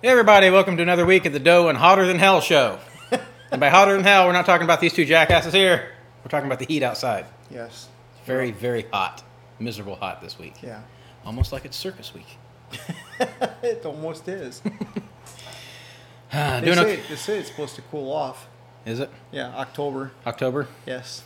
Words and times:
Hey 0.00 0.10
everybody, 0.10 0.48
welcome 0.50 0.76
to 0.76 0.82
another 0.84 1.04
week 1.04 1.26
at 1.26 1.32
the 1.32 1.40
Dough 1.40 1.68
and 1.68 1.76
Hotter 1.76 2.06
Than 2.06 2.20
Hell 2.20 2.40
show. 2.40 2.78
and 3.50 3.60
by 3.60 3.68
hotter 3.68 3.94
than 3.96 4.04
hell, 4.04 4.28
we're 4.28 4.32
not 4.32 4.46
talking 4.46 4.62
about 4.64 4.80
these 4.80 4.92
two 4.92 5.04
jackasses 5.04 5.52
here. 5.52 5.90
We're 6.22 6.30
talking 6.30 6.46
about 6.46 6.60
the 6.60 6.66
heat 6.66 6.84
outside. 6.84 7.26
Yes. 7.50 7.88
Very, 8.24 8.52
very 8.52 8.86
hot. 8.92 9.24
Miserable 9.58 9.96
hot 9.96 10.20
this 10.20 10.38
week. 10.38 10.54
Yeah. 10.62 10.82
Almost 11.24 11.50
like 11.52 11.64
it's 11.64 11.76
circus 11.76 12.14
week. 12.14 12.38
it 13.62 13.84
almost 13.84 14.28
is. 14.28 14.62
They 16.30 16.60
say, 16.74 16.80
okay. 16.80 17.02
they 17.08 17.16
say 17.16 17.38
it's 17.38 17.48
supposed 17.48 17.74
to 17.76 17.82
cool 17.90 18.12
off. 18.12 18.48
Is 18.84 19.00
it 19.00 19.08
Yeah, 19.32 19.48
October. 19.56 20.12
October? 20.26 20.68
Yes. 20.84 21.22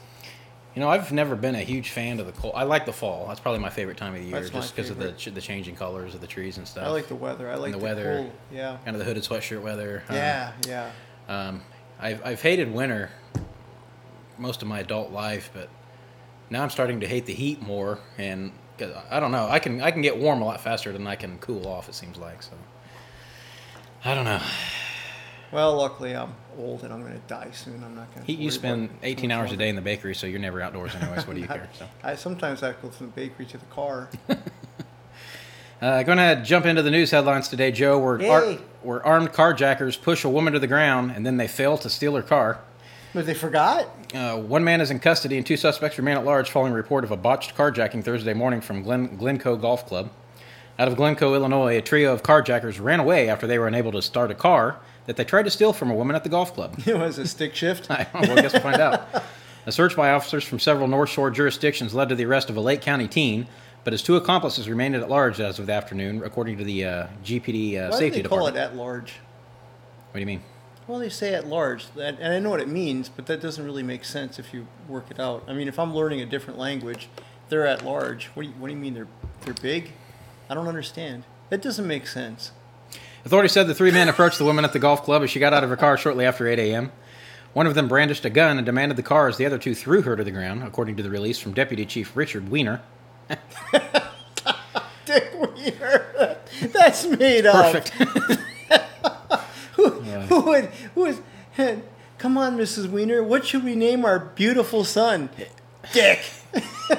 You 0.75 0.81
know, 0.81 0.89
I've 0.89 1.13
never 1.13 1.37
been 1.37 1.55
a 1.55 1.61
huge 1.63 1.91
fan 1.91 2.19
of 2.19 2.25
the 2.27 2.33
cold. 2.33 2.55
I 2.57 2.63
like 2.65 2.87
the 2.87 2.93
fall. 2.95 3.27
That's 3.29 3.41
probably 3.41 3.61
my 3.61 3.69
favorite 3.69 3.99
time 3.99 4.15
of 4.15 4.21
the 4.21 4.27
year, 4.27 4.41
That's 4.41 4.49
just 4.51 4.75
because 4.75 4.89
of 4.91 4.99
the 4.99 5.13
ch- 5.13 5.27
the 5.35 5.41
changing 5.41 5.77
colors 5.77 6.15
of 6.15 6.21
the 6.23 6.27
trees 6.27 6.57
and 6.57 6.67
stuff. 6.67 6.87
I 6.87 6.91
like 6.91 7.09
the 7.09 7.15
weather. 7.15 7.51
I 7.51 7.57
like 7.57 7.73
the 7.73 7.79
the, 7.79 7.85
weather. 7.85 8.17
Cool. 8.23 8.33
Yeah. 8.57 8.79
kind 8.85 8.95
of 8.97 8.99
the 8.99 9.05
hooded 9.05 9.23
sweatshirt 9.23 9.61
weather. 9.61 10.03
Um, 10.09 10.17
Yeah. 10.17 10.53
Yeah. 10.67 10.91
Um, 11.29 11.63
I've, 12.01 12.25
I've 12.25 12.41
hated 12.43 12.73
winter 12.73 13.11
most 14.39 14.63
of 14.63 14.69
my 14.69 14.81
adult 14.81 15.13
life, 15.13 15.51
but 15.53 15.69
now 16.49 16.63
I'm 16.63 16.71
starting 16.71 17.01
to 17.01 17.07
hate 17.07 17.27
the 17.27 17.35
heat 17.35 17.61
more. 17.61 17.99
And 18.17 18.53
'cause 18.79 18.93
I 19.11 19.21
don't 19.21 19.31
know, 19.31 19.47
I 19.49 19.59
can 19.59 19.83
I 19.83 19.91
can 19.91 20.01
get 20.01 20.17
warm 20.17 20.41
a 20.41 20.45
lot 20.47 20.61
faster 20.63 20.91
than 20.91 21.07
I 21.07 21.17
can 21.17 21.39
cool 21.39 21.67
off. 21.69 21.89
It 21.91 21.95
seems 21.95 22.17
like 22.17 22.43
so. 22.43 22.53
I 24.05 24.15
don't 24.15 24.25
know. 24.25 24.41
Well, 25.53 25.77
luckily 25.77 26.17
I'm 26.17 26.35
old 26.59 26.83
and 26.83 26.93
I'm 26.93 27.03
going 27.03 27.13
to 27.13 27.21
die 27.29 27.51
soon. 27.53 27.85
I'm 27.85 27.95
not 27.95 28.13
going 28.15 28.27
to. 28.27 28.33
You 28.33 28.51
spend 28.51 28.89
18 29.03 29.31
hours 29.31 29.53
a 29.53 29.57
day 29.57 29.69
in 29.69 29.77
the 29.77 29.83
bakery, 29.83 30.15
so 30.15 30.27
you're 30.27 30.41
never 30.41 30.63
outdoors 30.63 30.95
anyways. 30.95 31.27
What 31.27 31.35
do 31.37 31.43
you 31.43 31.47
care? 31.59 31.69
So. 31.79 31.87
I 32.03 32.15
sometimes 32.17 32.63
I 32.63 32.73
go 32.73 32.89
from 32.89 33.07
the 33.07 33.13
bakery 33.13 33.45
to 33.47 33.59
the 33.59 33.67
car. 33.67 34.09
Uh, 35.81 36.01
going 36.05 36.17
to 36.19 36.41
jump 36.45 36.65
into 36.65 36.81
the 36.81 36.93
news 36.93 37.11
headlines 37.11 37.49
today, 37.49 37.73
Joe. 37.73 37.99
Where, 37.99 38.23
Yay. 38.23 38.59
where 38.83 39.05
armed 39.05 39.33
carjackers 39.33 40.01
push 40.01 40.23
a 40.23 40.29
woman 40.29 40.53
to 40.53 40.61
the 40.61 40.69
ground 40.69 41.11
and 41.11 41.27
then 41.27 41.39
they 41.39 41.49
fail 41.49 41.77
to 41.79 41.91
steal 41.91 42.15
her 42.15 42.23
car. 42.23 42.61
but 43.13 43.27
they 43.27 43.35
forgot. 43.35 43.89
Uh, 44.15 44.37
one 44.39 44.63
man 44.63 44.81
is 44.81 44.93
in 44.93 45.01
custody 45.01 45.37
and 45.39 45.45
two 45.45 45.57
suspects 45.57 45.99
remain 45.99 46.17
at 46.17 46.25
large 46.25 46.51
following 46.53 46.73
a 46.73 46.77
report 46.77 47.03
of 47.03 47.11
a 47.11 47.17
botched 47.17 47.57
carjacking 47.57 48.05
Thursday 48.05 48.33
morning 48.33 48.61
from 48.61 48.85
Glen, 48.85 49.17
Glencoe 49.17 49.57
Golf 49.57 49.85
Club. 49.89 50.09
Out 50.79 50.89
of 50.89 50.97
Glencoe, 50.97 51.35
Illinois, 51.35 51.77
a 51.77 51.83
trio 51.83 52.13
of 52.13 52.23
carjackers 52.23 52.81
ran 52.83 52.99
away 52.99 53.29
after 53.29 53.47
they 53.47 53.59
were 53.59 53.67
unable 53.69 53.93
to 53.93 54.03
start 54.03 54.31
a 54.31 54.35
car 54.35 54.79
that 55.07 55.17
they 55.17 55.25
tried 55.25 55.45
to 55.45 55.51
steal 55.51 55.73
from 55.73 55.91
a 55.91 55.95
woman 55.95 56.17
at 56.17 56.23
the 56.25 56.31
golf 56.31 56.55
club. 56.55 56.77
It 56.87 56.97
was 56.97 57.19
a 57.19 57.27
stick 57.27 57.55
shift. 57.55 57.91
I 57.91 58.07
well, 58.15 58.39
I 58.39 58.43
guess 58.43 58.53
we'll 58.53 58.63
find 58.63 58.81
out. 58.81 59.07
A 59.67 59.73
search 59.73 59.95
by 59.95 60.11
officers 60.11 60.45
from 60.45 60.59
several 60.59 60.89
North 60.89 61.11
Shore 61.11 61.31
jurisdictions 61.31 61.95
led 61.95 62.09
to 62.09 62.15
the 62.15 62.25
arrest 62.25 62.51
of 62.51 62.57
a 62.57 62.61
Lake 62.61 62.81
County 62.81 63.07
teen, 63.07 63.47
but 63.85 63.93
his 63.93 64.03
two 64.03 64.17
accomplices 64.17 64.69
remained 64.69 64.95
at 64.97 65.09
large 65.09 65.41
as 65.41 65.59
of 65.59 65.67
the 65.67 65.73
afternoon, 65.73 66.23
according 66.25 66.59
to 66.59 66.65
the 66.65 66.85
uh, 66.85 67.07
GPD 67.25 67.77
uh, 67.79 67.91
Why 67.91 67.99
Safety 67.99 68.19
do 68.19 68.23
they 68.25 68.29
call 68.29 68.47
Department. 68.47 68.57
it 68.57 68.61
at 68.61 68.77
large? 68.77 69.13
What 70.11 70.15
do 70.15 70.21
you 70.21 70.27
mean? 70.27 70.43
Well, 70.89 70.99
they 70.99 71.11
say 71.11 71.35
at 71.35 71.47
large, 71.47 71.87
and 72.01 72.19
and 72.19 72.33
I 72.33 72.39
know 72.41 72.51
what 72.51 72.61
it 72.61 72.69
means, 72.69 73.09
but 73.09 73.27
that 73.27 73.41
doesn't 73.41 73.65
really 73.65 73.85
make 73.85 74.05
sense 74.05 74.39
if 74.39 74.53
you 74.53 74.67
work 74.89 75.11
it 75.11 75.21
out. 75.21 75.45
I 75.47 75.53
mean, 75.53 75.69
if 75.69 75.79
I'm 75.79 75.95
learning 75.95 76.21
a 76.21 76.27
different 76.27 76.59
language, 76.59 77.09
they're 77.51 77.67
at 77.67 77.85
large. 77.85 78.27
What 78.29 78.43
do 78.43 78.49
you, 78.49 78.55
what 78.57 78.67
do 78.69 78.75
you 78.75 78.81
mean 78.81 78.95
they're 78.95 79.07
they're 79.43 79.55
big? 79.55 79.93
I 80.53 80.55
don't 80.55 80.69
understand. 80.69 81.25
That 81.49 81.63
doesn't 81.63 81.87
make 81.87 82.07
sense. 82.07 82.53
Authorities 83.25 83.53
said 83.53 83.69
the 83.69 83.75
three 83.75 83.91
men 83.91 84.11
approached 84.11 84.37
the 84.37 84.45
woman 84.45 84.67
at 84.67 84.75
the 84.75 84.79
golf 84.79 85.03
club 85.03 85.23
as 85.23 85.31
she 85.31 85.41
got 85.41 85.55
out 85.55 85.65
of 85.65 85.71
her 85.71 85.79
car 85.79 85.97
shortly 85.97 86.27
after 86.27 86.47
8 86.47 86.59
a.m. 86.59 86.93
One 87.55 87.67
of 87.67 87.75
them 87.75 87.89
brandished 87.89 88.27
a 88.27 88.31
gun 88.31 88.59
and 88.59 88.67
demanded 88.67 88.99
the 88.99 89.03
car 89.03 89.29
as 89.29 89.39
the 89.39 89.47
other 89.47 89.57
two 89.57 89.75
threw 89.75 90.03
her 90.03 90.15
to 90.15 90.23
the 90.23 90.31
ground, 90.31 90.63
according 90.63 90.99
to 90.99 91.03
the 91.03 91.09
release 91.09 91.39
from 91.39 91.55
Deputy 91.55 91.87
Chief 91.87 92.15
Richard 92.15 92.51
Weiner. 92.51 92.83
Dick 95.07 95.33
Weiner, 95.37 96.37
that's 96.71 97.07
made 97.07 97.47
up. 97.47 97.73
Perfect. 97.73 97.89
Who, 99.77 99.89
who 99.89 100.41
would 100.43 100.67
who 100.95 101.01
would? 101.01 101.23
Come 102.19 102.37
on, 102.37 102.59
Mrs. 102.59 102.91
Weiner. 102.91 103.23
What 103.23 103.47
should 103.47 103.65
we 103.65 103.75
name 103.75 104.05
our 104.05 104.19
beautiful 104.19 104.85
son? 104.85 105.31
Dick. 105.95 106.21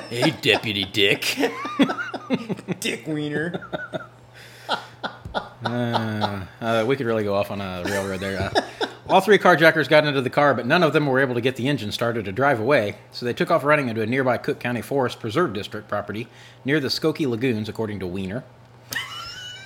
Hey, 0.09 0.31
Deputy 0.41 0.85
Dick. 0.85 1.37
Dick 2.79 3.05
Wiener. 3.07 3.65
Uh, 5.65 6.85
we 6.87 6.95
could 6.95 7.05
really 7.05 7.23
go 7.23 7.33
off 7.35 7.51
on 7.51 7.61
a 7.61 7.83
railroad 7.85 8.19
there. 8.19 8.39
Uh, 8.41 8.87
all 9.07 9.21
three 9.21 9.37
carjackers 9.37 9.89
got 9.89 10.05
into 10.05 10.21
the 10.21 10.29
car, 10.29 10.53
but 10.53 10.65
none 10.65 10.83
of 10.83 10.93
them 10.93 11.05
were 11.05 11.19
able 11.19 11.35
to 11.35 11.41
get 11.41 11.55
the 11.55 11.67
engine 11.67 11.91
started 11.91 12.25
to 12.25 12.31
drive 12.31 12.59
away, 12.59 12.95
so 13.11 13.25
they 13.25 13.33
took 13.33 13.51
off 13.51 13.63
running 13.63 13.89
into 13.89 14.01
a 14.01 14.05
nearby 14.05 14.37
Cook 14.37 14.59
County 14.59 14.81
Forest 14.81 15.19
Preserve 15.19 15.53
District 15.53 15.87
property 15.87 16.27
near 16.63 16.79
the 16.79 16.87
Skokie 16.87 17.27
Lagoons, 17.27 17.67
according 17.69 17.99
to 17.99 18.07
Wiener. 18.07 18.43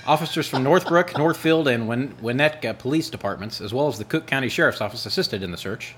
Officers 0.06 0.48
from 0.48 0.64
Northbrook, 0.64 1.18
Northfield, 1.18 1.68
and 1.68 1.88
Win- 1.88 2.16
Winnetka 2.22 2.78
police 2.78 3.10
departments, 3.10 3.60
as 3.60 3.74
well 3.74 3.88
as 3.88 3.98
the 3.98 4.06
Cook 4.06 4.26
County 4.26 4.48
Sheriff's 4.50 4.82
Office, 4.82 5.06
assisted 5.06 5.44
in 5.44 5.52
the 5.52 5.58
search. 5.58 5.96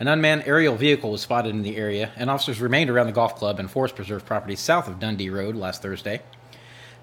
An 0.00 0.08
unmanned 0.08 0.44
aerial 0.46 0.76
vehicle 0.76 1.10
was 1.10 1.20
spotted 1.20 1.50
in 1.50 1.62
the 1.62 1.76
area, 1.76 2.10
and 2.16 2.30
officers 2.30 2.58
remained 2.58 2.88
around 2.88 3.06
the 3.06 3.12
golf 3.12 3.36
club 3.36 3.60
and 3.60 3.70
forest 3.70 3.94
preserve 3.94 4.24
property 4.24 4.56
south 4.56 4.88
of 4.88 4.98
Dundee 4.98 5.28
Road 5.28 5.54
last 5.54 5.82
Thursday. 5.82 6.22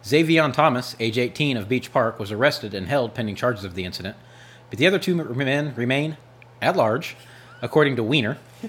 Xavion 0.04 0.52
Thomas, 0.52 0.96
age 1.00 1.20
18 1.20 1.58
of 1.58 1.70
Beach 1.70 1.94
Park, 1.94 2.18
was 2.18 2.32
arrested 2.32 2.74
and 2.74 2.88
held 2.88 3.14
pending 3.14 3.36
charges 3.36 3.64
of 3.64 3.76
the 3.76 3.86
incident, 3.86 4.18
but 4.72 4.80
the 4.80 4.88
other 4.88 4.98
two 4.98 5.14
men 5.14 5.76
remain 5.76 6.18
at 6.60 6.76
large, 6.76 7.16
according 7.62 7.96
to 7.98 8.04
Weiner. 8.04 8.40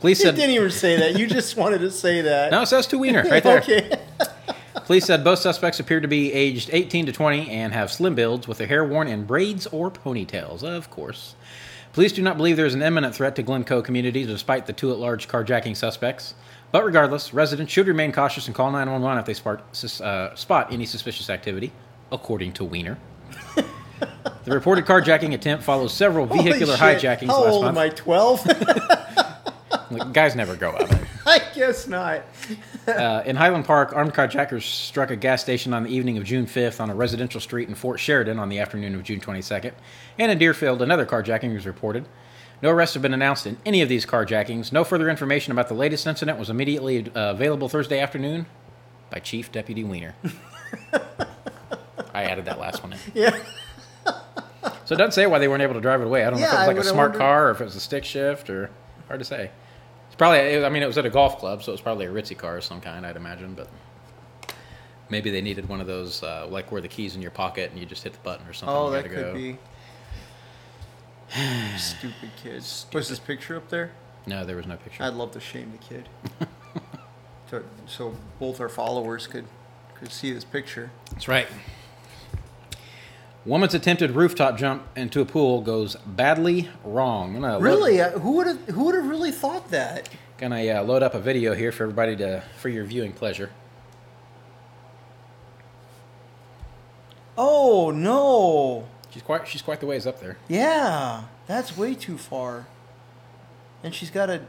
Police 0.00 0.18
You 0.18 0.26
said 0.26 0.34
didn't 0.34 0.54
even 0.56 0.70
say 0.70 0.96
that. 0.96 1.16
You 1.16 1.28
just 1.28 1.56
wanted 1.56 1.78
to 1.82 1.90
say 1.92 2.22
that. 2.22 2.50
no, 2.50 2.62
it 2.62 2.66
says 2.66 2.88
to 2.88 2.98
Weiner 2.98 3.22
right 3.22 3.42
there. 3.42 3.58
okay. 3.60 4.00
Police 4.86 5.04
said 5.04 5.22
both 5.22 5.38
suspects 5.38 5.78
appear 5.78 6.00
to 6.00 6.08
be 6.08 6.32
aged 6.32 6.70
18 6.72 7.06
to 7.06 7.12
20 7.12 7.50
and 7.50 7.72
have 7.72 7.92
slim 7.92 8.16
builds 8.16 8.48
with 8.48 8.58
their 8.58 8.66
hair 8.66 8.84
worn 8.84 9.06
in 9.06 9.26
braids 9.26 9.68
or 9.68 9.90
ponytails, 9.92 10.64
of 10.64 10.90
course. 10.90 11.36
Police 12.00 12.12
do 12.12 12.22
not 12.22 12.38
believe 12.38 12.56
there 12.56 12.64
is 12.64 12.72
an 12.72 12.80
imminent 12.80 13.14
threat 13.14 13.36
to 13.36 13.42
Glencoe 13.42 13.82
community 13.82 14.24
despite 14.24 14.64
the 14.64 14.72
two 14.72 14.90
at 14.90 14.96
large 14.96 15.28
carjacking 15.28 15.76
suspects. 15.76 16.32
But 16.72 16.82
regardless, 16.82 17.34
residents 17.34 17.70
should 17.70 17.86
remain 17.86 18.10
cautious 18.10 18.46
and 18.46 18.54
call 18.54 18.70
911 18.70 19.18
if 19.18 19.26
they 19.26 19.34
spot, 19.34 19.62
uh, 20.00 20.34
spot 20.34 20.72
any 20.72 20.86
suspicious 20.86 21.28
activity, 21.28 21.72
according 22.10 22.54
to 22.54 22.64
Weiner. 22.64 22.96
the 24.44 24.50
reported 24.50 24.86
carjacking 24.86 25.34
attempt 25.34 25.62
follows 25.62 25.92
several 25.92 26.24
vehicular 26.24 26.74
hijackings 26.74 27.26
How 27.26 27.44
last 27.44 27.52
old 27.52 27.64
month. 27.66 27.76
am 27.76 27.82
I? 27.82 27.90
Twelve? 27.90 28.46
Like, 29.90 30.12
guys 30.12 30.36
never 30.36 30.54
grow 30.54 30.70
up. 30.70 30.88
I 31.26 31.42
guess 31.54 31.88
not. 31.88 32.22
Uh, 32.88 33.22
in 33.26 33.36
Highland 33.36 33.64
Park, 33.66 33.92
armed 33.94 34.14
carjackers 34.14 34.62
struck 34.62 35.10
a 35.10 35.16
gas 35.16 35.42
station 35.42 35.72
on 35.74 35.84
the 35.84 35.90
evening 35.90 36.16
of 36.18 36.24
June 36.24 36.46
5th 36.46 36.80
on 36.80 36.90
a 36.90 36.94
residential 36.94 37.40
street 37.40 37.68
in 37.68 37.74
Fort 37.74 38.00
Sheridan 38.00 38.38
on 38.38 38.48
the 38.48 38.58
afternoon 38.58 38.94
of 38.94 39.02
June 39.04 39.20
22nd. 39.20 39.72
And 40.18 40.32
in 40.32 40.38
Deerfield, 40.38 40.82
another 40.82 41.06
carjacking 41.06 41.54
was 41.54 41.66
reported. 41.66 42.06
No 42.62 42.70
arrests 42.70 42.94
have 42.94 43.02
been 43.02 43.14
announced 43.14 43.46
in 43.46 43.58
any 43.64 43.80
of 43.80 43.88
these 43.88 44.04
carjackings. 44.04 44.72
No 44.72 44.84
further 44.84 45.08
information 45.08 45.52
about 45.52 45.68
the 45.68 45.74
latest 45.74 46.06
incident 46.06 46.38
was 46.38 46.50
immediately 46.50 47.06
uh, 47.14 47.30
available 47.30 47.68
Thursday 47.68 48.00
afternoon 48.00 48.46
by 49.10 49.18
Chief 49.18 49.50
Deputy 49.52 49.84
Weiner. 49.84 50.14
I 52.12 52.24
added 52.24 52.44
that 52.46 52.58
last 52.58 52.82
one 52.82 52.92
in. 52.94 52.98
Yeah. 53.14 53.36
So 54.84 54.94
it 54.94 54.98
doesn't 54.98 55.12
say 55.12 55.26
why 55.26 55.38
they 55.38 55.46
weren't 55.48 55.62
able 55.62 55.74
to 55.74 55.80
drive 55.80 56.00
it 56.00 56.06
away. 56.06 56.24
I 56.24 56.30
don't 56.30 56.40
know 56.40 56.46
if 56.46 56.52
it 56.52 56.56
was 56.56 56.66
like 56.66 56.76
a 56.76 56.82
smart 56.84 57.10
wondered- 57.12 57.18
car 57.18 57.48
or 57.48 57.50
if 57.52 57.60
it 57.60 57.64
was 57.64 57.76
a 57.76 57.80
stick 57.80 58.04
shift 58.04 58.50
or 58.50 58.70
hard 59.06 59.20
to 59.20 59.24
say. 59.24 59.50
Probably, 60.20 60.62
I 60.62 60.68
mean, 60.68 60.82
it 60.82 60.86
was 60.86 60.98
at 60.98 61.06
a 61.06 61.10
golf 61.10 61.38
club, 61.38 61.62
so 61.62 61.72
it 61.72 61.76
was 61.76 61.80
probably 61.80 62.04
a 62.04 62.10
ritzy 62.10 62.36
car 62.36 62.58
of 62.58 62.64
some 62.64 62.82
kind, 62.82 63.06
I'd 63.06 63.16
imagine. 63.16 63.54
But 63.54 63.70
maybe 65.08 65.30
they 65.30 65.40
needed 65.40 65.66
one 65.66 65.80
of 65.80 65.86
those, 65.86 66.22
uh, 66.22 66.46
like 66.46 66.70
where 66.70 66.82
the 66.82 66.88
keys 66.88 67.16
in 67.16 67.22
your 67.22 67.30
pocket 67.30 67.70
and 67.70 67.80
you 67.80 67.86
just 67.86 68.02
hit 68.02 68.12
the 68.12 68.18
button 68.18 68.46
or 68.46 68.52
something. 68.52 68.76
Oh, 68.76 68.90
that 68.90 69.04
could 69.04 69.12
go. 69.12 69.32
be. 69.32 69.56
Stupid 71.78 72.32
kids. 72.36 72.84
Was 72.92 73.08
this 73.08 73.18
picture 73.18 73.56
up 73.56 73.70
there? 73.70 73.92
No, 74.26 74.44
there 74.44 74.56
was 74.56 74.66
no 74.66 74.76
picture. 74.76 75.02
I'd 75.04 75.14
love 75.14 75.30
to 75.30 75.40
shame 75.40 75.72
the 75.72 75.78
kid. 75.78 76.06
so, 77.50 77.62
so 77.86 78.14
both 78.38 78.60
our 78.60 78.68
followers 78.68 79.26
could 79.26 79.46
could 79.94 80.12
see 80.12 80.34
this 80.34 80.44
picture. 80.44 80.90
That's 81.12 81.28
right. 81.28 81.46
Woman's 83.46 83.72
attempted 83.74 84.10
rooftop 84.12 84.58
jump 84.58 84.82
into 84.96 85.20
a 85.20 85.24
pool 85.24 85.62
goes 85.62 85.96
badly 86.06 86.68
wrong. 86.84 87.34
I'm 87.36 87.40
gonna 87.40 87.54
load- 87.54 87.62
Really, 87.62 88.00
uh, 88.00 88.10
who 88.18 88.32
would 88.32 88.46
have 88.46 88.58
who 88.68 88.84
would 88.84 88.94
have 88.94 89.06
really 89.08 89.32
thought 89.32 89.70
that? 89.70 90.08
Gonna 90.36 90.62
uh, 90.66 90.82
load 90.82 91.02
up 91.02 91.14
a 91.14 91.20
video 91.20 91.54
here 91.54 91.72
for 91.72 91.84
everybody 91.84 92.16
to 92.16 92.42
for 92.58 92.68
your 92.68 92.84
viewing 92.84 93.12
pleasure. 93.12 93.50
Oh 97.38 97.90
no! 97.90 98.86
She's 99.10 99.22
quite 99.22 99.48
she's 99.48 99.62
quite 99.62 99.80
the 99.80 99.86
ways 99.86 100.06
up 100.06 100.20
there. 100.20 100.36
Yeah, 100.48 101.24
that's 101.46 101.76
way 101.76 101.94
too 101.94 102.18
far. 102.18 102.66
And 103.82 103.94
she's 103.94 104.10
got 104.10 104.26
to. 104.26 104.42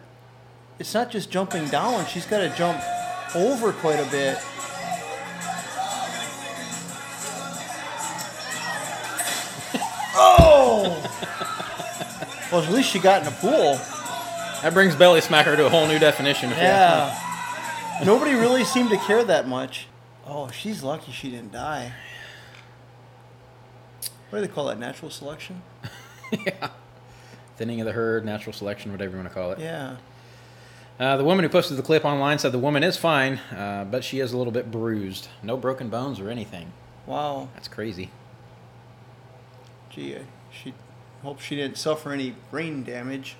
It's 0.79 0.93
not 0.93 1.09
just 1.11 1.31
jumping 1.31 1.67
down; 1.67 2.05
she's 2.07 2.25
got 2.25 2.39
to 2.39 2.49
jump 2.57 2.81
over 3.33 3.71
quite 3.71 3.99
a 3.99 4.09
bit. 4.11 4.37
Well, 12.51 12.63
at 12.63 12.71
least 12.71 12.89
she 12.89 12.99
got 12.99 13.19
in 13.19 13.25
the 13.25 13.31
pool. 13.39 13.79
That 14.61 14.73
brings 14.73 14.95
belly 14.95 15.21
smacker 15.21 15.55
to 15.55 15.65
a 15.65 15.69
whole 15.69 15.87
new 15.87 15.99
definition. 15.99 16.51
if 16.51 16.57
you 16.57 16.63
ask 16.63 17.13
me. 17.13 17.27
Yeah. 18.01 18.05
Nobody 18.05 18.33
really 18.33 18.63
seemed 18.63 18.89
to 18.89 18.97
care 18.97 19.23
that 19.23 19.47
much. 19.47 19.87
Oh, 20.25 20.49
she's 20.49 20.83
lucky 20.83 21.11
she 21.11 21.29
didn't 21.29 21.51
die. 21.51 21.93
What 24.29 24.39
do 24.39 24.47
they 24.47 24.53
call 24.53 24.67
that? 24.67 24.79
Natural 24.79 25.11
selection? 25.11 25.61
yeah. 26.45 26.69
Thinning 27.57 27.81
of 27.81 27.85
the 27.85 27.91
herd, 27.91 28.23
natural 28.23 28.53
selection, 28.53 28.91
whatever 28.91 29.11
you 29.11 29.17
want 29.17 29.29
to 29.29 29.33
call 29.33 29.51
it. 29.51 29.59
Yeah. 29.59 29.97
Uh, 30.99 31.17
the 31.17 31.23
woman 31.23 31.43
who 31.43 31.49
posted 31.49 31.77
the 31.77 31.83
clip 31.83 32.05
online 32.05 32.37
said 32.39 32.51
the 32.51 32.59
woman 32.59 32.83
is 32.83 32.95
fine, 32.95 33.37
uh, 33.55 33.85
but 33.89 34.03
she 34.03 34.19
is 34.19 34.33
a 34.33 34.37
little 34.37 34.53
bit 34.53 34.71
bruised. 34.71 35.27
No 35.41 35.57
broken 35.57 35.89
bones 35.89 36.19
or 36.19 36.29
anything. 36.29 36.71
Wow. 37.05 37.49
That's 37.55 37.67
crazy. 37.67 38.11
Gee, 39.89 40.17
she 40.51 40.73
hope 41.23 41.39
she 41.39 41.55
didn't 41.55 41.77
suffer 41.77 42.11
any 42.11 42.35
brain 42.49 42.83
damage. 42.83 43.35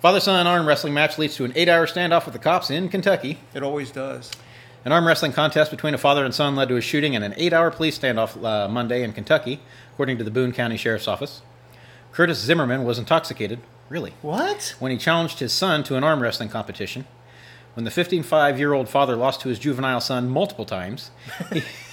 Father 0.00 0.20
son 0.20 0.46
arm 0.46 0.66
wrestling 0.66 0.94
match 0.94 1.18
leads 1.18 1.36
to 1.36 1.44
an 1.44 1.52
eight 1.54 1.68
hour 1.68 1.86
standoff 1.86 2.24
with 2.24 2.32
the 2.34 2.40
cops 2.40 2.70
in 2.70 2.88
Kentucky. 2.88 3.38
It 3.54 3.62
always 3.62 3.90
does. 3.90 4.30
An 4.84 4.90
arm 4.90 5.06
wrestling 5.06 5.32
contest 5.32 5.70
between 5.70 5.94
a 5.94 5.98
father 5.98 6.24
and 6.24 6.34
son 6.34 6.56
led 6.56 6.68
to 6.68 6.76
a 6.76 6.80
shooting 6.80 7.14
and 7.14 7.24
an 7.24 7.34
eight 7.36 7.52
hour 7.52 7.70
police 7.70 7.98
standoff 7.98 8.42
uh, 8.42 8.68
Monday 8.68 9.02
in 9.04 9.12
Kentucky, 9.12 9.60
according 9.92 10.18
to 10.18 10.24
the 10.24 10.30
Boone 10.30 10.52
County 10.52 10.76
Sheriff's 10.76 11.06
Office. 11.06 11.42
Curtis 12.10 12.38
Zimmerman 12.40 12.84
was 12.84 12.98
intoxicated, 12.98 13.60
really, 13.88 14.12
What? 14.22 14.74
when 14.80 14.90
he 14.92 14.98
challenged 14.98 15.38
his 15.38 15.52
son 15.52 15.82
to 15.84 15.96
an 15.96 16.02
arm 16.04 16.20
wrestling 16.20 16.48
competition. 16.48 17.06
When 17.74 17.84
the 17.84 17.90
55 17.90 18.58
year 18.58 18.72
old 18.74 18.88
father 18.88 19.14
lost 19.16 19.40
to 19.42 19.48
his 19.48 19.58
juvenile 19.60 20.00
son 20.00 20.28
multiple 20.28 20.66
times, 20.66 21.10
he- 21.52 21.62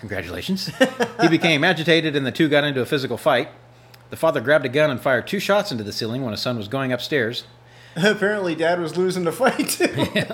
congratulations, 0.00 0.70
he 1.20 1.28
became 1.28 1.64
agitated 1.64 2.16
and 2.16 2.26
the 2.26 2.32
two 2.32 2.48
got 2.48 2.64
into 2.64 2.80
a 2.80 2.86
physical 2.86 3.16
fight. 3.16 3.48
The 4.10 4.16
father 4.16 4.40
grabbed 4.40 4.66
a 4.66 4.68
gun 4.68 4.90
and 4.90 5.00
fired 5.00 5.26
two 5.26 5.40
shots 5.40 5.72
into 5.72 5.84
the 5.84 5.92
ceiling 5.92 6.22
when 6.22 6.32
his 6.32 6.40
son 6.40 6.56
was 6.56 6.68
going 6.68 6.92
upstairs. 6.92 7.44
Apparently, 7.96 8.54
Dad 8.54 8.80
was 8.80 8.96
losing 8.96 9.24
the 9.24 9.32
fight 9.32 9.68
too. 9.68 10.24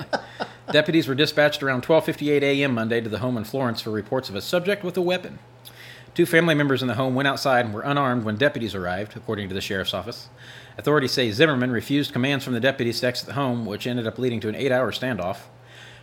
Deputies 0.73 1.09
were 1.09 1.15
dispatched 1.15 1.63
around 1.63 1.83
12:58 1.83 2.43
a.m. 2.43 2.75
Monday 2.75 3.01
to 3.01 3.09
the 3.09 3.19
home 3.19 3.37
in 3.37 3.45
Florence 3.45 3.81
for 3.81 3.91
reports 3.91 4.29
of 4.29 4.35
a 4.35 4.41
subject 4.41 4.85
with 4.85 4.97
a 4.97 5.03
weapon. 5.03 5.39
Two 6.15 6.27
family 6.27 6.55
members 6.55 6.83
in 6.83 6.89
the 6.89 6.95
home 6.95 7.15
went 7.15 7.29
outside 7.29 7.65
and 7.65 7.75
were 7.75 7.83
unarmed 7.83 8.25
when 8.25 8.37
deputies 8.37 8.75
arrived, 8.75 9.17
according 9.17 9.49
to 9.49 9.55
the 9.55 9.61
sheriff's 9.61 9.95
office. 9.95 10.29
Authorities 10.77 11.13
say 11.13 11.31
Zimmerman 11.31 11.71
refused 11.71 12.13
commands 12.13 12.45
from 12.45 12.55
the 12.55 12.61
deputies 12.61 13.01
to 13.01 13.07
exit 13.07 13.27
the 13.27 13.35
home, 13.35 13.65
which 13.65 13.87
ended 13.87 14.07
up 14.07 14.19
leading 14.19 14.41
to 14.41 14.49
an 14.49 14.55
eight-hour 14.55 14.93
standoff. 14.93 15.39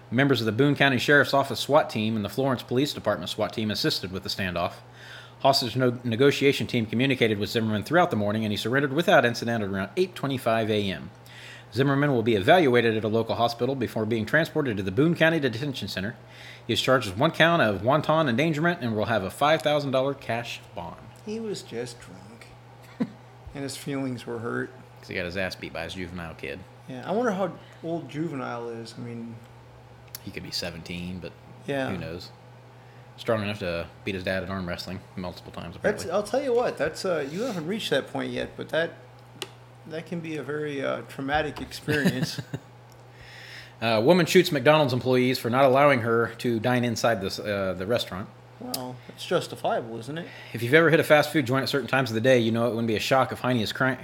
Members 0.10 0.40
of 0.40 0.46
the 0.46 0.52
Boone 0.52 0.76
County 0.76 0.98
Sheriff's 0.98 1.34
Office 1.34 1.60
SWAT 1.60 1.90
team 1.90 2.16
and 2.16 2.24
the 2.24 2.30
Florence 2.30 2.64
Police 2.64 2.94
Department 2.94 3.30
SWAT 3.30 3.54
team 3.54 3.70
assisted 3.70 4.12
with 4.12 4.24
the 4.24 4.30
standoff. 4.30 4.74
Hostage 5.42 5.76
no- 5.76 6.00
negotiation 6.04 6.66
team 6.66 6.86
communicated 6.86 7.38
with 7.38 7.50
Zimmerman 7.50 7.84
throughout 7.84 8.10
the 8.10 8.16
morning, 8.18 8.44
and 8.44 8.52
he 8.52 8.58
surrendered 8.58 8.94
without 8.94 9.26
incident 9.26 9.64
at 9.64 9.70
around 9.70 9.90
8:25 9.96 10.70
a.m. 10.70 11.10
Zimmerman 11.74 12.12
will 12.12 12.24
be 12.24 12.36
evaluated 12.36 12.96
at 12.96 13.04
a 13.04 13.10
local 13.10 13.36
hospital 13.36 13.76
before 13.76 14.06
being 14.06 14.26
transported 14.26 14.78
to 14.78 14.84
the 14.84 14.92
Boone 14.92 15.16
County 15.16 15.40
Detention 15.40 15.88
Center. 15.90 16.16
He 16.66 16.74
is 16.74 16.82
charged 16.82 17.10
with 17.10 17.18
one 17.20 17.32
count 17.32 17.62
of 17.62 17.84
wanton 17.84 18.30
endangerment 18.30 18.80
and 18.82 18.96
will 18.96 19.06
have 19.06 19.24
a 19.24 19.30
$5,000 19.30 20.20
cash 20.20 20.62
bond 20.74 20.96
he 21.28 21.40
was 21.42 21.62
just 21.62 21.98
drunk, 22.00 22.48
and 23.54 23.62
his 23.64 23.76
feelings 23.78 24.26
were 24.26 24.40
hurt. 24.40 24.72
because 24.96 25.10
he 25.10 25.16
got 25.16 25.26
his 25.26 25.38
ass 25.38 25.56
beat 25.56 25.74
by 25.74 25.84
his 25.84 25.94
juvenile 25.94 26.34
kid. 26.34 26.60
Yeah, 26.88 27.04
I 27.06 27.12
wonder 27.12 27.32
how 27.32 27.52
old 27.84 28.10
juvenile 28.10 28.70
is. 28.70 28.96
I 28.98 29.02
mean, 29.02 29.36
He 30.24 30.32
could 30.32 30.44
be 30.44 30.52
17, 30.52 31.20
but 31.20 31.32
Yeah. 31.66 31.90
who 31.90 31.98
knows? 31.98 32.30
Strong 33.18 33.44
enough 33.44 33.60
to 33.60 33.88
beat 34.06 34.14
his 34.16 34.24
dad 34.24 34.44
at 34.44 34.50
arm 34.50 34.68
wrestling 34.68 35.00
multiple 35.16 35.52
times, 35.52 35.76
that's. 35.82 36.06
I'll 36.08 36.22
tell 36.24 36.42
you 36.44 36.54
what. 36.54 36.78
That's. 36.78 37.04
Uh, 37.04 37.28
you 37.32 37.42
haven't 37.44 37.66
reached 37.66 37.90
that 37.90 38.12
point 38.14 38.32
yet, 38.32 38.52
but 38.58 38.70
that. 38.70 38.92
That 39.90 40.06
can 40.06 40.20
be 40.20 40.36
a 40.36 40.44
very 40.44 40.84
uh, 40.84 41.02
traumatic 41.08 41.62
experience. 41.62 42.42
A 43.82 44.02
woman 44.02 44.26
shoots 44.26 44.52
McDonald's 44.52 44.92
employees 44.92 45.38
for 45.38 45.50
not 45.52 45.64
allowing 45.64 46.00
her 46.02 46.32
to 46.40 46.60
dine 46.60 46.84
inside 46.84 47.22
this, 47.22 47.38
uh, 47.40 47.76
the 47.78 47.86
restaurant. 47.86 48.28
well, 48.60 48.96
it's 49.10 49.24
justifiable, 49.26 50.00
isn't 50.00 50.18
it? 50.18 50.28
If 50.52 50.64
you've 50.64 50.74
ever 50.74 50.90
hit 50.90 51.00
a 51.00 51.04
fast 51.04 51.32
food 51.32 51.46
joint 51.46 51.62
at 51.64 51.70
certain 51.70 51.88
times 51.88 52.10
of 52.10 52.16
the 52.16 52.22
day, 52.22 52.40
you 52.40 52.52
know 52.52 52.66
it 52.66 52.70
wouldn't 52.72 52.88
be 52.88 52.96
a 52.96 53.00
shock 53.00 53.32
if 53.32 53.40
heinous, 53.42 53.72
cri- 53.72 53.98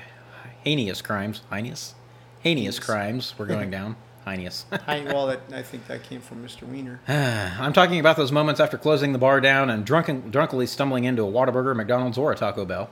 heinous 0.64 1.02
crimes, 1.02 1.42
heinous, 1.52 1.96
heinous 2.42 2.78
Heinous. 2.78 2.80
crimes 2.80 3.34
were 3.40 3.48
going 3.48 3.72
down. 3.80 3.96
Heinous. 4.26 4.66
I, 4.88 5.02
well, 5.02 5.28
that, 5.28 5.42
I 5.54 5.62
think 5.62 5.88
that 5.88 6.04
came 6.04 6.22
from 6.22 6.44
Mr. 6.44 6.64
Wiener. 6.64 7.00
I'm 7.08 7.74
talking 7.74 8.00
about 8.00 8.18
those 8.18 8.32
moments 8.32 8.60
after 8.60 8.78
closing 8.78 9.12
the 9.14 9.20
bar 9.20 9.42
down 9.42 9.70
and 9.70 9.86
drunken, 9.86 10.30
drunkily 10.32 10.66
stumbling 10.66 11.04
into 11.04 11.24
a 11.24 11.32
Whataburger, 11.32 11.76
McDonald's, 11.76 12.18
or 12.18 12.32
a 12.32 12.36
Taco 12.36 12.66
Bell. 12.66 12.90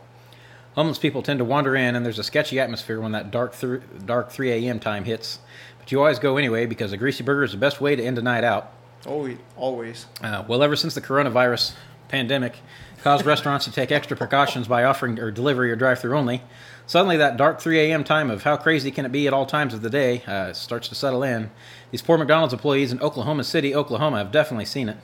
Homeless 0.76 0.98
people 0.98 1.22
tend 1.22 1.40
to 1.40 1.46
wander 1.46 1.76
in, 1.76 1.96
and 1.96 2.06
there's 2.06 2.20
a 2.20 2.24
sketchy 2.24 2.60
atmosphere 2.60 3.02
when 3.02 3.12
that 3.12 3.30
dark, 3.30 3.58
th- 3.58 3.82
dark 4.06 4.32
3 4.32 4.52
a.m. 4.52 4.80
time 4.80 5.04
hits. 5.04 5.40
But 5.80 5.92
you 5.92 6.00
always 6.00 6.20
go 6.20 6.38
anyway 6.38 6.66
because 6.66 6.94
a 6.94 6.98
greasy 6.98 7.24
burger 7.24 7.44
is 7.44 7.52
the 7.52 7.58
best 7.58 7.82
way 7.82 7.96
to 7.96 8.04
end 8.04 8.18
a 8.18 8.22
night 8.22 8.44
out. 8.44 8.72
Always, 9.06 9.38
always. 9.58 10.06
Uh, 10.22 10.44
well, 10.48 10.64
ever 10.64 10.76
since 10.76 10.94
the 10.96 11.02
coronavirus 11.02 11.74
pandemic 12.08 12.56
caused 13.04 13.26
restaurants 13.26 13.66
to 13.66 13.72
take 13.72 13.92
extra 13.92 14.16
precautions 14.16 14.68
by 14.68 14.84
offering 14.84 15.20
or 15.20 15.32
delivery 15.32 15.72
or 15.72 15.76
drive-through 15.76 16.16
only, 16.16 16.44
suddenly 16.92 17.16
that 17.16 17.38
dark 17.38 17.62
3 17.62 17.80
a.m. 17.80 18.04
time 18.04 18.30
of 18.30 18.44
how 18.44 18.58
crazy 18.58 18.92
can 18.92 19.06
it 19.06 19.14
be 19.14 19.26
at 19.26 19.32
all 19.32 19.46
times 19.46 19.74
of 19.74 19.82
the 19.82 19.90
day 19.90 20.22
uh, 20.28 20.52
starts 20.52 20.90
to 20.90 20.94
settle 20.94 21.24
in. 21.24 21.50
These 21.90 22.02
poor 22.02 22.18
McDonald's 22.18 22.54
employees 22.54 22.92
in 22.92 23.00
Oklahoma 23.00 23.46
City, 23.46 23.74
Oklahoma, 23.74 24.18
have 24.18 24.30
definitely 24.30 24.66
seen 24.66 24.90
it. 24.90 24.98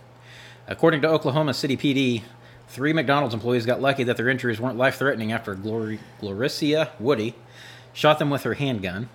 According 0.68 1.01
to 1.04 1.07
Oklahoma 1.07 1.54
City 1.54 1.78
PD, 1.78 2.24
three 2.68 2.92
McDonald's 2.92 3.34
employees 3.34 3.66
got 3.66 3.80
lucky 3.80 4.04
that 4.04 4.18
their 4.18 4.28
injuries 4.28 4.60
weren't 4.60 4.78
life-threatening 4.78 5.31
after 5.31 5.56
Glor- 5.56 5.98
Gloricia 6.19 6.89
Woody 7.00 7.36
shot 7.94 8.19
them 8.19 8.30
with 8.30 8.44
her 8.44 8.56
handgun. 8.56 9.07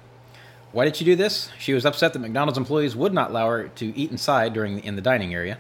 Why 0.73 0.87
did 0.87 0.97
she 0.97 1.05
do 1.05 1.15
this? 1.15 1.51
She 1.59 1.75
was 1.75 1.85
upset 1.85 2.15
that 2.15 2.21
McDonald's 2.21 2.57
employees 2.57 2.97
would 2.97 3.13
not 3.13 3.33
allow 3.33 3.51
her 3.51 3.69
to 3.69 3.95
eat 3.95 4.11
inside 4.11 4.55
during 4.55 4.83
in 4.83 4.97
the 4.97 5.03
dining 5.03 5.35
area. 5.35 5.59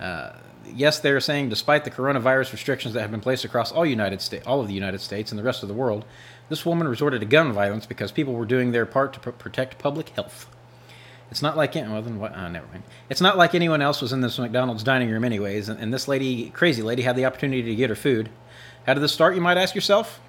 Uh, 0.00 0.32
yes, 0.72 1.00
they 1.00 1.10
are 1.10 1.20
saying 1.20 1.48
despite 1.48 1.84
the 1.84 1.90
coronavirus 1.90 2.52
restrictions 2.52 2.94
that 2.94 3.00
have 3.00 3.10
been 3.10 3.20
placed 3.20 3.44
across 3.44 3.72
all 3.72 3.84
United 3.84 4.20
States, 4.20 4.46
all 4.46 4.60
of 4.60 4.68
the 4.68 4.74
United 4.74 5.00
States 5.00 5.32
and 5.32 5.38
the 5.38 5.42
rest 5.42 5.62
of 5.62 5.68
the 5.68 5.74
world, 5.74 6.04
this 6.48 6.66
woman 6.66 6.88
resorted 6.88 7.20
to 7.20 7.26
gun 7.26 7.52
violence 7.52 7.86
because 7.86 8.12
people 8.12 8.34
were 8.34 8.44
doing 8.44 8.72
their 8.72 8.86
part 8.86 9.12
to 9.14 9.20
pr- 9.20 9.30
protect 9.30 9.78
public 9.78 10.10
health. 10.10 10.48
It's 11.30 11.42
not 11.42 11.56
like 11.56 11.74
well, 11.74 12.02
then 12.02 12.18
what? 12.18 12.34
Uh, 12.34 12.48
never 12.48 12.66
mind. 12.68 12.84
It's 13.08 13.20
not 13.20 13.36
like 13.36 13.54
anyone 13.54 13.82
else 13.82 14.00
was 14.00 14.12
in 14.12 14.20
this 14.20 14.38
McDonald's 14.38 14.84
dining 14.84 15.10
room, 15.10 15.24
anyways. 15.24 15.68
And, 15.68 15.80
and 15.80 15.92
this 15.92 16.06
lady, 16.06 16.50
crazy 16.50 16.82
lady, 16.82 17.02
had 17.02 17.16
the 17.16 17.24
opportunity 17.24 17.62
to 17.62 17.74
get 17.74 17.90
her 17.90 17.96
food. 17.96 18.28
How 18.86 18.94
did 18.94 19.00
this 19.00 19.12
start? 19.12 19.34
You 19.34 19.40
might 19.40 19.56
ask 19.56 19.74
yourself. 19.74 20.20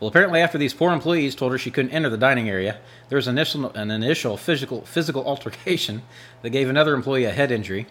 Well, 0.00 0.08
apparently, 0.08 0.40
after 0.40 0.58
these 0.58 0.74
poor 0.74 0.92
employees 0.92 1.34
told 1.34 1.52
her 1.52 1.58
she 1.58 1.70
couldn't 1.70 1.92
enter 1.92 2.08
the 2.08 2.16
dining 2.18 2.48
area, 2.48 2.78
there 3.08 3.16
was 3.16 3.28
initial, 3.28 3.70
an 3.70 3.90
initial 3.90 4.36
physical 4.36 4.82
physical 4.82 5.24
altercation 5.26 6.02
that 6.42 6.50
gave 6.50 6.68
another 6.68 6.94
employee 6.94 7.24
a 7.24 7.32
head 7.32 7.50
injury. 7.50 7.86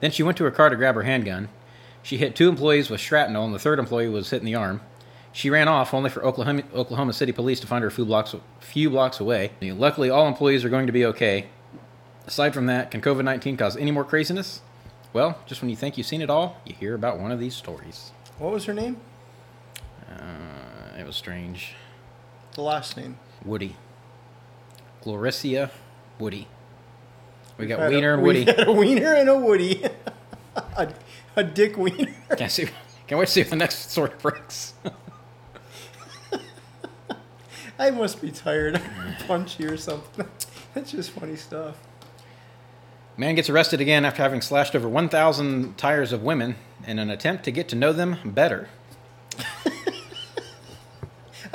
Then 0.00 0.10
she 0.10 0.22
went 0.22 0.36
to 0.38 0.44
her 0.44 0.50
car 0.50 0.68
to 0.68 0.76
grab 0.76 0.94
her 0.94 1.02
handgun. 1.02 1.48
She 2.02 2.18
hit 2.18 2.36
two 2.36 2.48
employees 2.48 2.90
with 2.90 3.00
shrapnel, 3.00 3.44
and 3.44 3.54
the 3.54 3.58
third 3.58 3.78
employee 3.78 4.08
was 4.08 4.30
hit 4.30 4.40
in 4.40 4.46
the 4.46 4.54
arm. 4.54 4.80
She 5.32 5.50
ran 5.50 5.68
off, 5.68 5.92
only 5.92 6.08
for 6.08 6.24
Oklahoma, 6.24 6.62
Oklahoma 6.74 7.12
City 7.12 7.32
police 7.32 7.60
to 7.60 7.66
find 7.66 7.82
her 7.82 7.88
a 7.88 7.92
few 7.92 8.04
blocks, 8.06 8.34
few 8.60 8.90
blocks 8.90 9.20
away. 9.20 9.50
Luckily, 9.60 10.08
all 10.08 10.26
employees 10.28 10.64
are 10.64 10.68
going 10.68 10.86
to 10.86 10.92
be 10.92 11.04
okay. 11.04 11.46
Aside 12.26 12.54
from 12.54 12.66
that, 12.66 12.90
can 12.90 13.00
COVID 13.00 13.24
19 13.24 13.56
cause 13.56 13.76
any 13.76 13.90
more 13.90 14.04
craziness? 14.04 14.62
Well, 15.12 15.38
just 15.46 15.60
when 15.60 15.70
you 15.70 15.76
think 15.76 15.96
you've 15.96 16.06
seen 16.06 16.22
it 16.22 16.30
all, 16.30 16.60
you 16.64 16.74
hear 16.74 16.94
about 16.94 17.18
one 17.18 17.32
of 17.32 17.38
these 17.38 17.54
stories. 17.54 18.12
What 18.38 18.52
was 18.52 18.64
her 18.64 18.74
name? 18.74 18.98
Uh, 20.10 20.98
it 20.98 21.06
was 21.06 21.16
strange. 21.16 21.74
The 22.52 22.62
last 22.62 22.96
name. 22.96 23.18
Woody. 23.44 23.76
Gloricia 25.02 25.70
Woody. 26.18 26.48
We 27.58 27.66
got 27.66 27.78
Had 27.78 27.92
a- 27.92 27.94
Wiener 27.94 28.14
and 28.14 28.22
Woody. 28.22 28.46
a 28.48 28.70
wiener 28.72 29.14
and 29.14 29.28
a 29.28 29.36
Woody. 29.38 29.82
a, 30.56 30.92
a 31.36 31.44
dick 31.44 31.76
wiener. 31.76 32.12
Can't 32.36 32.50
see. 32.52 32.68
Can't 33.06 33.18
wait 33.18 33.26
to 33.26 33.32
see 33.32 33.40
if 33.40 33.50
the 33.50 33.56
next 33.56 33.90
story 33.90 34.10
breaks. 34.20 34.74
I 37.78 37.90
must 37.90 38.20
be 38.22 38.30
tired. 38.30 38.80
Punchy 39.26 39.66
or 39.66 39.76
something. 39.76 40.26
That's 40.74 40.90
just 40.92 41.10
funny 41.10 41.36
stuff. 41.36 41.76
Man 43.18 43.34
gets 43.34 43.48
arrested 43.48 43.80
again 43.80 44.04
after 44.04 44.22
having 44.22 44.40
slashed 44.42 44.74
over 44.74 44.88
1,000 44.88 45.76
tires 45.78 46.12
of 46.12 46.22
women 46.22 46.56
in 46.86 46.98
an 46.98 47.10
attempt 47.10 47.44
to 47.44 47.50
get 47.50 47.68
to 47.68 47.76
know 47.76 47.92
them 47.92 48.16
better. 48.24 48.68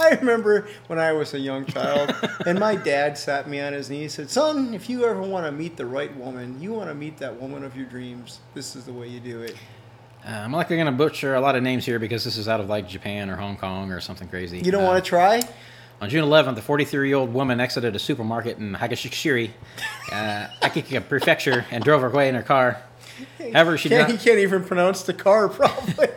I 0.02 0.16
remember 0.16 0.68
when 0.88 1.00
I 1.00 1.14
was 1.14 1.34
a 1.34 1.40
young 1.40 1.66
child, 1.66 2.14
and 2.46 2.60
my 2.60 2.76
dad 2.76 3.18
sat 3.18 3.48
me 3.48 3.60
on 3.62 3.74
his 3.74 3.90
knee 3.90 4.04
and 4.04 4.12
said, 4.12 4.30
Son, 4.30 4.74
if 4.74 4.90
you 4.90 5.06
ever 5.06 5.22
want 5.22 5.46
to 5.46 5.52
meet 5.52 5.78
the 5.78 5.86
right 5.86 6.16
woman, 6.18 6.62
you 6.62 6.74
want 6.74 6.90
to 6.90 6.96
meet 6.96 7.18
that 7.18 7.40
woman 7.40 7.64
of 7.64 7.76
your 7.76 7.86
dreams, 7.86 8.40
this 8.54 8.76
is 8.76 8.86
the 8.86 8.94
way 8.94 9.08
you 9.08 9.20
do 9.20 9.42
it. 9.42 9.56
Uh, 10.26 10.30
I'm 10.32 10.52
likely 10.52 10.76
going 10.76 10.86
to 10.88 10.92
butcher 10.92 11.36
a 11.36 11.42
lot 11.42 11.56
of 11.56 11.64
names 11.64 11.86
here 11.86 11.98
because 12.00 12.24
this 12.24 12.38
is 12.38 12.48
out 12.48 12.60
of 12.60 12.70
like 12.70 12.88
Japan 12.88 13.30
or 13.30 13.36
Hong 13.36 13.58
Kong 13.58 13.92
or 13.92 14.00
something 14.02 14.28
crazy. 14.28 14.60
You 14.60 14.72
don't 14.72 14.84
Uh, 14.84 14.88
want 14.88 15.04
to 15.04 15.08
try? 15.10 15.42
On 16.00 16.10
June 16.10 16.26
11th, 16.26 16.56
the 16.56 16.62
43 16.64 17.08
year 17.10 17.18
old 17.18 17.32
woman 17.34 17.60
exited 17.60 17.96
a 17.96 18.00
supermarket 18.00 18.58
in 18.58 18.74
Hagashishiri, 18.74 19.52
uh, 20.12 20.48
Akita 20.62 21.08
Prefecture, 21.08 21.66
and 21.72 21.84
drove 21.84 22.02
her 22.02 22.08
away 22.08 22.28
in 22.30 22.36
her 22.36 22.42
car. 22.44 22.82
However, 23.40 23.78
she 23.78 23.90
Can't, 23.90 24.10
not- 24.10 24.20
can't 24.20 24.40
even 24.40 24.64
pronounce 24.64 25.04
the 25.04 25.14
car, 25.14 25.48
probably. 25.50 26.08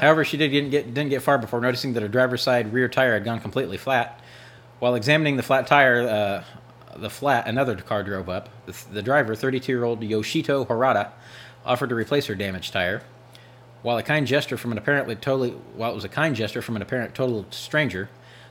However, 0.00 0.24
she 0.24 0.36
did 0.36 0.50
didn't 0.50 0.70
get 0.70 0.92
didn't 0.94 1.10
get 1.10 1.22
far 1.22 1.38
before 1.38 1.60
noticing 1.60 1.94
that 1.94 2.02
her 2.02 2.08
driver's 2.08 2.42
side 2.42 2.72
rear 2.72 2.88
tire 2.88 3.14
had 3.14 3.24
gone 3.24 3.40
completely 3.40 3.76
flat. 3.76 4.20
While 4.78 4.94
examining 4.94 5.36
the 5.36 5.42
flat 5.42 5.66
tire, 5.66 6.06
uh, 6.06 6.44
the 6.96 7.10
flat 7.10 7.46
another 7.48 7.74
car 7.76 8.02
drove 8.02 8.28
up. 8.28 8.48
The, 8.66 8.76
the 8.92 9.02
driver, 9.02 9.34
32-year-old 9.34 10.00
Yoshito 10.02 10.66
Harada, 10.66 11.10
offered 11.64 11.88
to 11.88 11.94
replace 11.94 12.26
her 12.26 12.34
damaged 12.34 12.72
tire. 12.72 13.02
While 13.82 13.98
a 13.98 14.02
kind 14.02 14.26
gesture 14.26 14.56
from 14.56 14.72
an 14.72 14.78
apparently 14.78 15.16
totally 15.16 15.50
while 15.50 15.92
it 15.92 15.94
was 15.94 16.04
a 16.04 16.08
kind 16.08 16.34
gesture 16.36 16.62
from 16.62 16.76
an 16.76 16.82
apparent 16.82 17.14
total 17.14 17.46
stranger, 17.50 18.08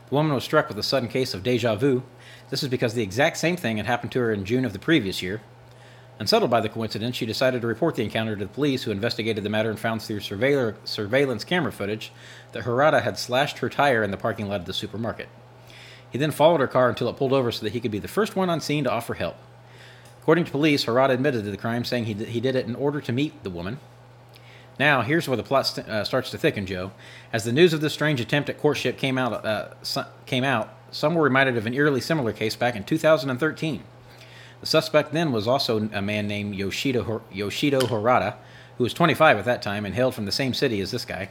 the 0.09 0.15
woman 0.15 0.33
was 0.33 0.43
struck 0.43 0.69
with 0.69 0.79
a 0.79 0.83
sudden 0.83 1.09
case 1.09 1.33
of 1.33 1.43
deja 1.43 1.75
vu. 1.75 2.03
This 2.49 2.63
is 2.63 2.69
because 2.69 2.93
the 2.93 3.03
exact 3.03 3.37
same 3.37 3.57
thing 3.57 3.77
had 3.77 3.85
happened 3.85 4.11
to 4.13 4.19
her 4.19 4.31
in 4.31 4.45
June 4.45 4.63
of 4.65 4.73
the 4.73 4.79
previous 4.79 5.21
year. 5.21 5.41
Unsettled 6.19 6.49
by 6.49 6.61
the 6.61 6.69
coincidence, 6.69 7.15
she 7.15 7.27
decided 7.27 7.61
to 7.61 7.67
report 7.67 7.95
the 7.95 8.03
encounter 8.03 8.35
to 8.35 8.45
the 8.45 8.51
police, 8.51 8.83
who 8.83 8.91
investigated 8.91 9.43
the 9.43 9.49
matter 9.49 9.69
and 9.69 9.79
found 9.79 10.01
through 10.01 10.19
surveillance 10.19 11.43
camera 11.43 11.71
footage 11.71 12.11
that 12.53 12.63
Harada 12.63 13.03
had 13.03 13.19
slashed 13.19 13.59
her 13.59 13.69
tire 13.69 14.03
in 14.03 14.09
the 14.09 14.17
parking 14.17 14.47
lot 14.49 14.59
of 14.59 14.65
the 14.65 14.73
supermarket. 14.73 15.29
He 16.09 16.17
then 16.17 16.31
followed 16.31 16.59
her 16.59 16.67
car 16.67 16.89
until 16.89 17.09
it 17.09 17.17
pulled 17.17 17.33
over 17.33 17.51
so 17.51 17.63
that 17.63 17.73
he 17.73 17.79
could 17.79 17.91
be 17.91 17.99
the 17.99 18.07
first 18.07 18.35
one 18.35 18.49
on 18.49 18.61
scene 18.61 18.83
to 18.85 18.91
offer 18.91 19.13
help. 19.13 19.35
According 20.21 20.45
to 20.45 20.51
police, 20.51 20.85
Harada 20.85 21.11
admitted 21.11 21.43
to 21.45 21.51
the 21.51 21.57
crime, 21.57 21.85
saying 21.85 22.05
he, 22.05 22.13
d- 22.13 22.25
he 22.25 22.41
did 22.41 22.55
it 22.55 22.65
in 22.65 22.75
order 22.75 22.99
to 22.99 23.11
meet 23.11 23.43
the 23.43 23.49
woman. 23.49 23.79
Now, 24.79 25.01
here's 25.01 25.27
where 25.27 25.37
the 25.37 25.43
plot 25.43 25.67
st- 25.67 25.87
uh, 25.87 26.03
starts 26.03 26.31
to 26.31 26.37
thicken, 26.37 26.65
Joe. 26.65 26.91
As 27.31 27.43
the 27.43 27.51
news 27.51 27.73
of 27.73 27.81
this 27.81 27.93
strange 27.93 28.19
attempt 28.19 28.49
at 28.49 28.59
courtship 28.59 28.97
came 28.97 29.17
out, 29.17 29.45
uh, 29.45 29.69
so- 29.83 30.05
came 30.25 30.43
out, 30.43 30.73
some 30.91 31.15
were 31.15 31.23
reminded 31.23 31.57
of 31.57 31.65
an 31.65 31.73
eerily 31.73 32.01
similar 32.01 32.33
case 32.33 32.55
back 32.55 32.75
in 32.75 32.83
2013. 32.83 33.83
The 34.61 34.65
suspect 34.65 35.13
then 35.13 35.31
was 35.31 35.47
also 35.47 35.89
a 35.93 36.01
man 36.01 36.27
named 36.27 36.55
Yoshito 36.55 37.21
Harada, 37.33 38.35
who 38.77 38.83
was 38.83 38.93
25 38.93 39.37
at 39.37 39.45
that 39.45 39.61
time 39.61 39.85
and 39.85 39.93
hailed 39.93 40.15
from 40.15 40.25
the 40.25 40.31
same 40.31 40.53
city 40.53 40.81
as 40.81 40.91
this 40.91 41.05
guy. 41.05 41.29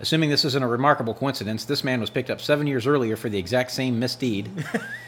Assuming 0.00 0.30
this 0.30 0.44
isn't 0.44 0.64
a 0.64 0.66
remarkable 0.66 1.14
coincidence, 1.14 1.64
this 1.64 1.84
man 1.84 2.00
was 2.00 2.10
picked 2.10 2.30
up 2.30 2.40
seven 2.40 2.66
years 2.66 2.86
earlier 2.86 3.16
for 3.16 3.28
the 3.28 3.38
exact 3.38 3.70
same 3.70 4.00
misdeed. 4.00 4.50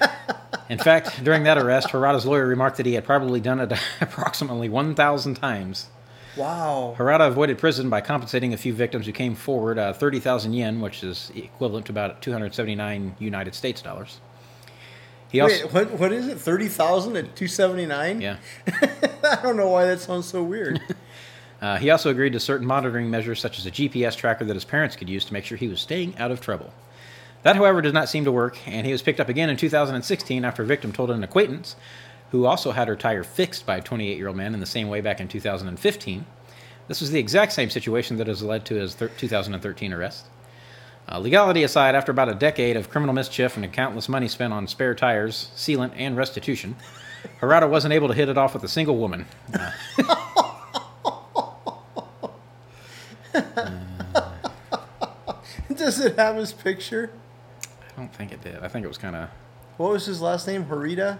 In 0.69 0.79
fact, 0.79 1.23
during 1.25 1.43
that 1.45 1.59
arrest, 1.59 1.89
Harada's 1.89 2.25
lawyer 2.25 2.47
remarked 2.47 2.77
that 2.77 2.87
he 2.87 2.95
had 2.95 3.05
probably 3.05 3.41
done 3.41 3.59
it 3.59 3.73
approximately 4.01 4.69
1,000 4.69 5.35
times. 5.35 5.89
Wow. 6.37 6.95
Harada 6.97 7.29
avoided 7.29 7.59
prison 7.59 7.91
by 7.91 8.01
compensating 8.01 8.55
a 8.55 8.57
few 8.57 8.73
victims 8.73 9.07
who 9.07 9.13
came 9.13 9.35
forward 9.35 9.79
uh, 9.79 9.93
30,000 9.93 10.53
yen, 10.53 10.81
which 10.81 11.05
is 11.05 11.31
equivalent 11.35 11.87
to 11.87 11.93
about 11.93 12.23
279 12.23 13.17
United 13.19 13.55
States 13.55 13.83
dollars. 13.83 14.21
He 15.35 15.41
also, 15.41 15.65
Wait, 15.65 15.73
what? 15.73 15.99
What 15.99 16.13
is 16.13 16.29
it? 16.29 16.39
Thirty 16.39 16.69
thousand 16.69 17.17
at 17.17 17.35
two 17.35 17.49
seventy 17.49 17.87
nine? 17.87 18.21
yeah. 18.21 18.37
I 19.25 19.41
don't 19.43 19.57
know 19.57 19.69
why 19.69 19.85
that 19.87 19.99
sounds 19.99 20.27
so 20.27 20.43
weird. 20.43 20.81
Uh, 21.63 21.79
he 21.79 21.89
also 21.89 22.11
agreed 22.11 22.35
to 22.35 22.41
certain 22.41 22.67
monitoring 22.67 23.09
measures, 23.09 23.41
such 23.41 23.59
as 23.59 23.65
a 23.65 23.71
GPS 23.71 24.15
tracker 24.15 24.45
that 24.45 24.53
his 24.53 24.67
parents 24.67 24.97
could 24.97 25.09
use 25.09 25.25
to 25.25 25.33
make 25.33 25.47
sure 25.47 25.57
he 25.57 25.69
was 25.69 25.81
staying 25.81 26.15
out 26.19 26.31
of 26.31 26.39
trouble. 26.39 26.75
That, 27.43 27.57
however, 27.57 27.81
does 27.81 27.95
not 27.95 28.11
seem 28.11 28.25
to 28.25 28.33
work, 28.33 28.59
and 28.69 28.85
he 28.85 28.93
was 28.93 29.01
picked 29.01 29.19
up 29.19 29.31
again 29.31 29.49
in 29.49 29.57
2016 29.57 30.45
after 30.45 30.63
a 30.63 30.67
victim 30.67 30.93
told 30.93 31.11
an 31.11 31.25
acquaintance, 31.25 31.75
who 32.33 32.45
also 32.45 32.73
had 32.73 32.89
her 32.89 32.97
tire 32.97 33.25
fixed 33.25 33.65
by 33.65 33.79
a 33.79 33.81
28 33.81 34.19
year 34.19 34.29
old 34.29 34.37
man 34.37 34.53
in 34.53 34.61
the 34.61 34.67
same 34.67 34.89
way 34.89 35.01
back 35.01 35.21
in 35.21 35.29
2015. 35.29 36.27
This 36.87 37.01
was 37.01 37.13
the 37.13 37.21
exact 37.21 37.53
same 37.53 37.71
situation 37.71 38.19
that 38.19 38.27
has 38.27 38.43
led 38.43 38.67
to 38.67 38.75
his 38.75 38.95
thir- 38.95 39.09
2013 39.17 39.91
arrest. 39.95 40.27
Uh, 41.11 41.19
legality 41.19 41.63
aside, 41.63 41.95
after 41.95 42.11
about 42.13 42.29
a 42.31 42.35
decade 42.35 42.77
of 42.77 42.89
criminal 42.91 43.15
mischief 43.15 43.57
and 43.57 43.71
countless 43.73 44.09
money 44.09 44.29
spent 44.29 44.53
on 44.53 44.67
spare 44.67 44.95
tires, 44.95 45.51
sealant, 45.55 45.93
and 45.97 46.17
restitution, 46.17 46.77
Harada 47.41 47.69
wasn't 47.69 47.93
able 47.93 48.09
to 48.09 48.15
hit 48.15 48.29
it 48.29 48.39
off 48.39 48.55
with 48.55 48.65
a 48.65 48.69
single 48.69 48.97
woman. 48.97 49.27
Uh, 49.53 49.71
Does 55.77 56.01
it 56.01 56.17
have 56.19 56.37
his 56.37 56.53
picture? 56.53 57.11
I 57.63 57.97
don't 58.01 58.15
think 58.15 58.33
it 58.33 58.43
did. 58.43 58.57
I 58.63 58.69
think 58.69 58.85
it 58.85 58.89
was 58.89 58.99
kind 58.99 59.17
of 59.17 59.29
What 59.77 59.93
was 59.93 60.07
his 60.07 60.21
last 60.21 60.47
name? 60.47 60.65
Harita? 60.65 61.19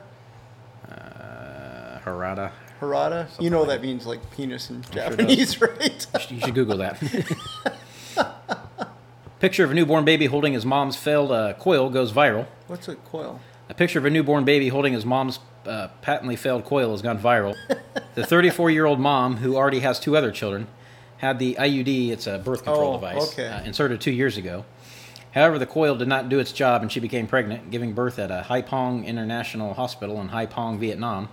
uh, 0.91 1.99
Harada. 2.05 2.51
Harada? 2.81 3.29
you 3.41 3.51
know 3.51 3.65
that 3.67 3.83
means 3.83 4.07
like 4.07 4.31
penis 4.31 4.71
in. 4.71 4.83
Japanese, 4.91 5.61
right? 5.61 6.07
You 6.31 6.41
should 6.41 6.55
Google 6.55 6.79
that. 6.79 6.99
Picture 9.45 9.65
of 9.65 9.73
a 9.73 9.75
newborn 9.75 10.07
baby 10.07 10.25
holding 10.25 10.55
his 10.55 10.65
mom's 10.65 10.97
failed 10.97 11.31
uh, 11.31 11.53
coil 11.59 11.91
goes 11.91 12.13
viral. 12.15 12.47
What's 12.67 12.89
a 12.89 12.95
coil? 12.95 13.41
A 13.69 13.75
picture 13.75 13.99
of 13.99 14.07
a 14.07 14.11
newborn 14.11 14.47
baby 14.47 14.69
holding 14.71 14.95
his 14.95 15.05
mom's 15.05 15.39
uh, 15.67 15.89
patently 16.01 16.35
failed 16.35 16.65
coil 16.65 16.93
has 16.93 17.03
gone 17.03 17.19
viral. 17.19 17.55
the 18.15 18.25
34 18.25 18.71
year 18.71 18.87
old 18.87 18.99
mom, 18.99 19.37
who 19.37 19.55
already 19.55 19.81
has 19.81 20.01
two 20.01 20.17
other 20.17 20.31
children, 20.31 20.67
had 21.19 21.39
the 21.39 21.57
IUD, 21.61 22.09
it's 22.09 22.27
a 22.27 22.39
birth 22.39 22.65
control 22.65 22.93
Oh, 22.93 22.95
device, 22.95 23.33
okay. 23.35 23.49
uh, 23.49 23.63
inserted 23.65 24.01
two 24.01 24.13
years 24.13 24.39
ago. 24.39 24.65
However, 25.33 25.59
the 25.59 25.67
coil 25.67 25.95
did 25.95 26.09
not 26.09 26.31
do 26.31 26.39
its 26.39 26.51
job 26.51 26.81
and 26.81 26.91
she 26.91 26.99
became 26.99 27.27
pregnant, 27.27 27.71
giving 27.71 27.93
birth 27.93 28.19
at 28.19 28.31
a 28.31 28.45
Hai 28.45 28.63
Phong 28.63 29.05
International 29.05 29.75
Hospital 29.75 30.23
in 30.23 30.29
Hai 30.29 30.47
Phong, 30.47 30.79
Vietnam. 30.79 31.29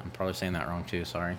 I'm 0.00 0.12
probably 0.12 0.34
saying 0.34 0.52
that 0.52 0.68
wrong 0.68 0.84
too, 0.84 1.04
sorry. 1.04 1.38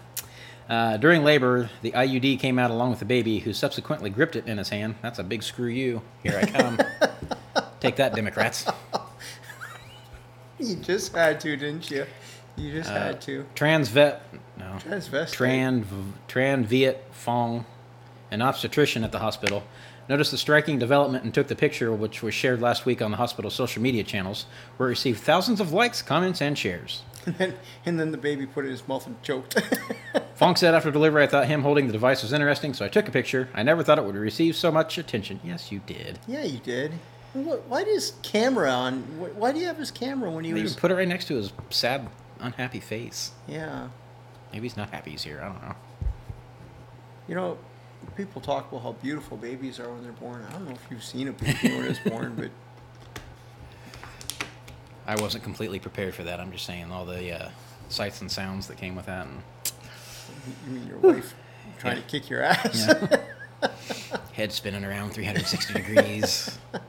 Uh, 0.70 0.98
during 0.98 1.24
labor, 1.24 1.70
the 1.82 1.92
IUD 1.92 2.40
came 2.40 2.60
out 2.60 2.72
along 2.72 2.90
with 2.90 3.00
the 3.00 3.06
baby, 3.06 3.40
who 3.40 3.54
subsequently 3.54 4.10
gripped 4.10 4.36
it 4.36 4.46
in 4.48 4.58
his 4.58 4.70
hand. 4.70 4.96
That's 5.02 5.20
a 5.20 5.24
big 5.24 5.42
screw 5.44 5.68
you. 5.70 6.02
Here 6.24 6.38
I 6.38 6.46
come. 6.46 6.80
Take 7.80 7.96
that, 7.98 8.14
Democrats. 8.16 8.66
You 10.60 10.76
just 10.78 11.14
had 11.16 11.40
to, 11.42 11.56
didn't 11.56 11.90
you? 11.90 12.06
You 12.58 12.72
just 12.74 12.90
Uh, 12.90 12.94
had 13.00 13.22
to. 13.22 13.46
Transvet, 13.56 14.20
no. 14.58 14.66
Transvestite. 14.80 15.36
Tran, 15.36 15.86
Tran 16.28 16.66
Viet 16.66 17.06
Phong, 17.14 17.66
an 18.32 18.42
obstetrician 18.42 19.04
at 19.04 19.12
the 19.12 19.20
hospital, 19.20 19.64
noticed 20.10 20.32
the 20.32 20.38
striking 20.38 20.80
development 20.80 21.24
and 21.24 21.34
took 21.34 21.48
the 21.48 21.56
picture, 21.56 21.94
which 21.94 22.24
was 22.24 22.34
shared 22.34 22.60
last 22.62 22.86
week 22.86 23.02
on 23.02 23.12
the 23.12 23.18
hospital's 23.18 23.54
social 23.54 23.82
media 23.82 24.04
channels, 24.04 24.48
where 24.78 24.90
it 24.90 24.92
received 24.92 25.20
thousands 25.22 25.60
of 25.62 25.72
likes, 25.72 26.02
comments, 26.02 26.42
and 26.42 26.58
shares. 26.58 27.04
And 27.28 27.36
then, 27.38 27.54
and 27.86 28.00
then 28.00 28.12
the 28.12 28.18
baby 28.18 28.46
put 28.46 28.64
it 28.64 28.68
in 28.68 28.72
his 28.72 28.88
mouth 28.88 29.06
and 29.06 29.22
choked. 29.22 29.62
Phong 30.38 30.56
said 30.56 30.76
after 30.76 30.92
delivery, 30.92 31.24
I 31.24 31.28
thought 31.28 31.48
him 31.48 31.64
holding 31.64 31.88
the 31.88 31.94
device 31.94 32.22
was 32.22 32.32
interesting, 32.32 32.74
so 32.76 32.86
I 32.86 32.90
took 32.90 33.08
a 33.08 33.12
picture. 33.12 33.50
I 33.56 33.64
never 33.64 33.82
thought 33.84 33.98
it 33.98 34.06
would 34.06 34.16
receive 34.16 34.56
so 34.56 34.72
much 34.72 34.98
attention. 35.00 35.40
Yes, 35.44 35.72
you 35.72 35.80
did. 35.86 36.20
yeah, 36.28 36.44
you 36.44 36.60
did. 36.60 36.94
Why 37.34 37.84
does 37.84 38.14
camera 38.24 38.70
on? 38.72 39.02
Why 39.36 39.52
do 39.52 39.60
you 39.60 39.66
have 39.68 39.78
his 39.78 39.92
camera 39.92 40.30
when 40.32 40.44
he 40.44 40.52
They 40.54 40.62
was? 40.64 40.76
put 40.76 40.92
it 40.92 40.96
right 40.96 41.08
next 41.08 41.26
to 41.26 41.36
his 41.36 41.52
sad, 41.70 42.08
unhappy 42.40 42.80
face. 42.80 43.32
Yeah. 43.48 43.90
Maybe 44.54 44.64
he's 44.68 44.78
not 44.78 44.90
happy 44.92 45.12
he's 45.12 45.24
here. 45.24 45.40
I 45.42 45.46
don't 45.48 45.62
know. 45.62 45.76
You 47.28 47.36
know, 47.36 47.58
people 48.16 48.42
talk 48.42 48.72
about 48.72 48.82
how 48.84 48.92
beautiful 48.94 49.38
babies 49.38 49.80
are 49.80 49.92
when 49.92 50.02
they're 50.04 50.12
born. 50.14 50.46
I 50.50 50.54
don't 50.54 50.66
know 50.66 50.72
if 50.72 50.86
you've 50.90 51.04
seen 51.04 51.28
a 51.28 51.32
baby 51.34 51.58
when 51.76 51.86
it's 51.86 52.00
born, 52.00 52.34
but 52.36 52.50
I 55.08 55.16
wasn't 55.22 55.44
completely 55.44 55.80
prepared 55.80 56.16
for 56.16 56.24
that. 56.24 56.40
I'm 56.40 56.52
just 56.52 56.66
saying 56.66 56.92
all 56.92 57.06
the 57.06 57.32
uh, 57.46 57.50
sights 57.90 58.22
and 58.22 58.32
sounds 58.32 58.68
that 58.68 58.78
came 58.78 58.96
with 58.96 59.06
that. 59.08 59.26
And 59.28 59.42
you 60.68 60.74
mean 60.74 60.88
your 60.88 60.98
wife 60.98 61.34
trying 61.80 61.98
Yeah. 61.98 62.02
to 62.04 62.08
kick 62.08 62.30
your 62.30 62.42
ass? 62.44 62.88
Yeah. 62.88 63.18
Head 64.34 64.52
spinning 64.52 64.84
around 64.86 65.12
360 65.14 65.74
degrees. 65.74 66.58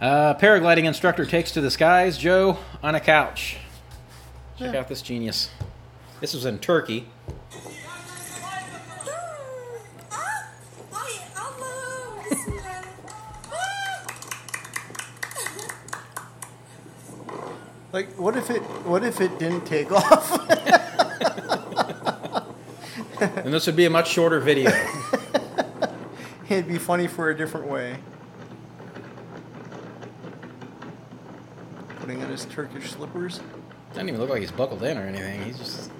Uh, 0.00 0.34
paragliding 0.34 0.84
instructor 0.84 1.24
takes 1.24 1.52
to 1.52 1.60
the 1.60 1.70
skies, 1.70 2.18
Joe, 2.18 2.58
on 2.82 2.94
a 2.94 3.00
couch. 3.00 3.56
Check 4.58 4.74
Yeah. 4.74 4.80
out 4.80 4.88
this 4.88 5.00
genius. 5.02 5.50
This 6.20 6.34
was 6.34 6.44
in 6.44 6.58
Turkey. 6.58 7.06
Didn't 19.54 19.66
take 19.66 19.92
off? 19.92 20.40
And 23.20 23.52
this 23.54 23.66
would 23.66 23.76
be 23.76 23.84
a 23.84 23.90
much 23.90 24.10
shorter 24.10 24.40
video. 24.40 24.70
It'd 26.48 26.68
be 26.68 26.78
funny 26.78 27.06
for 27.06 27.30
a 27.30 27.36
different 27.36 27.66
way. 27.66 27.96
Putting 32.00 32.22
on 32.22 32.30
his 32.30 32.44
Turkish 32.46 32.90
slippers. 32.90 33.40
Doesn't 33.90 34.08
even 34.08 34.20
look 34.20 34.30
like 34.30 34.40
he's 34.40 34.50
buckled 34.50 34.82
in 34.82 34.98
or 34.98 35.02
anything. 35.02 35.42
He's 35.42 35.58
just. 35.58 35.90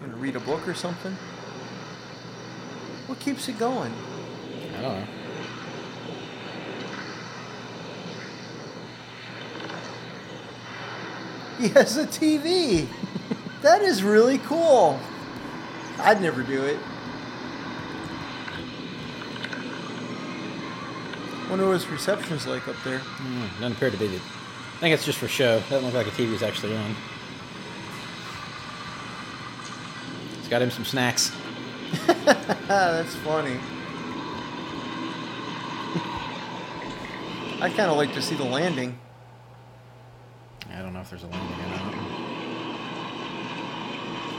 Gonna 0.00 0.16
read 0.16 0.36
a 0.36 0.40
book 0.40 0.66
or 0.66 0.74
something. 0.74 1.12
What 3.06 3.18
keeps 3.18 3.48
it 3.48 3.58
going? 3.58 3.92
I 4.78 4.80
don't 4.80 5.00
know. 5.00 5.06
He 11.58 11.68
has 11.68 11.96
a 11.96 12.06
TV. 12.06 12.86
that 13.62 13.82
is 13.82 14.02
really 14.02 14.38
cool. 14.38 14.98
I'd 15.98 16.20
never 16.20 16.42
do 16.42 16.64
it. 16.64 16.78
Wonder 21.48 21.66
what 21.66 21.74
his 21.74 21.86
reception's 21.88 22.46
like 22.46 22.66
up 22.66 22.76
there. 22.82 22.98
Mm, 22.98 23.60
doesn't 23.60 23.72
appear 23.72 23.90
to 23.90 23.96
be. 23.98 24.06
I 24.06 24.18
think 24.80 24.94
it's 24.94 25.04
just 25.04 25.18
for 25.18 25.28
show. 25.28 25.60
Doesn't 25.68 25.84
look 25.84 25.94
like 25.94 26.06
a 26.06 26.10
TV 26.10 26.32
is 26.32 26.42
actually 26.42 26.74
on. 26.74 26.96
He's 30.40 30.48
got 30.48 30.62
him 30.62 30.70
some 30.70 30.84
snacks. 30.84 31.30
That's 32.66 33.14
funny. 33.16 33.58
I'd 37.60 37.76
kind 37.76 37.90
of 37.90 37.96
like 37.96 38.12
to 38.14 38.22
see 38.22 38.34
the 38.34 38.44
landing. 38.44 38.98
I 41.02 41.04
don't 41.04 41.10
know 41.10 41.18
if 41.18 41.22
there's 41.22 41.22
a 41.24 41.26
landing 41.26 41.60
or 41.60 41.68
not. 41.68 42.12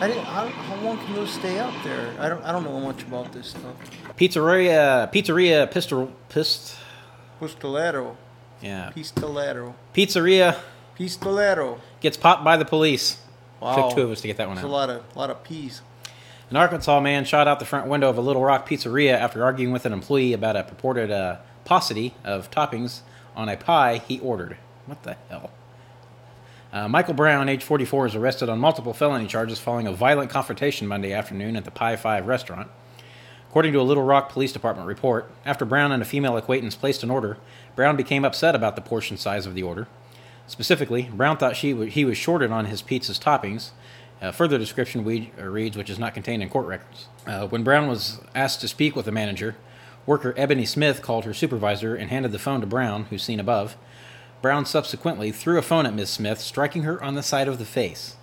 I 0.01 0.07
didn't. 0.07 0.23
How, 0.25 0.47
how 0.47 0.75
long 0.83 0.97
can 0.97 1.13
those 1.15 1.31
stay 1.31 1.59
up 1.59 1.73
there? 1.83 2.13
I 2.19 2.29
don't. 2.29 2.43
I 2.43 2.51
don't 2.51 2.63
know 2.63 2.79
much 2.79 3.03
about 3.03 3.33
this 3.33 3.47
stuff. 3.47 3.75
Pizzeria, 4.17 5.11
Pizzeria 5.11 5.69
Pistol, 5.69 6.11
Pist, 6.29 6.77
Pistolero, 7.39 8.15
yeah, 8.61 8.91
pistolero, 8.95 9.73
Pizzeria 9.93 10.57
pistolero. 10.97 11.79
gets 11.99 12.17
popped 12.17 12.43
by 12.43 12.57
the 12.57 12.65
police. 12.65 13.17
Wow, 13.59 13.75
Took 13.75 13.95
two 13.95 14.01
of 14.03 14.11
us 14.11 14.21
to 14.21 14.27
get 14.27 14.37
that 14.37 14.47
one 14.47 14.55
There's 14.55 14.65
a 14.65 14.69
lot 14.69 14.89
of 14.89 15.03
a 15.15 15.19
lot 15.19 15.29
of 15.29 15.43
peas. 15.43 15.81
An 16.49 16.57
Arkansas 16.57 16.99
man 16.99 17.25
shot 17.25 17.47
out 17.47 17.59
the 17.59 17.65
front 17.65 17.87
window 17.87 18.09
of 18.09 18.17
a 18.17 18.21
Little 18.21 18.43
Rock 18.43 18.67
pizzeria 18.69 19.13
after 19.13 19.43
arguing 19.43 19.73
with 19.73 19.85
an 19.85 19.93
employee 19.93 20.33
about 20.33 20.55
a 20.55 20.63
purported 20.63 21.11
uh, 21.11 21.37
paucity 21.65 22.13
of 22.23 22.51
toppings 22.51 23.01
on 23.35 23.49
a 23.49 23.57
pie 23.57 23.97
he 23.97 24.19
ordered. 24.19 24.57
What 24.85 25.03
the 25.03 25.17
hell? 25.29 25.51
Uh, 26.73 26.87
Michael 26.87 27.13
Brown, 27.13 27.49
age 27.49 27.63
44, 27.63 28.07
is 28.07 28.15
arrested 28.15 28.49
on 28.49 28.57
multiple 28.57 28.95
felony 28.95 29.27
charges 29.27 29.59
following 29.59 29.85
a 29.85 29.93
violent 29.93 30.31
confrontation 30.31 30.87
Monday 30.87 31.13
afternoon 31.13 31.55
at 31.55 31.65
the 31.65 31.71
Pie 31.71 31.95
5 31.95 32.25
restaurant. 32.25 32.67
According 33.47 33.73
to 33.73 33.79
a 33.79 33.83
Little 33.83 34.01
Rock 34.01 34.29
Police 34.29 34.51
Department 34.51 34.87
report, 34.87 35.29
after 35.45 35.65
Brown 35.65 35.91
and 35.91 36.01
a 36.01 36.05
female 36.05 36.35
acquaintance 36.35 36.73
placed 36.73 37.03
an 37.03 37.11
order, 37.11 37.37
Brown 37.75 37.95
became 37.95 38.25
upset 38.25 38.55
about 38.55 38.75
the 38.75 38.81
portion 38.81 39.17
size 39.17 39.45
of 39.45 39.53
the 39.53 39.61
order. 39.61 39.87
Specifically, 40.47 41.11
Brown 41.13 41.37
thought 41.37 41.55
she 41.55 41.73
w- 41.73 41.91
he 41.91 42.05
was 42.05 42.17
shorted 42.17 42.51
on 42.51 42.65
his 42.65 42.81
pizza's 42.81 43.19
toppings. 43.19 43.69
Uh, 44.19 44.31
further 44.31 44.57
description 44.57 45.03
we, 45.03 45.31
uh, 45.39 45.45
reads, 45.45 45.77
which 45.77 45.91
is 45.91 45.99
not 45.99 46.15
contained 46.15 46.41
in 46.41 46.49
court 46.49 46.65
records. 46.65 47.07
Uh, 47.27 47.45
when 47.45 47.63
Brown 47.63 47.87
was 47.87 48.19
asked 48.33 48.61
to 48.61 48.67
speak 48.67 48.95
with 48.95 49.05
the 49.05 49.11
manager, 49.11 49.55
worker 50.07 50.33
Ebony 50.35 50.65
Smith 50.65 51.03
called 51.03 51.25
her 51.25 51.35
supervisor 51.35 51.93
and 51.93 52.09
handed 52.09 52.31
the 52.31 52.39
phone 52.39 52.61
to 52.61 52.65
Brown, 52.65 53.03
who's 53.11 53.21
seen 53.21 53.39
above. 53.39 53.77
Brown 54.43 54.65
subsequently 54.65 55.31
threw 55.31 55.57
a 55.57 55.61
phone 55.61 55.85
at 55.85 55.93
Miss 55.93 56.09
Smith, 56.09 56.41
striking 56.41 56.83
her 56.83 57.01
on 57.01 57.15
the 57.15 57.23
side 57.23 57.47
of 57.47 57.59
the 57.59 57.65
face. 57.65 58.17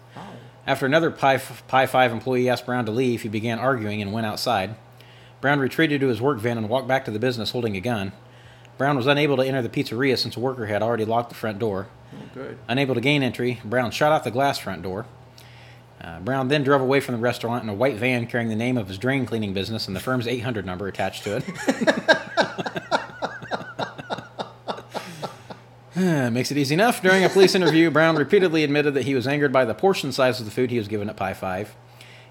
After 0.66 0.84
another 0.84 1.10
Pi, 1.10 1.38
Pie 1.38 1.86
5 1.86 2.12
employee 2.12 2.46
asked 2.46 2.66
Brown 2.66 2.84
to 2.84 2.92
leave, 2.92 3.22
he 3.22 3.28
began 3.30 3.58
arguing 3.58 4.02
and 4.02 4.12
went 4.12 4.26
outside. 4.26 4.74
Brown 5.40 5.60
retreated 5.60 6.02
to 6.02 6.08
his 6.08 6.20
work 6.20 6.38
van 6.38 6.58
and 6.58 6.68
walked 6.68 6.86
back 6.86 7.06
to 7.06 7.10
the 7.10 7.18
business 7.18 7.52
holding 7.52 7.74
a 7.74 7.80
gun. 7.80 8.12
Brown 8.76 8.98
was 8.98 9.06
unable 9.06 9.38
to 9.38 9.42
enter 9.42 9.62
the 9.62 9.70
pizzeria 9.70 10.18
since 10.18 10.36
a 10.36 10.40
worker 10.40 10.66
had 10.66 10.82
already 10.82 11.06
locked 11.06 11.30
the 11.30 11.34
front 11.34 11.58
door. 11.58 11.88
Oh. 12.36 12.54
Unable 12.68 12.94
to 12.94 13.00
gain 13.00 13.22
entry, 13.22 13.58
Brown 13.64 13.90
shot 13.90 14.12
out 14.12 14.22
the 14.22 14.30
glass 14.30 14.58
front 14.58 14.82
door. 14.82 15.06
Uh, 16.02 16.20
Brown 16.20 16.48
then 16.48 16.62
drove 16.62 16.82
away 16.82 17.00
from 17.00 17.14
the 17.14 17.20
restaurant 17.22 17.62
in 17.62 17.70
a 17.70 17.74
white 17.74 17.96
van 17.96 18.26
carrying 18.26 18.50
the 18.50 18.56
name 18.56 18.76
of 18.76 18.88
his 18.88 18.98
drain 18.98 19.24
cleaning 19.24 19.54
business 19.54 19.86
and 19.86 19.96
the 19.96 20.00
firm's 20.00 20.26
800 20.26 20.66
number 20.66 20.86
attached 20.86 21.24
to 21.24 21.38
it. 21.38 21.44
Eh, 26.00 26.30
makes 26.30 26.50
it 26.50 26.56
easy 26.56 26.72
enough. 26.72 27.02
During 27.02 27.24
a 27.24 27.28
police 27.28 27.54
interview, 27.54 27.90
Brown 27.90 28.16
repeatedly 28.16 28.64
admitted 28.64 28.94
that 28.94 29.04
he 29.04 29.14
was 29.14 29.26
angered 29.26 29.52
by 29.52 29.66
the 29.66 29.74
portion 29.74 30.12
size 30.12 30.40
of 30.40 30.46
the 30.46 30.50
food 30.50 30.70
he 30.70 30.78
was 30.78 30.88
given 30.88 31.10
at 31.10 31.16
Pie 31.16 31.34
5, 31.34 31.76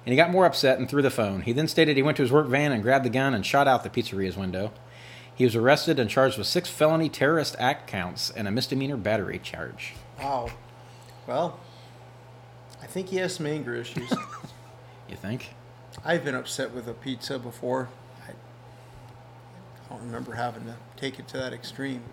and 0.06 0.12
he 0.12 0.16
got 0.16 0.32
more 0.32 0.48
upset 0.48 0.80
and 0.80 0.90
threw 0.90 1.04
the 1.04 1.12
phone. 1.12 1.42
He 1.42 1.54
then 1.54 1.68
stated 1.68 1.96
he 1.96 2.02
went 2.02 2.18
to 2.18 2.24
his 2.24 2.32
work 2.32 2.48
van 2.48 2.72
and 2.72 2.82
grabbed 2.82 3.06
the 3.06 3.12
gun 3.12 3.36
and 3.36 3.46
shot 3.46 3.68
out 3.68 3.84
the 3.84 3.90
pizzeria's 3.92 4.36
window. 4.36 4.72
He 5.36 5.44
was 5.44 5.56
arrested 5.56 6.00
and 6.00 6.10
charged 6.10 6.38
with 6.40 6.48
six 6.48 6.68
felony 6.68 7.10
terrorist 7.10 7.56
act 7.60 7.88
counts 7.88 8.32
and 8.32 8.48
a 8.48 8.52
misdemeanor 8.52 8.98
battery 8.98 9.38
charge. 9.38 9.94
Wow. 10.20 10.50
Well, 11.28 11.60
I 12.82 12.88
think 12.88 13.10
he 13.10 13.18
has 13.18 13.36
some 13.36 13.46
anger 13.46 13.76
issues. 13.76 14.12
You 15.10 15.16
think? 15.16 15.56
I've 16.06 16.24
been 16.24 16.36
upset 16.36 16.72
with 16.72 16.88
a 16.88 16.94
pizza 16.94 17.40
before. 17.40 17.90
I, 18.28 18.30
I 18.30 19.90
don't 19.90 20.06
remember 20.06 20.34
having 20.34 20.66
to 20.66 20.76
take 20.98 21.18
it 21.18 21.28
to 21.30 21.38
that 21.38 21.52
extreme. 21.52 22.04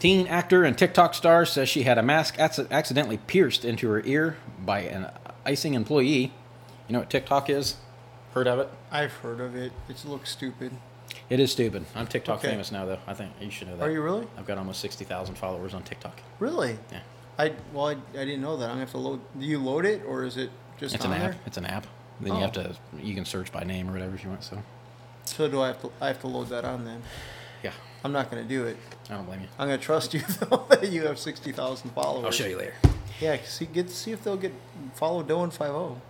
Teen 0.00 0.26
actor 0.26 0.64
and 0.64 0.76
TikTok 0.76 1.14
star 1.14 1.46
says 1.46 1.68
she 1.68 1.82
had 1.84 1.98
a 1.98 2.02
mask 2.02 2.36
acc- 2.38 2.72
accidentally 2.72 3.18
pierced 3.18 3.64
into 3.64 3.88
her 3.90 4.02
ear 4.04 4.36
by 4.64 4.80
an 4.80 5.10
Icing 5.46 5.74
employee. 5.74 6.32
You 6.88 6.92
know 6.94 6.98
what 7.00 7.10
TikTok 7.10 7.48
is? 7.48 7.76
Heard 8.34 8.48
of 8.48 8.58
it? 8.58 8.68
I've 8.90 9.12
heard 9.12 9.40
of 9.40 9.54
it. 9.54 9.72
It 9.88 10.02
looks 10.04 10.30
stupid. 10.30 10.72
It 11.28 11.38
is 11.38 11.52
stupid. 11.52 11.84
I'm 11.94 12.06
TikTok 12.06 12.38
Okay. 12.38 12.48
famous 12.50 12.72
now, 12.72 12.86
though. 12.86 12.98
I 13.06 13.14
think 13.14 13.32
you 13.40 13.50
should 13.50 13.68
know 13.68 13.76
that. 13.76 13.84
Are 13.84 13.90
you 13.90 14.00
really? 14.02 14.26
I've 14.38 14.46
got 14.46 14.58
almost 14.58 14.80
60,000 14.80 15.34
followers 15.36 15.74
on 15.74 15.82
TikTok. 15.82 16.18
Really? 16.38 16.78
Yeah. 16.90 17.00
I 17.38 17.52
well, 17.72 17.86
I, 17.88 17.92
I 17.92 18.24
didn't 18.24 18.40
know 18.42 18.56
that. 18.56 18.64
I'm 18.64 18.70
gonna 18.72 18.80
have 18.80 18.90
to 18.92 18.98
load. 18.98 19.20
Do 19.38 19.44
you 19.46 19.58
load 19.58 19.84
it 19.86 20.02
or 20.06 20.24
is 20.24 20.36
it 20.36 20.50
just 20.78 20.94
It's 20.94 21.04
on 21.04 21.12
an 21.12 21.20
app. 21.20 21.30
there? 21.32 21.40
It's 21.46 21.56
an 21.56 21.64
app. 21.66 21.86
Then 22.20 22.32
Oh. 22.32 22.36
you 22.36 22.40
have 22.42 22.56
oh. 22.58 22.62
to, 22.62 22.76
you 23.04 23.14
can 23.14 23.24
search 23.24 23.50
by 23.52 23.64
name 23.64 23.88
or 23.88 23.92
whatever 23.92 24.14
if 24.14 24.22
you 24.24 24.30
want. 24.30 24.44
So, 24.44 24.62
So 25.24 25.48
do 25.48 25.60
I 25.60 25.68
have 25.68 25.80
to? 25.82 25.90
I 26.00 26.08
have 26.08 26.20
to 26.20 26.26
load 26.26 26.48
that 26.50 26.64
on 26.64 26.84
then. 26.84 27.02
yeah, 27.62 27.72
I'm 28.04 28.12
not 28.12 28.30
gonna 28.30 28.44
do 28.44 28.64
it. 28.66 28.76
I 29.10 29.14
don't 29.14 29.26
blame 29.26 29.40
you. 29.40 29.48
I'm 29.58 29.66
gonna 29.68 29.78
trust 29.78 30.14
you 30.14 30.20
though 30.40 30.64
that 30.70 30.90
you 30.90 31.02
have 31.06 31.18
sixty 31.18 31.52
thousand 31.52 31.90
followers. 31.90 32.24
I'll 32.26 32.30
show 32.32 32.46
you 32.46 32.56
later. 32.58 32.74
Yeah, 33.20 33.36
see, 33.44 33.66
get 33.66 33.90
see 33.90 34.12
if 34.12 34.24
they'll 34.24 34.36
get 34.38 34.52
follow 34.94 35.22
Dough 35.22 35.42
and 35.42 35.52
Five 35.52 35.70
O. 35.72 36.00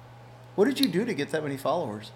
What 0.54 0.66
did 0.66 0.78
you 0.78 0.88
do 0.88 1.04
to 1.04 1.14
get 1.14 1.30
that 1.30 1.42
many 1.42 1.56
followers? 1.56 2.10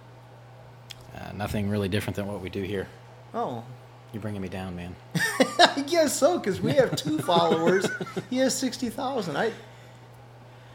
Uh, 1.16 1.32
nothing 1.34 1.68
really 1.70 1.88
different 1.88 2.16
than 2.16 2.26
what 2.26 2.40
we 2.40 2.50
do 2.50 2.62
here. 2.62 2.88
Oh, 3.32 3.64
You're 4.12 4.20
bringing 4.22 4.42
me 4.42 4.48
down, 4.48 4.74
man. 4.76 4.94
I 5.58 5.84
guess 5.86 6.16
so 6.16 6.38
because 6.38 6.60
we 6.60 6.72
have 6.72 6.94
two 6.96 7.18
followers. 7.30 7.86
He 8.30 8.36
has 8.38 8.56
sixty 8.56 8.90
thousand. 8.90 9.36
I 9.36 9.50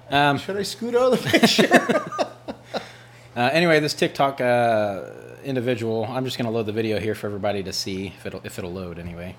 Um, 0.09 0.37
should 0.37 0.57
I 0.57 0.63
scoot 0.63 0.95
out 0.95 1.13
of 1.13 1.21
the 1.23 1.29
picture? 1.29 2.55
Uh, 3.35 3.49
anyway, 3.53 3.79
this 3.79 3.93
TikTok 3.93 4.41
uh, 4.41 5.01
individual, 5.43 6.05
I'm 6.05 6.25
just 6.25 6.37
going 6.37 6.45
to 6.45 6.51
load 6.51 6.65
the 6.65 6.71
video 6.71 6.99
here 6.99 7.15
for 7.15 7.27
everybody 7.27 7.63
to 7.63 7.73
see 7.73 8.07
if 8.07 8.25
it'll 8.25 8.41
if 8.43 8.57
it'll 8.57 8.71
load 8.73 8.99
anyway. 8.99 9.35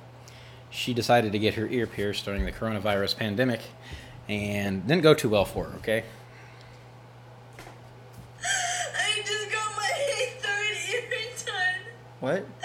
She 0.70 0.94
decided 0.94 1.32
to 1.32 1.38
get 1.38 1.54
her 1.54 1.66
ear 1.66 1.86
pierced 1.86 2.24
during 2.24 2.44
the 2.44 2.52
coronavirus 2.52 3.16
pandemic, 3.16 3.60
and 4.28 4.86
didn't 4.86 5.02
go 5.02 5.14
too 5.14 5.28
well 5.28 5.44
for 5.44 5.64
her. 5.64 5.76
Okay. 5.78 6.04
I 8.44 9.22
just 9.24 9.50
got 9.50 9.76
my 9.76 9.90
third 10.40 10.76
ear 10.92 11.02
done. 11.46 11.80
what? 12.20 12.46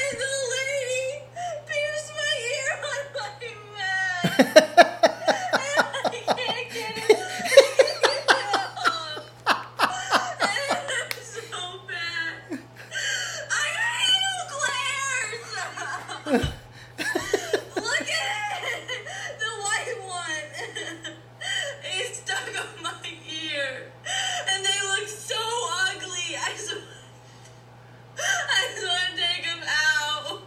And 0.00 0.18
the 0.18 0.32
lady 0.54 1.24
pierced 1.66 2.12
my 2.16 2.34
ear 2.48 2.72
on 2.84 3.02
my 3.14 3.28
mask. 3.76 4.38
I 5.54 6.24
can't 6.24 6.68
get 6.72 6.94
it. 6.96 7.02
I 7.02 7.08
can't 7.08 7.08
get 7.08 8.04
it 8.08 8.30
off. 8.86 10.38
I'm 10.40 11.10
so 11.20 11.60
bad. 11.88 12.58
I 13.50 13.66
got 13.76 13.94
anal 14.06 14.44
glares. 14.52 15.52
Look 17.76 18.08
at 18.10 18.62
it. 18.64 19.02
The 19.40 19.50
white 19.64 19.98
one. 20.06 20.48
It's 21.84 22.18
stuck 22.18 22.48
on 22.48 22.82
my 22.82 22.92
ear. 23.28 23.70
And 24.50 24.64
they 24.64 24.80
look 24.90 25.08
so 25.08 25.36
ugly. 25.88 26.36
I 26.36 26.50
just, 26.52 26.74
I 28.18 28.68
just 28.74 28.86
want 28.86 29.02
to 29.10 29.16
take 29.16 29.44
them 29.44 29.62
out. 29.62 30.40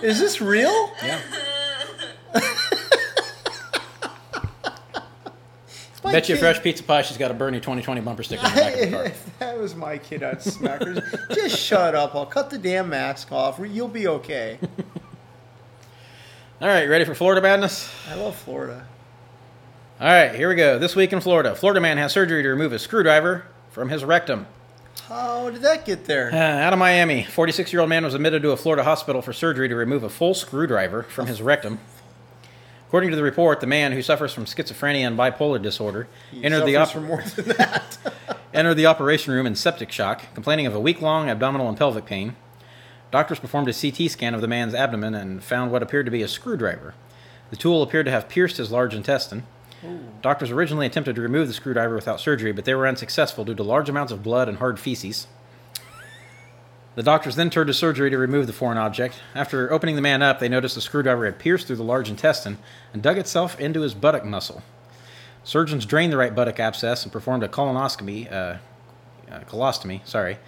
Is 0.05 0.19
this 0.21 0.41
real? 0.41 0.93
Yeah. 1.03 1.21
My 6.03 6.10
Bet 6.21 6.29
you 6.29 6.35
a 6.35 6.39
fresh 6.39 6.63
pizza 6.63 6.83
pie. 6.83 7.03
She's 7.03 7.17
got 7.17 7.31
a 7.31 7.35
Bernie 7.35 7.59
2020 7.59 8.01
bumper 8.03 8.23
sticker 8.23 8.45
on 8.47 8.55
the 8.55 8.61
back 8.61 8.75
of 8.75 8.81
the 8.81 8.91
car. 8.91 9.05
if 9.05 9.31
that 9.39 9.59
was 9.59 9.75
my 9.75 9.97
kid, 9.99 10.23
I'd 10.23 10.43
smack 10.43 10.83
her. 10.83 11.03
Just 11.35 11.57
shut 11.59 11.95
up. 11.95 12.15
I'll 12.15 12.27
cut 12.27 12.51
the 12.51 12.59
damn 12.59 12.89
mask 12.91 13.33
off. 13.33 13.59
You'll 13.63 13.89
be 13.89 14.07
okay. 14.07 14.59
All 16.61 16.69
right, 16.69 16.87
ready 16.89 17.05
for 17.07 17.15
Florida 17.15 17.41
madness? 17.41 17.91
I 18.11 18.17
love 18.17 18.37
Florida. 18.37 18.87
All 19.99 20.07
right, 20.09 20.35
here 20.35 20.49
we 20.49 20.55
go. 20.57 20.79
This 20.79 20.95
week 20.95 21.13
in 21.13 21.21
Florida, 21.21 21.55
Florida 21.55 21.81
man 21.81 21.97
has 21.97 22.13
surgery 22.13 22.43
to 22.43 22.49
remove 22.51 22.73
a 22.73 22.79
screwdriver 22.79 23.47
from 23.71 23.89
his 23.89 24.05
rectum. 24.05 24.47
How 25.09 25.49
did 25.51 25.63
that 25.63 25.87
get 25.87 26.01
Uh, 26.03 26.07
there? 26.07 26.33
out 26.33 26.73
of 26.75 26.79
Miami, 26.79 27.25
46 27.25 27.73
year 27.73 27.81
old 27.81 27.89
man 27.89 28.05
was 28.05 28.13
admitted 28.15 28.43
to 28.43 28.51
a 28.51 28.57
Florida 28.57 28.85
hospital 28.85 29.23
for 29.23 29.33
surgery 29.33 29.69
to 29.69 29.75
remove 29.75 30.03
a 30.03 30.11
full 30.11 30.35
screwdriver 30.35 31.03
from 31.05 31.27
his 31.27 31.41
rectum. 31.41 31.79
According 32.91 33.11
to 33.11 33.17
the 33.17 33.23
report, 33.23 33.61
the 33.61 33.69
man 33.69 33.93
who 33.93 34.03
suffers 34.03 34.35
from 34.35 34.47
schizophrenia 34.47 35.07
and 35.07 35.17
bipolar 35.17 35.63
disorder 35.63 36.09
He 36.33 36.43
entered 36.43 36.67
the, 36.67 36.75
op- 36.75 36.97
more 36.97 37.23
than 37.23 37.57
that. 37.57 37.99
entered 38.53 38.75
the 38.75 38.87
operation 38.87 39.33
room 39.33 39.47
in 39.47 39.55
septic 39.55 39.93
shock, 39.93 40.25
complaining 40.35 40.67
of 40.67 40.75
a 40.75 40.81
week 40.81 41.01
long 41.01 41.31
abdominal 41.31 41.69
and 41.69 41.79
pelvic 41.79 42.05
pain. 42.05 42.35
Doctors 43.13 43.39
performed 43.39 43.69
a 43.69 43.73
CT 43.73 44.11
scan 44.11 44.35
of 44.35 44.41
the 44.41 44.49
man's 44.49 44.75
abdomen 44.75 45.15
and 45.15 45.41
found 45.41 45.71
what 45.71 45.85
appeared 45.85 46.07
to 46.07 46.11
be 46.11 46.23
a 46.23 46.27
screwdriver. 46.27 46.95
The 47.51 47.57
tool 47.57 47.85
appeared 47.85 48.07
to 48.07 48.11
have 48.11 48.29
pierced 48.29 48.57
his 48.57 48.73
large 48.73 48.93
intestine. 48.93 49.45
Doctors 50.21 50.51
originally 50.51 50.87
attempted 50.87 51.15
to 51.15 51.23
remove 51.23 51.47
the 51.47 51.55
screwdriver 51.55 51.95
without 51.95 52.19
surgery, 52.19 52.51
but 52.51 52.65
they 52.65 52.75
were 52.75 52.89
unsuccessful 52.89 53.45
due 53.45 53.55
to 53.55 53.63
large 53.63 53.89
amounts 53.89 54.11
of 54.11 54.25
blood 54.25 54.49
and 54.49 54.59
hard 54.59 54.81
feces. 54.81 55.29
The 56.97 57.03
doctors 57.05 57.37
then 57.37 57.51
turned 57.51 57.69
to 57.69 57.75
surgery 57.75 58.11
to 58.11 58.19
remove 58.19 58.47
the 58.47 58.53
foreign 58.53 58.79
object. 58.79 59.21
After 59.35 59.73
opening 59.73 59.95
the 59.95 60.03
man 60.03 60.23
up, 60.23 60.41
they 60.41 60.49
noticed 60.49 60.75
the 60.75 60.81
screwdriver 60.81 61.25
had 61.25 61.39
pierced 61.39 61.67
through 61.67 61.77
the 61.77 61.85
large 61.85 62.11
intestine 62.11 62.59
and 62.93 63.01
dug 63.01 63.17
itself 63.17 63.61
into 63.61 63.83
his 63.83 63.95
buttock 63.95 64.25
muscle. 64.25 64.63
Surgeons 65.45 65.87
drained 65.87 66.13
the 66.13 66.17
right 66.17 66.35
buttock 66.35 66.59
abscess 66.59 67.05
and 67.05 67.13
performed 67.13 67.45
a 67.45 67.49
colonoscopy, 67.49 68.31
uh, 68.31 68.57
uh, 69.31 69.41
colostomy, 69.49 70.05
sorry. 70.07 70.39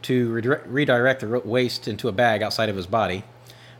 to 0.00 0.30
redire- 0.30 0.62
redirect 0.66 1.20
the 1.20 1.40
waste 1.40 1.88
into 1.88 2.06
a 2.06 2.12
bag 2.12 2.40
outside 2.40 2.68
of 2.68 2.76
his 2.76 2.86
body. 2.86 3.24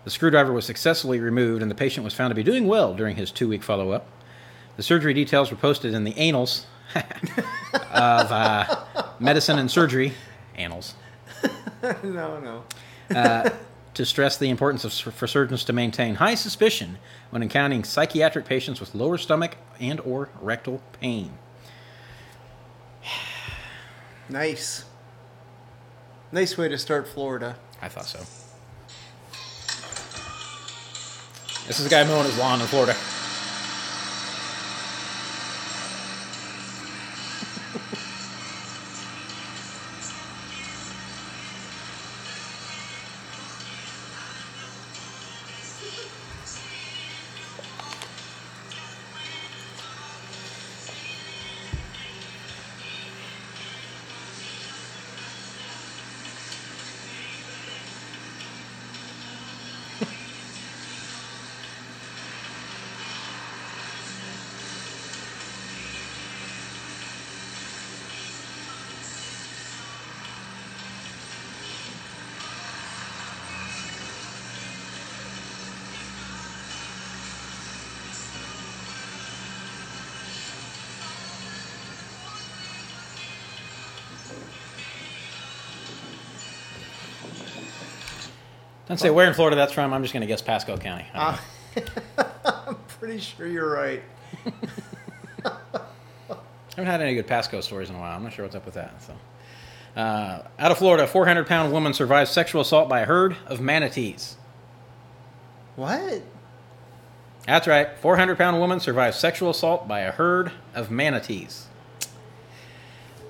The 0.03 0.11
screwdriver 0.11 0.53
was 0.53 0.67
successfully 0.67 1.21
removed, 1.21 1.63
and 1.63 1.71
the 1.71 1.77
patient 1.77 2.03
was 2.03 2.13
found 2.13 2.33
to 2.33 2.35
be 2.35 2.43
doing 2.43 2.67
well 2.67 2.93
during 2.95 3.15
his 3.15 3.31
two 3.31 3.47
week 3.49 3.63
follow 3.63 3.93
up. 3.93 4.09
The 4.77 4.83
surgery 4.83 5.15
details 5.15 5.53
were 5.53 5.57
posted 5.57 5.95
in 5.95 6.03
the 6.03 6.17
annals 6.19 6.67
of 6.95 8.33
uh, 8.33 8.85
medicine 9.21 9.61
and 9.61 9.71
surgery 9.71 10.15
annals 10.57 10.95
no, 12.03 12.41
no. 12.41 12.65
uh, 13.15 13.51
to 13.95 14.05
stress 14.05 14.37
the 14.37 14.49
importance 14.49 14.85
of, 14.85 14.93
for 14.93 15.27
surgeons 15.27 15.65
to 15.65 15.73
maintain 15.73 16.17
high 16.17 16.35
suspicion 16.35 16.99
when 17.31 17.43
encountering 17.43 17.85
psychiatric 17.85 18.45
patients 18.45 18.81
with 18.81 18.95
lower 18.95 19.19
stomach 19.19 19.57
and 19.81 20.01
or 20.01 20.29
rectal 20.41 20.81
pain. 21.01 21.33
Nice. 24.31 24.85
Nice 26.31 26.59
way 26.59 26.69
to 26.69 26.77
start 26.77 27.09
Florida. 27.09 27.57
I 27.81 27.89
thought 27.89 28.05
so. 28.05 28.19
This 31.67 31.81
is 31.81 31.87
a 31.87 31.89
guy 31.89 32.05
mowing 32.05 32.27
his 32.27 32.39
lawn 32.39 32.61
in 32.61 32.67
Florida. 32.67 32.95
Don't 88.89 88.99
say 88.99 89.11
where 89.11 89.29
in 89.29 89.35
Florida 89.35 89.55
that's 89.55 89.73
from. 89.73 89.93
I'm 89.93 90.03
just 90.03 90.15
going 90.15 90.23
to 90.23 90.27
guess 90.27 90.41
Pasco 90.41 90.77
County. 90.79 91.05
I 91.15 91.39
know. 91.77 91.83
I'm 92.67 92.77
pretty 92.89 93.21
sure 93.21 93.47
you're 93.47 93.71
right. 93.71 94.03
I 94.47 94.51
haven't 96.71 96.87
had 96.87 97.01
any 97.03 97.15
good 97.15 97.27
Pasco 97.27 97.61
stories 97.61 97.91
in 97.91 97.97
a 97.97 97.99
while. 97.99 98.17
I'm 98.17 98.23
not 98.23 98.33
sure 98.33 98.45
what's 98.45 98.57
up 98.57 98.65
with 98.65 98.75
that. 98.75 98.95
So, 99.03 99.15
uh, 100.01 100.43
out 100.59 100.71
of 100.73 100.79
Florida, 100.79 101.05
a 101.05 101.07
400 101.07 101.47
pound 101.47 101.71
woman 101.73 101.93
survives 101.93 102.31
sexual 102.31 102.63
assault 102.63 102.89
by 102.89 103.01
a 103.01 103.05
herd 103.05 103.37
of 103.47 103.61
manatees. 103.61 104.37
What? 105.77 106.23
That's 107.47 107.67
right. 107.67 107.97
400 107.99 108.37
pound 108.37 108.59
woman 108.59 108.81
survives 108.81 109.17
sexual 109.19 109.51
assault 109.51 109.87
by 109.87 110.01
a 110.01 110.13
herd 110.13 110.51
of 110.75 110.91
manatees. 110.91 111.68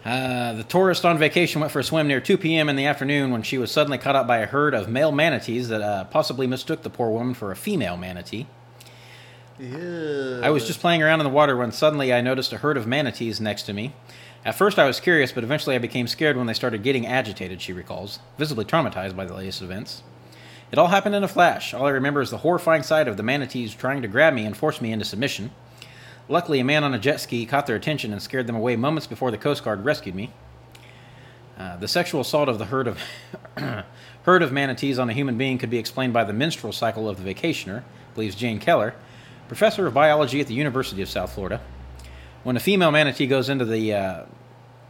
Uh, 0.08 0.54
the 0.54 0.64
tourist 0.64 1.04
on 1.04 1.18
vacation 1.18 1.60
went 1.60 1.70
for 1.70 1.80
a 1.80 1.84
swim 1.84 2.08
near 2.08 2.18
2 2.18 2.38
p.m. 2.38 2.70
in 2.70 2.76
the 2.76 2.86
afternoon 2.86 3.30
when 3.30 3.42
she 3.42 3.58
was 3.58 3.70
suddenly 3.70 3.98
caught 3.98 4.16
up 4.16 4.26
by 4.26 4.38
a 4.38 4.46
herd 4.46 4.72
of 4.72 4.88
male 4.88 5.12
manatees 5.12 5.68
that 5.68 5.82
uh, 5.82 6.04
possibly 6.04 6.46
mistook 6.46 6.82
the 6.82 6.88
poor 6.88 7.10
woman 7.10 7.34
for 7.34 7.52
a 7.52 7.56
female 7.56 7.98
manatee. 7.98 8.46
Ew. 9.58 10.40
I 10.42 10.48
was 10.48 10.66
just 10.66 10.80
playing 10.80 11.02
around 11.02 11.20
in 11.20 11.24
the 11.24 11.30
water 11.30 11.58
when 11.58 11.72
suddenly 11.72 12.14
I 12.14 12.22
noticed 12.22 12.54
a 12.54 12.56
herd 12.56 12.78
of 12.78 12.86
manatees 12.86 13.38
next 13.38 13.64
to 13.64 13.74
me. 13.74 13.92
At 14.46 14.54
first, 14.54 14.78
I 14.78 14.86
was 14.86 14.98
curious, 14.98 15.30
but 15.30 15.44
eventually 15.44 15.76
I 15.76 15.78
became 15.78 16.06
scared 16.06 16.38
when 16.38 16.46
they 16.46 16.54
started 16.54 16.82
getting 16.82 17.06
agitated, 17.06 17.60
she 17.60 17.74
recalls, 17.74 18.18
visibly 18.38 18.64
traumatized 18.64 19.14
by 19.14 19.26
the 19.26 19.34
latest 19.34 19.60
events. 19.60 20.02
It 20.72 20.78
all 20.78 20.86
happened 20.86 21.16
in 21.16 21.24
a 21.24 21.28
flash. 21.28 21.74
All 21.74 21.84
I 21.84 21.90
remember 21.90 22.22
is 22.22 22.30
the 22.30 22.38
horrifying 22.38 22.82
sight 22.82 23.08
of 23.08 23.18
the 23.18 23.22
manatees 23.22 23.74
trying 23.74 24.00
to 24.00 24.08
grab 24.08 24.32
me 24.32 24.46
and 24.46 24.56
force 24.56 24.80
me 24.80 24.90
into 24.90 25.04
submission. 25.04 25.50
Luckily, 26.28 26.60
a 26.60 26.64
man 26.64 26.84
on 26.84 26.92
a 26.92 26.98
jet 26.98 27.20
ski 27.20 27.46
caught 27.46 27.66
their 27.66 27.76
attention 27.76 28.12
and 28.12 28.20
scared 28.20 28.46
them 28.46 28.56
away 28.56 28.76
moments 28.76 29.06
before 29.06 29.30
the 29.30 29.38
Coast 29.38 29.64
Guard 29.64 29.84
rescued 29.84 30.14
me. 30.14 30.30
Uh, 31.58 31.76
the 31.76 31.88
sexual 31.88 32.20
assault 32.20 32.48
of 32.48 32.58
the 32.58 32.66
herd 32.66 32.86
of 32.86 33.00
herd 34.24 34.42
of 34.42 34.52
manatees 34.52 34.98
on 34.98 35.08
a 35.08 35.12
human 35.12 35.38
being 35.38 35.58
could 35.58 35.70
be 35.70 35.78
explained 35.78 36.12
by 36.12 36.24
the 36.24 36.32
menstrual 36.32 36.72
cycle 36.72 37.08
of 37.08 37.22
the 37.22 37.34
vacationer, 37.34 37.82
believes 38.14 38.36
Jane 38.36 38.60
Keller, 38.60 38.94
professor 39.48 39.86
of 39.86 39.94
biology 39.94 40.40
at 40.40 40.46
the 40.46 40.54
University 40.54 41.02
of 41.02 41.08
South 41.08 41.32
Florida. 41.32 41.60
When 42.44 42.56
a 42.56 42.60
female 42.60 42.90
manatee 42.90 43.26
goes 43.26 43.48
into 43.48 43.64
the 43.64 43.94
uh, 43.94 44.22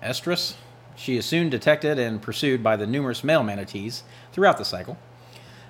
estrus, 0.02 0.54
she 0.96 1.16
is 1.16 1.24
soon 1.24 1.48
detected 1.48 1.98
and 1.98 2.20
pursued 2.20 2.62
by 2.62 2.76
the 2.76 2.86
numerous 2.86 3.22
male 3.22 3.44
manatees 3.44 4.02
throughout 4.32 4.58
the 4.58 4.64
cycle. 4.64 4.98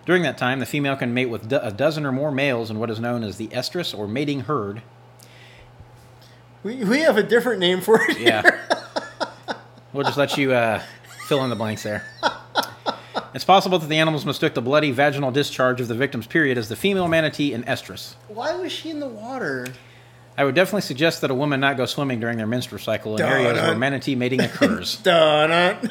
During 0.07 0.23
that 0.23 0.39
time, 0.39 0.59
the 0.59 0.67
female 0.67 0.97
can 0.97 1.13
mate 1.13 1.27
with 1.27 1.49
do- 1.49 1.61
a 1.63 1.71
dozen 1.71 2.07
or 2.07 2.13
more 2.13 2.33
males 2.33 2.71
in 2.71 2.79
what 2.79 2.91
is 2.91 2.99
known 2.99 3.23
as 3.23 3.37
the 3.37 3.49
estrus 3.49 3.97
or 3.97 4.09
mating 4.09 4.41
herd. 4.41 4.81
We, 6.69 6.85
we 6.85 7.01
have 7.01 7.17
a 7.17 7.23
different 7.23 7.61
name 7.61 7.81
for 7.81 7.99
it. 8.11 8.21
Yeah. 8.21 8.43
we'll 9.95 10.05
just 10.05 10.19
let 10.19 10.37
you 10.37 10.53
uh, 10.53 10.83
fill 11.27 11.43
in 11.43 11.49
the 11.49 11.57
blanks 11.57 11.83
there. 11.83 12.05
It's 13.33 13.45
possible 13.45 13.79
that 13.79 13.87
the 13.87 13.97
animals 13.97 14.27
mistook 14.27 14.53
the 14.53 14.61
bloody 14.61 14.91
vaginal 14.91 15.31
discharge 15.31 15.81
of 15.81 15.89
the 15.89 15.95
victim's 15.95 16.27
period 16.27 16.59
as 16.59 16.69
the 16.69 16.77
female 16.77 17.09
manatee 17.09 17.55
in 17.55 17.65
estrus. 17.65 18.17
Why 18.29 18.55
was 18.55 18.71
she 18.71 18.91
in 18.91 19.01
the 19.01 19.09
water? 19.09 19.69
I 20.37 20.45
would 20.45 20.55
definitely 20.55 20.83
suggest 20.83 21.23
that 21.23 21.31
a 21.31 21.35
woman 21.35 21.59
not 21.59 21.79
go 21.79 21.87
swimming 21.87 22.21
during 22.21 22.37
their 22.37 22.47
menstrual 22.47 22.81
cycle 22.81 23.17
in 23.17 23.23
areas 23.23 23.45
where 23.45 23.55
Dun-dun. 23.55 23.79
manatee 23.79 24.15
mating 24.15 24.43
occurs. 24.43 24.97
Dun 25.03 25.91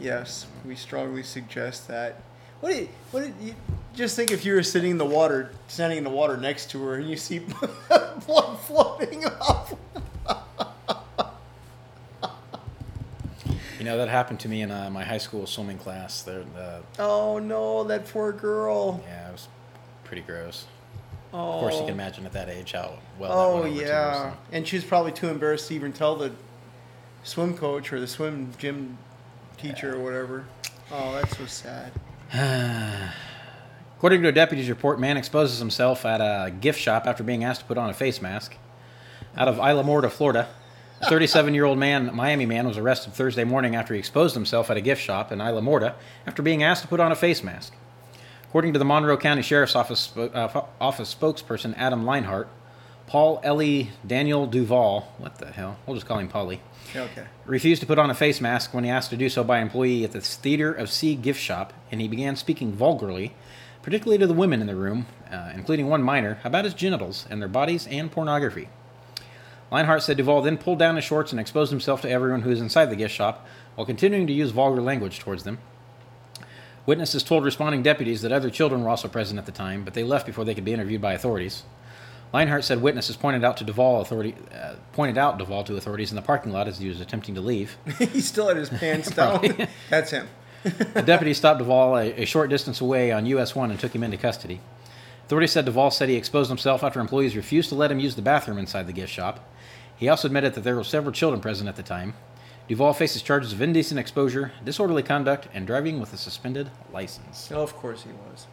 yes, 0.00 0.46
we 0.64 0.74
strongly 0.74 1.22
suggest 1.22 1.86
that. 1.86 2.16
What 2.62 2.70
do 2.70 2.78
you, 2.78 2.88
what 3.10 3.20
did 3.24 3.34
you 3.40 3.54
just 3.92 4.14
think 4.14 4.30
if 4.30 4.44
you 4.44 4.54
were 4.54 4.62
sitting 4.62 4.92
in 4.92 4.96
the 4.98 5.04
water, 5.04 5.50
standing 5.66 5.98
in 5.98 6.04
the 6.04 6.10
water 6.10 6.36
next 6.36 6.70
to 6.70 6.82
her, 6.84 6.94
and 6.94 7.10
you 7.10 7.16
see 7.16 7.40
blood 7.88 8.60
floating 8.60 9.24
off? 9.26 9.74
you 13.80 13.84
know, 13.84 13.96
that 13.98 14.08
happened 14.08 14.38
to 14.38 14.48
me 14.48 14.62
in 14.62 14.70
uh, 14.70 14.88
my 14.90 15.02
high 15.02 15.18
school 15.18 15.44
swimming 15.44 15.76
class. 15.78 16.22
There, 16.22 16.44
uh, 16.56 16.78
Oh 17.00 17.40
no, 17.40 17.82
that 17.82 18.06
poor 18.06 18.30
girl. 18.30 19.02
yeah, 19.08 19.30
it 19.30 19.32
was 19.32 19.48
pretty 20.04 20.22
gross. 20.22 20.66
Oh, 21.34 21.54
Of 21.54 21.60
course, 21.62 21.74
you 21.74 21.80
can 21.80 21.90
imagine 21.90 22.26
at 22.26 22.32
that 22.34 22.48
age 22.48 22.72
how 22.72 22.92
well. 23.18 23.32
Oh 23.32 23.56
that 23.56 23.62
went 23.64 23.74
over 23.74 23.82
her, 23.82 23.88
yeah, 23.90 24.30
so. 24.30 24.36
and 24.52 24.68
she 24.68 24.76
was 24.76 24.84
probably 24.84 25.10
too 25.10 25.28
embarrassed 25.30 25.66
to 25.66 25.74
even 25.74 25.92
tell 25.92 26.14
the 26.14 26.30
swim 27.24 27.56
coach 27.56 27.92
or 27.92 27.98
the 27.98 28.06
swim 28.06 28.52
gym 28.56 28.98
teacher 29.58 29.96
or 29.96 29.98
whatever. 30.04 30.44
Oh, 30.92 31.12
that's 31.14 31.36
so 31.36 31.46
sad. 31.46 31.90
According 33.98 34.22
to 34.22 34.28
a 34.28 34.32
deputy's 34.32 34.70
report, 34.70 34.98
man 34.98 35.18
exposes 35.18 35.58
himself 35.58 36.06
at 36.06 36.22
a 36.22 36.50
gift 36.50 36.80
shop 36.80 37.06
after 37.06 37.22
being 37.22 37.44
asked 37.44 37.60
to 37.60 37.66
put 37.66 37.76
on 37.76 37.90
a 37.90 37.94
face 37.94 38.22
mask. 38.22 38.56
Out 39.36 39.48
of 39.48 39.56
Islamorada, 39.56 40.10
Florida, 40.10 40.48
a 41.02 41.06
37-year-old 41.06 41.76
man, 41.76 42.14
Miami 42.14 42.46
man, 42.46 42.66
was 42.66 42.78
arrested 42.78 43.12
Thursday 43.12 43.44
morning 43.44 43.76
after 43.76 43.92
he 43.92 43.98
exposed 43.98 44.34
himself 44.34 44.70
at 44.70 44.78
a 44.78 44.80
gift 44.80 45.02
shop 45.02 45.30
in 45.30 45.40
Islamorada 45.40 45.94
after 46.26 46.40
being 46.40 46.62
asked 46.62 46.80
to 46.80 46.88
put 46.88 47.00
on 47.00 47.12
a 47.12 47.16
face 47.16 47.42
mask. 47.42 47.74
According 48.44 48.72
to 48.72 48.78
the 48.78 48.84
Monroe 48.86 49.18
County 49.18 49.42
Sheriff's 49.42 49.76
Office, 49.76 50.16
uh, 50.16 50.62
office 50.80 51.14
spokesperson 51.14 51.74
Adam 51.76 52.04
Linhardt, 52.04 52.46
Paul 53.12 53.40
Ellie 53.42 53.90
Daniel 54.06 54.46
Duval, 54.46 55.06
what 55.18 55.36
the 55.36 55.52
hell? 55.52 55.76
We'll 55.84 55.96
just 55.96 56.06
call 56.06 56.18
him 56.18 56.28
Polly, 56.28 56.62
Okay. 56.96 57.24
refused 57.44 57.82
to 57.82 57.86
put 57.86 57.98
on 57.98 58.08
a 58.08 58.14
face 58.14 58.40
mask 58.40 58.72
when 58.72 58.84
he 58.84 58.90
asked 58.90 59.10
to 59.10 59.18
do 59.18 59.28
so 59.28 59.44
by 59.44 59.58
an 59.58 59.64
employee 59.64 60.02
at 60.02 60.12
the 60.12 60.22
Theater 60.22 60.72
of 60.72 60.90
Sea 60.90 61.14
gift 61.14 61.38
shop, 61.38 61.74
and 61.90 62.00
he 62.00 62.08
began 62.08 62.36
speaking 62.36 62.72
vulgarly, 62.72 63.34
particularly 63.82 64.16
to 64.16 64.26
the 64.26 64.32
women 64.32 64.62
in 64.62 64.66
the 64.66 64.74
room, 64.74 65.04
uh, 65.30 65.50
including 65.54 65.88
one 65.88 66.02
minor, 66.02 66.38
about 66.42 66.64
his 66.64 66.72
genitals 66.72 67.26
and 67.28 67.42
their 67.42 67.50
bodies 67.50 67.86
and 67.88 68.10
pornography. 68.10 68.70
Linhardt 69.70 70.00
said 70.00 70.16
Duval 70.16 70.40
then 70.40 70.56
pulled 70.56 70.78
down 70.78 70.96
his 70.96 71.04
shorts 71.04 71.32
and 71.32 71.38
exposed 71.38 71.70
himself 71.70 72.00
to 72.00 72.10
everyone 72.10 72.40
who 72.40 72.48
was 72.48 72.62
inside 72.62 72.86
the 72.86 72.96
gift 72.96 73.14
shop 73.14 73.46
while 73.74 73.84
continuing 73.84 74.26
to 74.26 74.32
use 74.32 74.52
vulgar 74.52 74.80
language 74.80 75.18
towards 75.18 75.44
them. 75.44 75.58
Witnesses 76.86 77.22
told 77.22 77.44
responding 77.44 77.82
deputies 77.82 78.22
that 78.22 78.32
other 78.32 78.48
children 78.48 78.82
were 78.82 78.88
also 78.88 79.06
present 79.06 79.38
at 79.38 79.44
the 79.44 79.52
time, 79.52 79.84
but 79.84 79.92
they 79.92 80.02
left 80.02 80.24
before 80.24 80.46
they 80.46 80.54
could 80.54 80.64
be 80.64 80.72
interviewed 80.72 81.02
by 81.02 81.12
authorities. 81.12 81.64
Linhardt 82.32 82.64
said 82.64 82.80
witnesses 82.80 83.16
pointed 83.16 83.44
out 83.44 83.56
to 83.58 83.64
Duval 83.64 84.00
authority 84.00 84.34
uh, 84.54 84.74
pointed 84.92 85.18
out 85.18 85.38
Duval 85.38 85.64
to 85.64 85.76
authorities 85.76 86.10
in 86.10 86.16
the 86.16 86.22
parking 86.22 86.52
lot 86.52 86.66
as 86.66 86.78
he 86.78 86.88
was 86.88 87.00
attempting 87.00 87.34
to 87.34 87.40
leave. 87.40 87.76
he 87.98 88.20
still 88.20 88.48
had 88.48 88.56
his 88.56 88.70
pants 88.70 89.10
down. 89.14 89.68
That's 89.90 90.10
him. 90.10 90.28
The 90.62 91.02
deputy 91.02 91.34
stopped 91.34 91.58
Duval 91.58 91.96
a, 91.96 92.22
a 92.22 92.24
short 92.24 92.48
distance 92.48 92.80
away 92.80 93.12
on 93.12 93.26
US 93.26 93.54
1 93.54 93.70
and 93.70 93.78
took 93.78 93.94
him 93.94 94.02
into 94.02 94.16
custody. 94.16 94.60
Authorities 95.26 95.52
said 95.52 95.64
Duval 95.64 95.90
said 95.90 96.08
he 96.08 96.16
exposed 96.16 96.48
himself 96.48 96.82
after 96.82 97.00
employees 97.00 97.36
refused 97.36 97.68
to 97.70 97.74
let 97.74 97.90
him 97.90 97.98
use 97.98 98.14
the 98.14 98.22
bathroom 98.22 98.58
inside 98.58 98.86
the 98.86 98.92
gift 98.92 99.12
shop. 99.12 99.48
He 99.96 100.08
also 100.08 100.26
admitted 100.28 100.54
that 100.54 100.62
there 100.62 100.76
were 100.76 100.84
several 100.84 101.12
children 101.12 101.40
present 101.40 101.68
at 101.68 101.76
the 101.76 101.82
time. 101.82 102.14
Duvall 102.68 102.92
faces 102.92 103.22
charges 103.22 103.52
of 103.52 103.60
indecent 103.60 103.98
exposure, 103.98 104.52
disorderly 104.64 105.02
conduct, 105.02 105.48
and 105.52 105.66
driving 105.66 106.00
with 106.00 106.12
a 106.12 106.16
suspended 106.16 106.70
license. 106.92 107.50
Oh, 107.52 107.62
of 107.62 107.74
course 107.76 108.04
he 108.04 108.10
was. 108.10 108.46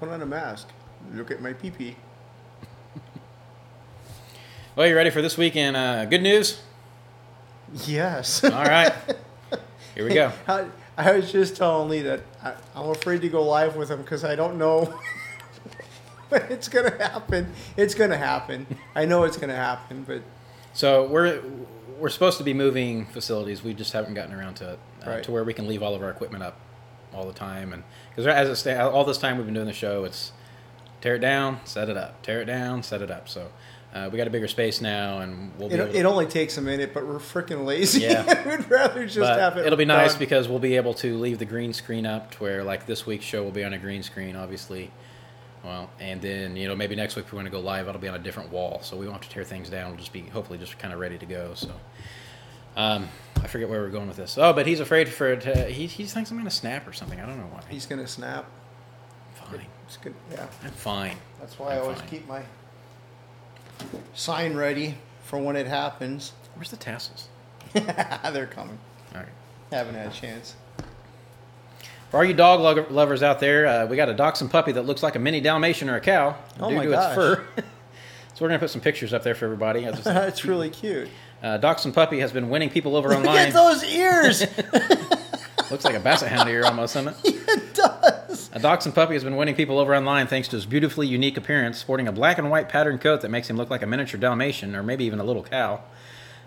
Put 0.00 0.08
on 0.08 0.22
a 0.22 0.26
mask. 0.26 0.68
Look 1.12 1.30
at 1.30 1.40
my 1.40 1.52
pee 1.52 1.70
pee. 1.70 1.96
Well, 4.76 4.86
you 4.86 4.94
ready 4.94 5.08
for 5.10 5.22
this 5.22 5.38
week 5.38 5.56
in 5.56 5.74
uh, 5.74 6.04
good 6.04 6.22
news? 6.22 6.60
Yes. 7.86 8.44
All 8.44 8.50
right. 8.50 8.92
Here 9.94 10.04
we 10.06 10.12
go. 10.12 10.30
I, 10.48 10.66
I 10.98 11.12
was 11.12 11.32
just 11.32 11.56
telling 11.56 11.88
Lee 11.88 12.02
that 12.02 12.20
I, 12.42 12.52
I'm 12.74 12.90
afraid 12.90 13.22
to 13.22 13.28
go 13.30 13.42
live 13.42 13.74
with 13.76 13.90
him 13.90 14.02
because 14.02 14.22
I 14.22 14.36
don't 14.36 14.58
know 14.58 14.84
when 16.28 16.42
it's 16.50 16.68
going 16.68 16.90
to 16.92 16.98
happen. 17.02 17.52
It's 17.78 17.94
going 17.94 18.10
to 18.10 18.18
happen. 18.18 18.66
I 18.94 19.06
know 19.06 19.24
it's 19.24 19.38
going 19.38 19.48
to 19.48 19.56
happen, 19.56 20.04
but 20.06 20.20
So 20.74 21.06
we're 21.06 21.42
we're 21.98 22.10
supposed 22.10 22.36
to 22.38 22.44
be 22.44 22.52
moving 22.52 23.06
facilities. 23.06 23.64
We 23.64 23.72
just 23.72 23.94
haven't 23.94 24.12
gotten 24.12 24.34
around 24.34 24.56
to 24.56 24.72
it, 24.74 24.78
uh, 25.06 25.10
Right. 25.10 25.24
to 25.24 25.32
where 25.32 25.44
we 25.44 25.54
can 25.54 25.66
leave 25.66 25.82
all 25.82 25.94
of 25.94 26.02
our 26.02 26.10
equipment 26.10 26.44
up 26.44 26.60
all 27.14 27.24
the 27.26 27.32
time. 27.32 27.72
And 27.72 27.82
because 28.10 28.26
as 28.26 28.50
it 28.50 28.56
sta- 28.56 28.90
all 28.90 29.04
this 29.04 29.16
time 29.16 29.38
we've 29.38 29.46
been 29.46 29.54
doing 29.54 29.66
the 29.66 29.72
show, 29.72 30.04
it's 30.04 30.32
tear 31.00 31.14
it 31.14 31.20
down, 31.20 31.60
set 31.64 31.88
it 31.88 31.96
up, 31.96 32.20
tear 32.20 32.42
it 32.42 32.44
down, 32.44 32.82
set 32.82 33.00
it 33.00 33.10
up. 33.10 33.30
So 33.30 33.48
uh, 33.96 34.08
we 34.10 34.16
got 34.18 34.26
a 34.26 34.30
bigger 34.30 34.48
space 34.48 34.80
now, 34.80 35.18
and 35.20 35.52
we'll 35.58 35.68
be. 35.68 35.74
it, 35.74 35.78
to- 35.78 35.98
it 35.98 36.04
only 36.04 36.26
takes 36.26 36.58
a 36.58 36.62
minute, 36.62 36.92
but 36.92 37.06
we're 37.06 37.18
freaking 37.18 37.64
lazy. 37.64 38.00
Yeah. 38.02 38.48
We'd 38.56 38.68
rather 38.70 39.04
just 39.06 39.18
but 39.18 39.38
have 39.38 39.56
it. 39.56 39.66
it'll 39.66 39.78
be 39.78 39.84
nice 39.84 40.14
because 40.14 40.48
we'll 40.48 40.58
be 40.58 40.76
able 40.76 40.94
to 40.94 41.16
leave 41.18 41.38
the 41.38 41.44
green 41.44 41.72
screen 41.72 42.04
up 42.06 42.32
to 42.32 42.38
where 42.42 42.62
like 42.64 42.86
this 42.86 43.06
week's 43.06 43.24
show 43.24 43.42
will 43.42 43.50
be 43.50 43.64
on 43.64 43.72
a 43.72 43.78
green 43.78 44.02
screen 44.02 44.36
obviously 44.36 44.90
well 45.64 45.88
and 45.98 46.20
then 46.20 46.56
you 46.56 46.68
know 46.68 46.76
maybe 46.76 46.94
next 46.94 47.16
week 47.16 47.24
if 47.24 47.32
we 47.32 47.36
want 47.36 47.46
to 47.46 47.50
go 47.50 47.58
live 47.60 47.88
it'll 47.88 48.00
be 48.00 48.06
on 48.08 48.14
a 48.14 48.18
different 48.18 48.50
wall 48.52 48.80
so 48.82 48.96
we 48.96 49.06
won't 49.06 49.18
have 49.22 49.28
to 49.28 49.34
tear 49.34 49.42
things 49.44 49.68
down 49.70 49.88
we'll 49.90 49.98
just 49.98 50.12
be 50.12 50.20
hopefully 50.20 50.58
just 50.58 50.78
kind 50.78 50.92
of 50.94 51.00
ready 51.00 51.16
to 51.18 51.26
go 51.26 51.54
so 51.54 51.70
um, 52.76 53.08
i 53.42 53.46
forget 53.46 53.68
where 53.68 53.80
we're 53.80 53.88
going 53.90 54.06
with 54.06 54.16
this 54.18 54.36
oh 54.38 54.52
but 54.52 54.66
he's 54.66 54.80
afraid 54.80 55.08
for 55.08 55.28
it 55.32 55.40
to, 55.40 55.64
he, 55.64 55.86
he 55.86 56.04
thinks 56.04 56.30
i'm 56.30 56.36
going 56.36 56.44
to 56.48 56.54
snap 56.54 56.86
or 56.86 56.92
something 56.92 57.18
i 57.18 57.26
don't 57.26 57.38
know 57.38 57.48
why 57.50 57.62
He's 57.68 57.86
going 57.86 58.00
to 58.00 58.06
snap. 58.06 58.44
fine 59.34 59.66
It's 59.86 59.96
good. 59.96 60.14
Yeah. 60.30 60.46
i'm 60.62 60.70
fine 60.72 61.16
That's 61.40 61.58
why 61.58 61.70
I 61.70 61.76
I'm 61.76 61.82
always 61.82 61.98
fine. 62.00 62.08
keep 62.08 62.28
my 62.28 62.42
sign 64.14 64.54
ready 64.54 64.96
for 65.24 65.38
when 65.38 65.56
it 65.56 65.66
happens. 65.66 66.32
where's 66.54 66.70
the 66.70 66.76
tassels 66.76 67.28
They're 67.72 68.46
coming. 68.46 68.78
all 69.14 69.20
right 69.20 69.28
Haven't 69.72 69.94
had 69.94 70.06
a 70.08 70.14
chance. 70.14 70.54
For 72.10 72.18
all 72.18 72.24
you 72.24 72.34
dog 72.34 72.60
lo- 72.60 72.86
lovers 72.90 73.22
out 73.22 73.40
there, 73.40 73.66
uh, 73.66 73.86
we 73.86 73.96
got 73.96 74.08
a 74.08 74.14
dachshund 74.14 74.50
puppy 74.52 74.72
that 74.72 74.82
looks 74.82 75.02
like 75.02 75.16
a 75.16 75.18
mini 75.18 75.40
Dalmatian 75.40 75.90
or 75.90 75.96
a 75.96 76.00
cow 76.00 76.36
Oh 76.60 76.70
due 76.70 76.76
my 76.76 76.84
to 76.84 76.90
gosh. 76.90 77.06
its 77.06 77.14
fur. 77.16 77.44
so 77.56 77.64
we're 78.40 78.48
gonna 78.48 78.60
put 78.60 78.70
some 78.70 78.80
pictures 78.80 79.12
up 79.12 79.22
there 79.24 79.34
for 79.34 79.44
everybody. 79.46 79.84
That's 79.84 80.44
really 80.44 80.70
cute. 80.70 81.08
Uh, 81.42 81.58
Dachshund 81.58 81.94
Puppy 81.94 82.20
has 82.20 82.32
been 82.32 82.48
winning 82.48 82.70
people 82.70 82.96
over 82.96 83.08
Look 83.10 83.18
online. 83.18 83.48
at 83.48 83.52
those 83.52 83.84
ears. 83.84 84.40
Looks 85.70 85.84
like 85.84 85.94
a 85.94 86.00
basset 86.00 86.30
hound 86.30 86.48
ear 86.48 86.64
almost, 86.64 86.94
doesn't 86.94 87.14
it? 87.24 87.35
A 88.52 88.60
Dachshund 88.60 88.94
Puppy 88.94 89.14
has 89.14 89.24
been 89.24 89.36
winning 89.36 89.54
people 89.54 89.78
over 89.78 89.94
online 89.94 90.26
thanks 90.26 90.48
to 90.48 90.56
his 90.56 90.66
beautifully 90.66 91.06
unique 91.06 91.36
appearance, 91.36 91.78
sporting 91.78 92.06
a 92.06 92.12
black 92.12 92.38
and 92.38 92.50
white 92.50 92.68
patterned 92.68 93.00
coat 93.00 93.20
that 93.22 93.30
makes 93.30 93.50
him 93.50 93.56
look 93.56 93.70
like 93.70 93.82
a 93.82 93.86
miniature 93.86 94.20
Dalmatian 94.20 94.76
or 94.76 94.82
maybe 94.82 95.04
even 95.04 95.18
a 95.18 95.24
little 95.24 95.42
cow. 95.42 95.82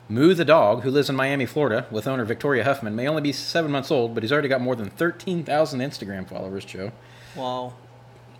Moo 0.07 0.33
the 0.33 0.45
dog, 0.45 0.83
who 0.83 0.89
lives 0.89 1.09
in 1.09 1.15
Miami, 1.15 1.45
Florida, 1.45 1.85
with 1.91 2.07
owner 2.07 2.25
Victoria 2.25 2.63
Huffman, 2.63 2.95
may 2.95 3.07
only 3.07 3.21
be 3.21 3.31
seven 3.31 3.69
months 3.69 3.91
old, 3.91 4.13
but 4.13 4.23
he's 4.23 4.31
already 4.31 4.47
got 4.47 4.62
more 4.62 4.75
than 4.75 4.89
13,000 4.89 5.79
Instagram 5.81 6.27
followers, 6.27 6.65
Joe. 6.65 6.91
Wow. 7.35 7.73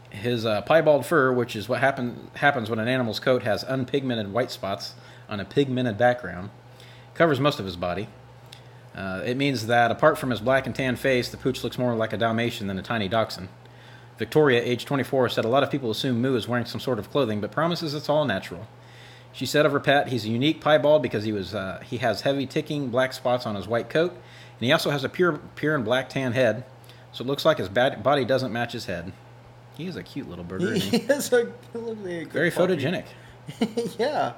His 0.10 0.45
uh, 0.45 0.62
piebald 0.62 1.06
fur, 1.06 1.32
which 1.32 1.56
is 1.56 1.69
what 1.69 1.82
happen, 1.82 2.32
happens 2.36 2.69
when 2.69 2.80
an 2.80 2.88
animal's 2.88 3.19
coat 3.19 3.43
has 3.43 3.63
unpigmented 3.65 4.32
white 4.32 4.52
spots 4.52 4.95
on 5.28 5.39
a 5.39 5.45
pigmented 5.45 5.98
background, 5.98 6.50
covers 7.13 7.39
most 7.39 7.60
of 7.60 7.65
his 7.65 7.76
body. 7.76 8.08
Uh, 9.00 9.22
it 9.26 9.38
means 9.38 9.68
that 9.68 9.92
apart 9.92 10.18
from 10.18 10.30
his 10.30 10.42
black 10.42 10.66
and 10.66 10.76
tan 10.76 10.96
face, 10.98 11.30
the 11.30 11.38
pooch 11.38 11.64
looks 11.64 11.78
more 11.78 11.96
like 11.96 12.12
a 12.12 12.18
Dalmatian 12.18 12.68
than 12.68 12.78
a 12.78 12.82
tiny 12.84 13.08
dachshund. 13.08 13.48
Victoria, 14.18 14.62
age 14.62 14.84
24, 14.84 15.30
said 15.30 15.46
a 15.46 15.48
lot 15.48 15.64
of 15.64 15.72
people 15.72 15.90
assume 15.90 16.22
Moo 16.22 16.36
is 16.36 16.50
wearing 16.50 16.66
some 16.66 16.82
sort 16.82 17.00
of 17.00 17.10
clothing, 17.10 17.40
but 17.40 17.50
promises 17.52 17.94
it's 17.94 18.10
all 18.10 18.26
natural. 18.26 18.68
She 19.32 19.46
said 19.46 19.66
of 19.66 19.72
her 19.72 19.80
pet, 19.80 20.10
he's 20.10 20.26
a 20.26 20.30
unique 20.30 20.62
piebald 20.62 21.02
because 21.02 21.24
he 21.24 21.32
was 21.32 21.56
uh, 21.56 21.82
he 21.86 21.98
has 22.00 22.22
heavy 22.22 22.46
ticking 22.46 22.90
black 22.90 23.14
spots 23.14 23.46
on 23.46 23.56
his 23.56 23.68
white 23.70 23.90
coat, 23.90 24.12
and 24.12 24.66
he 24.66 24.72
also 24.74 24.90
has 24.90 25.06
a 25.06 25.10
pure 25.10 25.40
pure 25.56 25.76
and 25.76 25.86
black 25.86 26.10
tan 26.10 26.34
head, 26.34 26.66
so 27.14 27.24
it 27.24 27.28
looks 27.28 27.46
like 27.46 27.58
his 27.60 27.70
bad, 27.70 28.04
body 28.04 28.26
doesn't 28.26 28.52
match 28.52 28.74
his 28.74 28.86
head. 28.88 29.14
He 29.78 29.88
is 29.88 29.96
a 29.96 30.04
cute 30.04 30.28
little 30.28 30.44
bird, 30.44 30.64
isn't 30.64 30.82
He 30.82 30.98
he? 30.98 31.06
is 31.06 31.32
a, 31.32 31.54
he 31.72 31.78
like 31.80 32.28
a 32.28 32.30
Very 32.32 32.52
puppy. 32.52 32.76
photogenic, 32.76 33.06
yeah. 33.98 34.34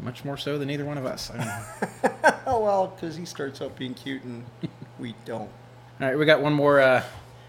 Much 0.00 0.24
more 0.24 0.36
so 0.36 0.58
than 0.58 0.70
either 0.70 0.84
one 0.84 0.98
of 0.98 1.06
us. 1.06 1.30
I 1.30 1.36
don't 1.36 1.46
know. 1.46 2.34
Oh 2.46 2.60
well, 2.62 2.86
because 2.88 3.16
he 3.16 3.24
starts 3.24 3.60
out 3.60 3.76
being 3.76 3.94
cute 3.94 4.22
and 4.22 4.44
we 4.98 5.14
don't. 5.24 5.50
All 6.00 6.06
right, 6.08 6.16
we 6.18 6.24
got 6.26 6.40
one 6.42 6.52
more 6.52 6.80
uh, 6.80 7.02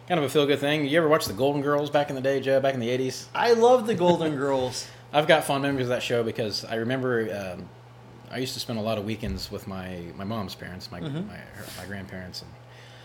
kind 0.08 0.18
of 0.20 0.24
a 0.26 0.30
feel 0.30 0.46
good 0.46 0.60
thing. 0.60 0.86
You 0.88 0.98
ever 0.98 1.08
watch 1.08 1.26
the 1.26 1.34
Golden 1.34 1.62
Girls 1.62 1.90
back 1.90 2.10
in 2.10 2.16
the 2.16 2.22
day, 2.22 2.40
Joe? 2.40 2.60
Back 2.60 2.74
in 2.74 2.80
the 2.80 2.90
'80s? 2.90 3.26
I 3.36 3.54
love 3.54 3.86
the 3.88 3.96
Golden 3.96 4.36
Girls. 4.36 4.88
I've 5.14 5.28
got 5.28 5.44
fond 5.46 5.64
memories 5.64 5.86
of 5.86 5.90
that 5.90 6.04
show 6.04 6.24
because 6.24 6.66
I 6.66 6.76
remember 6.76 7.54
um, 7.60 7.70
I 8.32 8.40
used 8.40 8.54
to 8.56 8.60
spend 8.60 8.78
a 8.80 8.82
lot 8.82 8.98
of 8.98 9.06
weekends 9.06 9.50
with 9.52 9.68
my, 9.68 10.02
my 10.18 10.24
mom's 10.26 10.54
parents, 10.56 10.92
my 10.92 11.00
Mm-hmm. 11.00 11.28
my, 11.28 11.36
her, 11.36 11.66
my 11.78 11.86
grandparents, 11.86 12.42
and 12.42 12.52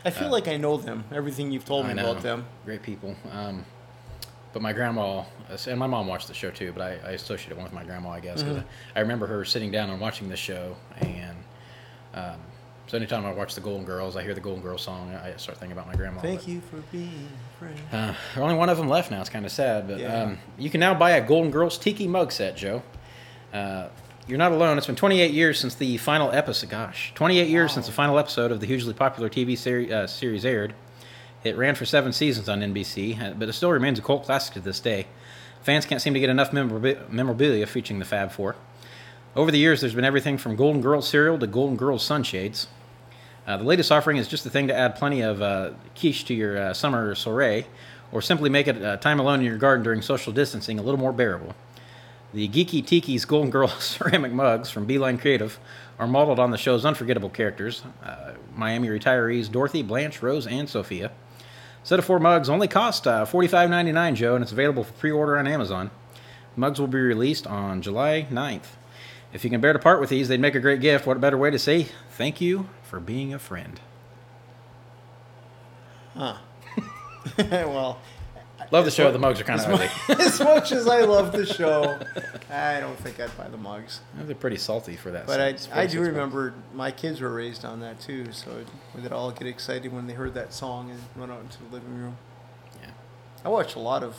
I 0.05 0.11
feel 0.11 0.31
like 0.31 0.48
I 0.48 0.57
know 0.57 0.76
them. 0.78 1.05
Everything 1.12 1.52
you've 1.52 1.64
told 1.64 1.87
me 1.87 1.94
know, 1.94 2.11
about 2.11 2.22
them. 2.22 2.46
great 2.64 2.83
people. 2.83 3.14
Um, 3.31 3.64
but 4.52 4.62
my 4.62 4.72
grandma 4.72 5.24
and 5.66 5.78
my 5.78 5.86
mom 5.86 6.06
watched 6.06 6.28
the 6.28 6.34
show 6.34 6.50
too, 6.50 6.72
but 6.72 6.82
I, 6.82 7.08
I 7.08 7.10
associate 7.12 7.52
it 7.56 7.62
with 7.62 7.72
my 7.72 7.84
grandma, 7.84 8.10
I 8.10 8.20
guess. 8.20 8.42
Mm-hmm. 8.42 8.60
I 8.96 9.00
remember 9.00 9.26
her 9.26 9.44
sitting 9.44 9.70
down 9.70 9.90
and 9.90 10.00
watching 10.00 10.28
the 10.28 10.36
show, 10.36 10.76
and 11.00 11.36
um, 12.14 12.36
so 12.86 12.96
anytime 12.98 13.24
I 13.24 13.32
watch 13.32 13.54
the 13.54 13.60
Golden 13.60 13.86
Girls, 13.86 14.16
I 14.16 14.22
hear 14.22 14.34
the 14.34 14.40
Golden 14.40 14.62
Girls 14.62 14.82
song, 14.82 15.14
I 15.14 15.34
start 15.36 15.58
thinking 15.58 15.72
about 15.72 15.86
my 15.86 15.94
grandma. 15.94 16.20
Thank 16.20 16.40
But- 16.40 16.48
you 16.48 16.60
for 16.60 16.76
being 16.92 17.28
a 17.54 17.58
friend. 17.58 17.80
Uh, 17.92 18.14
there's 18.34 18.42
only 18.42 18.54
one 18.56 18.68
of 18.68 18.76
them 18.76 18.88
left 18.88 19.10
now. 19.10 19.20
It's 19.20 19.30
kind 19.30 19.44
of 19.46 19.52
sad, 19.52 19.88
but 19.88 19.98
Yeah. 19.98 20.22
um, 20.22 20.38
you 20.58 20.68
can 20.70 20.80
now 20.80 20.92
buy 20.94 21.12
a 21.12 21.26
Golden 21.26 21.50
Girls 21.50 21.78
Tiki 21.78 22.06
mug 22.06 22.32
set, 22.32 22.56
Joe. 22.56 22.82
Uh, 23.52 23.88
you're 24.28 24.38
not 24.38 24.52
alone. 24.52 24.78
It's 24.78 24.86
been 24.86 24.96
28 24.96 25.32
years 25.32 25.58
since 25.58 25.74
the 25.74 25.96
final 25.96 26.30
episode. 26.32 26.70
Gosh, 26.70 27.12
28 27.14 27.48
years 27.48 27.72
since 27.72 27.86
the 27.86 27.92
final 27.92 28.18
episode 28.18 28.52
of 28.52 28.60
the 28.60 28.66
hugely 28.66 28.94
popular 28.94 29.28
TV 29.28 29.56
seri- 29.56 29.92
uh, 29.92 30.06
series 30.06 30.44
aired. 30.44 30.74
It 31.44 31.57
ran 31.57 31.74
for 31.74 31.85
seven 31.85 32.12
seasons 32.12 32.48
on 32.48 32.61
NBC, 32.61 33.20
uh, 33.20 33.35
but 33.35 33.48
it 33.48 33.52
still 33.52 33.70
remains 33.70 33.98
a 33.98 34.02
cult 34.02 34.24
classic 34.24 34.55
to 34.55 34.61
this 34.61 34.78
day. 34.81 35.07
Fans 35.62 35.87
can't 35.87 36.00
seem 36.00 36.14
to 36.14 36.20
get 36.20 36.31
enough 36.31 36.50
memorab- 36.50 37.09
memorabilia 37.11 37.66
featuring 37.66 37.98
the 37.98 38.05
Fab 38.05 38.31
Four. 38.31 38.57
Over 39.35 39.50
the 39.50 39.59
years, 39.59 39.81
there's 39.81 39.94
been 39.94 40.05
everything 40.05 40.38
from 40.38 40.57
Golden 40.57 40.81
Girls 40.83 41.09
cereal 41.09 41.38
to 41.38 41.46
Golden 41.46 41.76
Girls 41.76 42.05
sunshades. 42.05 42.68
Uh, 43.46 43.57
the 43.57 43.64
latest 43.64 43.90
offering 43.90 44.18
is 44.18 44.28
just 44.28 44.44
the 44.44 44.50
thing 44.50 44.68
to 44.68 44.74
add 44.74 44.94
plenty 44.94 45.20
of 45.20 45.42
uh, 45.42 45.70
quiche 45.98 46.24
to 46.26 46.35
your 46.35 46.59
uh, 46.59 46.74
summer 46.74 47.14
soiree, 47.14 47.66
or 48.12 48.22
simply 48.22 48.50
make 48.50 48.68
it 48.68 48.83
uh, 48.83 48.96
time 48.98 49.18
alone 49.18 49.40
in 49.40 49.46
your 49.46 49.59
garden 49.59 49.83
during 49.83 50.02
social 50.02 50.33
distancing 50.33 50.78
a 50.78 50.83
little 50.83 51.00
more 51.00 51.12
bearable. 51.12 51.55
The 52.33 52.48
Geeki 52.48 52.85
Tikis 52.85 53.26
Golden 53.26 53.50
Girl 53.50 53.68
ceramic 53.81 54.33
mugs 54.33 54.70
from 54.70 54.85
Beeline 54.85 55.18
Creative 55.18 55.59
are 55.98 56.07
modeled 56.07 56.38
on 56.38 56.50
the 56.50 56.59
show's 56.59 56.85
unforgettable 56.85 57.31
characters 57.31 57.83
uh, 58.05 58.33
Miami 58.57 58.88
retirees 58.88 59.50
Dorothy, 59.50 59.83
Blanche, 59.83 60.22
Rose, 60.22 60.46
and 60.46 60.68
Sophia. 60.68 61.11
Set 61.85 61.99
of 61.99 62.05
four 62.05 62.21
mugs 62.21 62.49
only 62.49 62.68
cost 62.68 63.07
uh, 63.07 63.25
$45.99, 63.25 64.14
Joe, 64.14 64.35
and 64.35 64.42
it's 64.42 64.53
available 64.53 64.85
for 64.85 64.92
pre 64.92 65.11
order 65.11 65.37
on 65.37 65.47
Amazon. 65.47 65.90
Mugs 66.55 66.79
will 66.79 66.87
be 66.87 66.99
released 66.99 67.47
on 67.47 67.83
July 67.83 68.27
9th. 68.31 68.66
If 69.33 69.45
you 69.45 69.51
can 69.51 69.61
bear 69.61 69.73
to 69.73 69.79
part 69.79 70.01
with 70.01 70.11
these, 70.11 70.29
they'd 70.29 70.40
make 70.40 70.55
a 70.55 70.61
great 70.61 70.81
gift. 70.81 71.07
What 71.07 71.21
better 71.21 71.38
way 71.38 71.51
to 71.51 71.59
say 71.59 71.88
thank 72.11 72.40
you 72.40 72.68
for 72.83 73.01
being 73.01 73.33
a 73.33 73.38
friend? 73.38 73.81
Huh. 76.14 76.37
well, 77.38 77.99
Love 78.72 78.87
the 78.87 78.90
show. 78.90 79.12
The 79.12 79.18
mugs 79.18 79.38
are 79.38 79.44
kind 79.44 79.61
of 79.61 79.66
ugly. 79.68 79.88
as 80.24 80.40
much 80.40 80.72
as 80.72 80.88
I 80.88 81.02
love 81.02 81.30
the 81.30 81.44
show, 81.44 81.98
I 82.50 82.80
don't 82.80 82.98
think 82.98 83.20
I'd 83.20 83.37
buy 83.37 83.48
the 83.48 83.58
mugs. 83.58 84.00
They're 84.16 84.35
pretty 84.35 84.56
salty 84.56 84.96
for 84.96 85.11
that. 85.11 85.26
But 85.26 85.40
I, 85.40 85.82
I 85.82 85.87
do 85.87 86.00
remember 86.00 86.54
my 86.72 86.90
kids 86.90 87.20
were 87.20 87.32
raised 87.35 87.66
on 87.66 87.80
that 87.80 88.00
too, 88.00 88.32
so 88.32 88.64
they'd 88.94 89.12
all 89.12 89.30
get 89.30 89.46
excited 89.46 89.92
when 89.92 90.06
they 90.06 90.14
heard 90.14 90.32
that 90.35 90.54
song 90.54 90.90
and 90.90 90.98
run 91.14 91.30
out 91.30 91.42
into 91.42 91.58
the 91.58 91.74
living 91.74 91.98
room. 91.98 92.16
Yeah. 92.80 92.88
I 93.44 93.50
watched 93.50 93.76
a 93.76 93.78
lot 93.80 94.02
of 94.02 94.16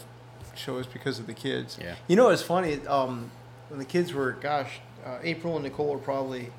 shows 0.56 0.86
because 0.86 1.18
of 1.18 1.26
the 1.26 1.34
kids. 1.34 1.80
Yeah. 1.82 1.96
You 2.08 2.16
know, 2.16 2.30
it's 2.30 2.44
funny. 2.44 2.86
Um, 2.86 3.32
when 3.70 3.80
the 3.80 3.86
kids 3.86 4.14
were, 4.14 4.34
gosh, 4.34 4.82
uh, 5.04 5.18
April 5.24 5.56
and 5.56 5.64
Nicole 5.64 5.88
were 5.88 5.98
probably 5.98 6.52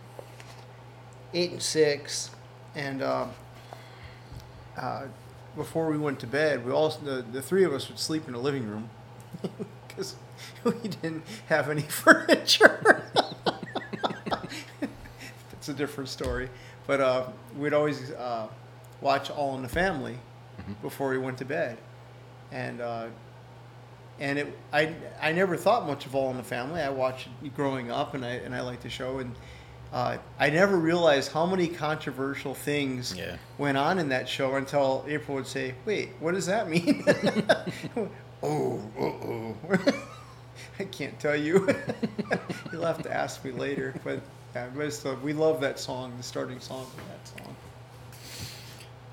eight 1.32 1.52
and 1.52 1.62
six, 1.62 2.30
and 2.74 3.02
uh, 3.02 3.26
uh, 4.76 5.06
before 5.56 5.86
we 5.88 5.98
went 5.98 6.20
to 6.20 6.26
bed, 6.26 6.64
we 6.64 6.72
all 6.72 6.88
the, 6.90 7.24
the 7.32 7.42
three 7.42 7.64
of 7.64 7.72
us 7.72 7.88
would 7.88 7.98
sleep 7.98 8.26
in 8.26 8.32
the 8.32 8.40
living 8.40 8.68
room. 8.68 8.90
Because 9.86 10.16
we 10.64 10.72
didn't 10.88 11.22
have 11.46 11.70
any 11.70 11.82
furniture. 11.88 13.04
It's 15.52 15.68
a 15.68 15.74
different 15.74 16.10
story, 16.10 16.50
but 16.86 17.00
uh, 17.00 17.26
we'd 17.56 17.72
always 17.72 18.10
uh, 18.10 18.48
watch 19.00 19.30
All 19.30 19.54
in 19.56 19.62
the 19.62 19.68
Family 19.68 20.18
before 20.82 21.10
we 21.10 21.18
went 21.18 21.38
to 21.38 21.44
bed, 21.44 21.78
and 22.52 22.80
uh, 22.80 23.06
and 24.20 24.38
it 24.38 24.58
I 24.72 24.94
I 25.22 25.32
never 25.32 25.56
thought 25.56 25.86
much 25.86 26.04
of 26.06 26.14
All 26.14 26.30
in 26.30 26.36
the 26.36 26.42
Family. 26.42 26.80
I 26.82 26.90
watched 26.90 27.28
it 27.42 27.54
growing 27.54 27.90
up, 27.90 28.14
and 28.14 28.24
I 28.24 28.32
and 28.32 28.54
I 28.54 28.60
liked 28.60 28.82
the 28.82 28.90
show, 28.90 29.20
and 29.20 29.34
uh, 29.94 30.18
I 30.40 30.50
never 30.50 30.76
realized 30.76 31.32
how 31.32 31.46
many 31.46 31.68
controversial 31.68 32.52
things 32.54 33.14
Yeah. 33.16 33.36
went 33.56 33.78
on 33.78 33.98
in 33.98 34.08
that 34.10 34.28
show 34.28 34.56
until 34.56 35.04
April 35.08 35.36
would 35.36 35.46
say, 35.46 35.74
"Wait, 35.86 36.10
what 36.20 36.34
does 36.34 36.46
that 36.46 36.68
mean?" 36.68 37.04
oh, 37.96 38.10
oh, 38.98 39.00
oh. 39.00 39.56
I 40.80 40.84
can't 40.84 41.18
tell 41.20 41.36
you. 41.36 41.68
You'll 42.72 42.84
have 42.84 43.02
to 43.04 43.12
ask 43.12 43.44
me 43.44 43.52
later. 43.52 43.94
But 44.02 44.20
yeah, 44.54 44.66
but 44.74 45.06
uh, 45.06 45.14
we 45.22 45.32
love 45.32 45.60
that 45.60 45.78
song, 45.78 46.12
the 46.16 46.22
starting 46.24 46.58
song 46.60 46.82
of 46.82 46.96
that 47.08 47.44
song. 47.44 47.56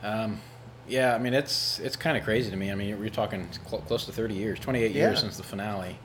Um, 0.04 0.42
yeah, 0.88 1.14
I 1.14 1.20
mean 1.20 1.34
it's 1.36 1.80
it's 1.80 1.96
kind 1.96 2.18
of 2.18 2.24
crazy 2.24 2.50
to 2.50 2.58
me. 2.58 2.72
I 2.72 2.76
mean 2.76 3.00
we're 3.00 3.10
talking 3.10 3.48
cl- 3.68 3.82
close 3.84 4.06
to 4.06 4.12
30 4.12 4.34
years, 4.34 4.60
28 4.60 4.92
Yeah. 4.92 5.10
years 5.10 5.20
since 5.20 5.38
the 5.38 5.44
finale, 5.44 5.98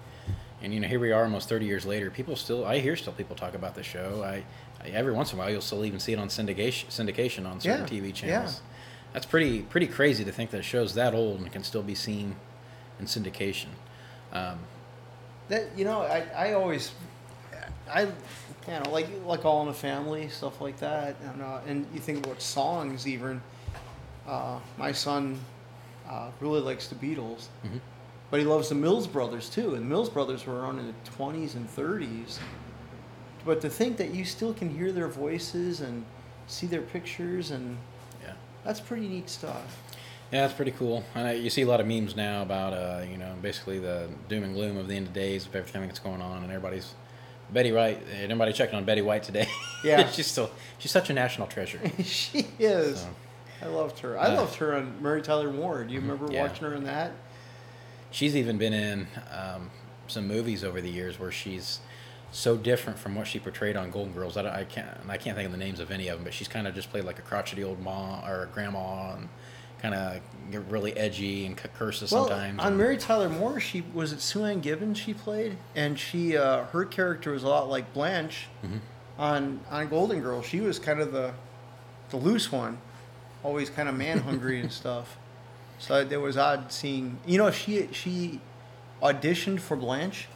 and 0.63 0.73
you 0.75 0.81
know 0.81 0.89
here 0.89 1.01
we 1.01 1.13
are 1.13 1.25
almost 1.25 1.49
30 1.49 1.65
years 1.65 1.87
later. 1.87 2.11
People 2.11 2.37
still, 2.37 2.65
I 2.67 2.79
hear 2.81 2.95
still 2.97 3.15
people 3.15 3.37
talk 3.37 3.55
about 3.55 3.75
the 3.75 3.83
show. 3.83 4.23
I 4.23 4.45
every 4.95 5.13
once 5.13 5.33
in 5.33 5.39
a 5.39 5.43
while 5.43 5.51
you'll 5.51 5.61
still 5.61 5.85
even 5.85 5.99
see 6.01 6.13
it 6.13 6.19
on 6.19 6.29
syndication 6.29 6.87
syndication 6.87 7.47
on 7.47 7.61
certain 7.61 7.87
Yeah, 7.95 8.01
TV 8.03 8.07
yeah. 8.07 8.13
channels. 8.13 8.61
That's 9.13 9.27
pretty 9.27 9.63
pretty 9.63 9.87
crazy 9.87 10.25
to 10.25 10.33
think 10.33 10.51
that 10.51 10.61
a 10.61 10.63
show's 10.63 10.95
that 10.95 11.15
old 11.15 11.41
and 11.41 11.51
can 11.53 11.65
still 11.65 11.83
be 11.83 11.95
seen 11.95 12.37
in 13.01 13.07
syndication. 13.07 13.69
Um, 14.33 14.59
That 15.49 15.65
you 15.77 15.85
know, 15.85 16.03
I, 16.03 16.27
I 16.37 16.53
always, 16.55 16.93
I, 17.91 18.03
you 18.03 18.09
know, 18.69 18.91
like 18.91 19.09
like 19.25 19.45
All 19.45 19.63
in 19.63 19.69
the 19.69 19.75
Family 19.75 20.29
stuff 20.29 20.61
like 20.61 20.79
that, 20.79 21.17
and 21.25 21.41
uh, 21.43 21.61
and 21.67 21.87
you 21.95 22.01
think 22.01 22.27
about 22.27 22.43
songs 22.43 23.07
even. 23.07 23.41
Uh, 24.27 24.59
my 24.77 24.91
son 24.91 25.39
uh, 26.11 26.31
really 26.41 26.61
likes 26.61 26.89
the 26.89 26.97
Beatles, 26.97 27.47
Mhm. 27.65 27.81
but 28.31 28.41
he 28.41 28.45
loves 28.47 28.69
the 28.69 28.75
Mills 28.75 29.07
Brothers 29.07 29.49
too. 29.49 29.75
And 29.75 29.83
the 29.85 29.89
Mills 29.89 30.11
Brothers 30.11 30.45
were 30.47 30.61
around 30.61 30.81
in 30.81 30.89
the 30.89 31.11
twenties 31.11 31.55
and 31.55 31.71
thirties. 31.71 32.41
But 33.47 33.61
to 33.63 33.71
think 33.71 33.97
that 33.99 34.13
you 34.13 34.25
still 34.25 34.53
can 34.53 34.69
hear 34.69 34.91
their 34.93 35.09
voices 35.09 35.81
and 35.81 36.05
see 36.49 36.67
their 36.67 36.83
pictures, 36.83 37.53
and 37.53 37.79
yeah. 38.23 38.33
that's 38.65 38.81
pretty 38.81 39.07
neat 39.09 39.31
stuff. 39.31 39.81
Yeah, 40.33 40.43
that's 40.43 40.55
pretty 40.55 40.73
cool. 40.73 41.05
And 41.15 41.29
uh, 41.29 41.31
you 41.31 41.49
see 41.51 41.63
a 41.63 41.67
lot 41.67 41.81
of 41.81 41.87
memes 41.87 42.17
now 42.17 42.43
about, 42.43 42.73
uh, 42.73 43.05
you 43.09 43.17
know, 43.17 43.33
basically 43.41 43.79
the 43.79 44.09
doom 44.29 44.43
and 44.43 44.55
gloom 44.55 44.77
of 44.77 44.89
the 44.89 44.97
end 44.97 45.07
of 45.07 45.13
days 45.13 45.47
of 45.47 45.55
everything 45.55 45.83
that's 45.87 46.01
going 46.01 46.21
on, 46.21 46.43
and 46.43 46.51
everybody's 46.53 46.95
Betty 47.53 47.71
White. 47.71 48.03
Everybody 48.21 48.53
checking 48.53 48.75
on 48.75 48.85
Betty 48.85 49.03
White 49.03 49.23
today. 49.23 49.47
Yeah. 49.85 50.11
she's 50.11 50.27
still 50.27 50.51
she's 50.79 50.91
such 50.91 51.11
a 51.11 51.13
national 51.13 51.47
treasure. 51.47 51.81
she 52.03 52.49
is. 52.59 53.01
So. 53.03 53.09
I 53.63 53.67
loved 53.67 54.01
her. 54.01 54.19
I 54.19 54.25
Uh, 54.27 54.35
loved 54.37 54.57
her 54.57 54.75
on 54.75 55.01
Mary 55.01 55.23
Tyler 55.23 55.53
Moore. 55.53 55.85
Do 55.85 55.95
you 55.95 56.01
remember 56.01 56.27
Yeah. 56.31 56.43
watching 56.43 56.67
her 56.67 56.75
in 56.75 56.83
that? 56.85 57.13
She's 58.11 58.35
even 58.37 58.59
been 58.59 58.73
in 58.73 59.07
um, 59.33 59.71
some 60.09 60.27
movies 60.27 60.65
over 60.65 60.81
the 60.81 60.91
years 60.91 61.21
where 61.21 61.31
she's 61.31 61.79
so 62.37 62.55
different 62.57 62.99
from 62.99 63.15
what 63.15 63.27
she 63.27 63.39
portrayed 63.39 63.77
on 63.77 63.91
Golden 63.91 64.13
Girls. 64.13 64.37
I, 64.37 64.43
don't- 64.43 64.53
I 64.53 64.65
can't 64.65 64.89
I 65.09 65.17
can't 65.17 65.37
think 65.37 65.47
of 65.47 65.53
the 65.53 65.59
names 65.59 65.81
of 65.81 65.91
any 65.91 66.09
of 66.09 66.19
them, 66.19 66.25
but 66.25 66.35
she's 66.35 66.49
kind 66.49 66.67
of 66.67 66.75
just 66.75 66.91
played 66.91 67.05
like 67.05 67.19
a 67.19 67.23
crotchety 67.23 67.65
old 67.65 67.81
mom 67.83 68.29
or 68.29 68.43
a 68.43 68.47
grandma 68.47 69.15
and 69.15 69.29
kind 69.81 69.95
of 69.95 70.21
get 70.51 70.63
really 70.71 70.95
edgy 70.97 71.47
and 71.47 71.57
curses 71.57 72.11
Well, 72.13 72.29
sometimes. 72.29 72.59
on 72.61 72.67
and- 72.69 72.77
Mary 72.79 72.97
Tyler 72.99 73.29
Moore, 73.31 73.59
she 73.61 73.83
was 73.95 74.13
it 74.13 74.21
Sue 74.21 74.45
Ann 74.45 74.61
Gibbons 74.61 74.99
she 74.99 75.15
played, 75.15 75.57
and 75.75 75.99
she 75.99 76.37
uh, 76.37 76.65
her 76.67 76.85
character 76.85 77.33
was 77.33 77.43
a 77.43 77.49
lot 77.49 77.69
like 77.71 77.93
Blanche 77.95 78.49
Mhm. 78.65 78.81
on 79.19 79.61
on 79.71 79.89
Golden 79.89 80.21
Girls. 80.21 80.45
She 80.47 80.61
was 80.61 80.79
kind 80.79 81.01
of 81.01 81.13
the 81.13 81.33
the 82.11 82.17
loose 82.19 82.53
one, 82.53 82.79
always 83.43 83.71
kind 83.71 83.89
of 83.89 83.95
man 83.97 84.19
hungry 84.21 84.61
and 84.61 84.71
stuff. 84.83 85.17
So 85.79 85.97
it 86.01 86.21
was 86.21 86.37
odd 86.37 86.71
seeing. 86.73 87.19
You 87.27 87.39
know, 87.39 87.51
she 87.51 87.89
she 87.93 88.41
auditioned 89.03 89.61
for 89.61 89.77
Blanche. 89.77 90.29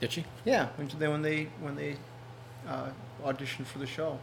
Did 0.00 0.12
she? 0.12 0.24
Yeah, 0.44 0.68
when 0.76 0.88
they 0.98 1.08
when 1.08 1.22
they 1.22 1.44
when 1.60 1.76
they 1.76 1.96
uh, 2.68 2.90
auditioned 3.24 3.66
for 3.66 3.78
the 3.78 3.86
show. 3.86 4.18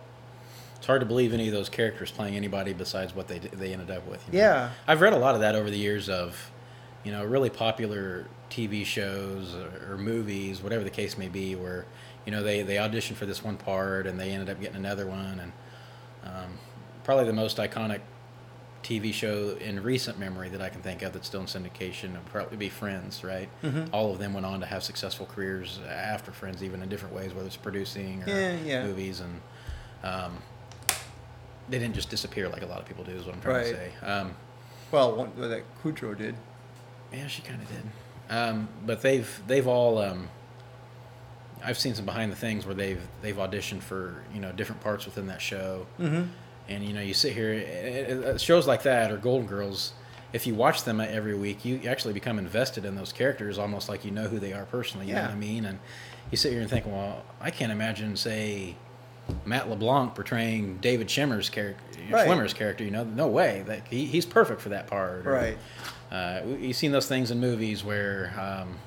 It's 0.78 0.88
hard 0.88 1.00
to 1.02 1.06
believe 1.06 1.34
any 1.34 1.48
of 1.48 1.54
those 1.54 1.70
characters 1.70 2.12
playing 2.12 2.36
anybody 2.36 2.74
besides 2.74 3.16
what 3.16 3.28
they 3.28 3.40
they 3.40 3.74
ended 3.74 3.92
up 3.92 4.08
with. 4.08 4.26
you 4.28 4.34
know? 4.34 4.40
Yeah. 4.40 4.70
I've 4.88 5.02
read 5.02 5.14
a 5.14 5.18
lot 5.18 5.36
of 5.36 5.42
that 5.42 5.56
over 5.56 5.70
the 5.70 5.78
years 5.78 6.10
of, 6.10 6.52
you 7.04 7.12
know, 7.12 7.24
really 7.24 7.50
popular 7.50 8.28
TV 8.50 8.86
shows 8.86 9.56
or, 9.56 9.94
or 9.94 9.98
movies, 9.98 10.62
whatever 10.62 10.84
the 10.84 10.90
case 10.90 11.18
may 11.18 11.28
be, 11.28 11.56
where, 11.56 11.86
you 12.26 12.32
know, 12.32 12.44
they 12.44 12.62
they 12.62 12.76
auditioned 12.76 13.16
for 13.16 13.26
this 13.26 13.44
one 13.44 13.58
part 13.58 14.06
and 14.08 14.20
they 14.20 14.32
ended 14.32 14.50
up 14.50 14.60
getting 14.62 14.78
another 14.78 15.08
one, 15.08 15.40
and 15.40 15.52
um, 16.24 16.58
probably 17.04 17.26
the 17.26 17.34
most 17.34 17.58
iconic 17.58 18.02
TV 18.86 19.12
show 19.12 19.58
in 19.60 19.82
recent 19.82 20.20
memory 20.20 20.48
that 20.50 20.62
I 20.62 20.70
can 20.70 20.82
think 20.82 21.02
of 21.02 21.12
that's 21.14 21.26
still 21.26 21.42
in 21.42 21.48
syndication 21.48 22.12
would 22.12 22.26
probably 22.28 22.56
be 22.58 22.70
Friends, 22.70 23.24
right? 23.24 23.50
Mhm. 23.64 23.90
All 23.92 24.12
of 24.12 24.20
them 24.20 24.34
went 24.36 24.46
on 24.46 24.60
to 24.60 24.66
have 24.68 24.84
successful 24.84 25.26
careers 25.26 25.80
after 25.90 26.32
Friends, 26.32 26.62
even 26.64 26.84
in 26.84 26.88
different 26.90 27.16
ways, 27.16 27.34
whether 27.34 27.48
it's 27.48 27.58
producing 27.58 28.22
or 28.24 28.30
Yeah, 28.30 28.56
yeah. 28.64 28.84
movies, 28.86 29.22
and 29.22 29.42
um, 30.04 30.38
they 31.68 31.80
didn't 31.80 31.96
just 31.96 32.12
disappear 32.12 32.48
like 32.48 32.62
a 32.62 32.68
lot 32.68 32.80
of 32.80 32.86
people 32.86 33.04
do. 33.04 33.12
Is 33.14 33.26
what 33.26 33.34
I'm 33.34 33.42
trying 33.42 33.56
Right. 33.56 33.66
to 33.66 33.72
say. 33.76 33.92
Um, 34.06 34.36
Well, 34.92 35.16
one, 35.16 35.32
that 35.38 35.64
Kudrow 35.84 36.16
did. 36.16 36.36
yeah, 37.12 37.26
she 37.26 37.42
kind 37.42 37.60
of 37.62 37.68
did. 37.68 37.84
Um, 38.30 38.70
but 38.86 39.02
they've 39.02 39.42
they've 39.48 39.68
all. 39.68 39.98
Um, 39.98 40.30
I've 41.64 41.80
seen 41.80 41.96
some 41.96 42.06
behind 42.06 42.32
the 42.32 42.36
things 42.36 42.68
where 42.68 42.76
they've 42.76 43.02
they've 43.24 43.36
auditioned 43.36 43.82
for 43.82 44.24
you 44.32 44.40
know 44.40 44.52
different 44.52 44.82
parts 44.82 45.06
within 45.06 45.26
that 45.28 45.42
show, 45.42 45.88
Mm-hmm. 46.00 46.30
And 46.70 46.84
you 46.84 46.94
know 46.94 47.02
you 47.02 47.14
sit 47.14 47.34
here 47.34 48.38
shows 48.38 48.68
like 48.68 48.84
that 48.84 49.12
or 49.12 49.18
Golden 49.18 49.48
Girls. 49.48 49.94
If 50.34 50.46
you 50.46 50.54
watch 50.56 50.84
them 50.84 51.00
every 51.00 51.36
week, 51.36 51.64
you 51.64 51.82
actually 51.88 52.14
become 52.14 52.38
invested 52.40 52.84
in 52.84 52.96
those 52.96 53.14
characters, 53.14 53.58
almost 53.58 53.88
like 53.88 54.04
you 54.04 54.12
know 54.12 54.28
who 54.28 54.38
they 54.40 54.52
are 54.52 54.66
personally. 54.66 55.08
You 55.08 55.14
know 55.14 55.20
Yeah. 55.22 55.28
what 55.28 55.36
I 55.36 55.40
mean? 55.40 55.66
And 55.66 55.80
you 56.30 56.38
sit 56.38 56.52
here 56.52 56.60
and 56.62 56.70
think, 56.70 56.86
well, 56.86 57.24
I 57.40 57.52
can't 57.52 57.72
imagine, 57.72 58.18
say, 58.18 58.76
Matt 59.46 59.70
LeBlanc 59.70 60.14
portraying 60.14 60.80
David 60.80 61.08
Schwimmer's 61.08 61.50
character. 61.50 61.82
Right. 62.12 62.28
Schwimmer's 62.28 62.54
character, 62.54 62.84
you 62.84 62.92
know, 62.92 63.06
no 63.06 63.28
way 63.28 63.64
that 63.68 63.88
he, 63.88 64.06
he's 64.06 64.26
perfect 64.26 64.60
for 64.60 64.70
that 64.70 64.88
part. 64.88 65.26
or- 65.26 65.32
Right. 65.32 65.58
uh, 66.12 66.42
you've 66.60 66.76
seen 66.76 66.92
those 66.92 67.08
things 67.08 67.32
in 67.32 67.40
movies 67.40 67.84
where, 67.86 68.34
um, 68.38 68.78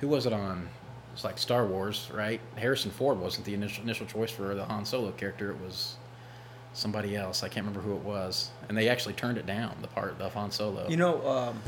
who 0.00 0.08
was 0.08 0.26
it 0.26 0.32
on? 0.32 0.68
It's 1.12 1.22
like 1.22 1.38
Star 1.38 1.64
Wars, 1.66 2.10
right? 2.12 2.40
Harrison 2.56 2.90
Ford 2.90 3.18
wasn't 3.20 3.44
the 3.46 3.54
initial 3.54 3.84
initial 3.84 4.06
choice 4.06 4.32
for 4.32 4.54
the 4.56 4.64
Han 4.64 4.84
Solo 4.84 5.12
character. 5.12 5.50
It 5.52 5.60
was 5.60 5.94
somebody 6.74 7.16
else. 7.16 7.42
I 7.42 7.48
can't 7.48 7.64
remember 7.66 7.80
who 7.80 7.94
it 7.96 8.02
was, 8.02 8.50
and 8.68 8.76
they 8.76 8.88
actually 8.90 9.14
turned 9.14 9.38
it 9.38 9.46
down. 9.46 9.74
The 9.80 9.88
part 9.88 10.20
of 10.20 10.34
Han 10.34 10.50
Solo. 10.50 10.86
You 10.88 10.96
know, 10.98 11.26
um, 11.26 11.62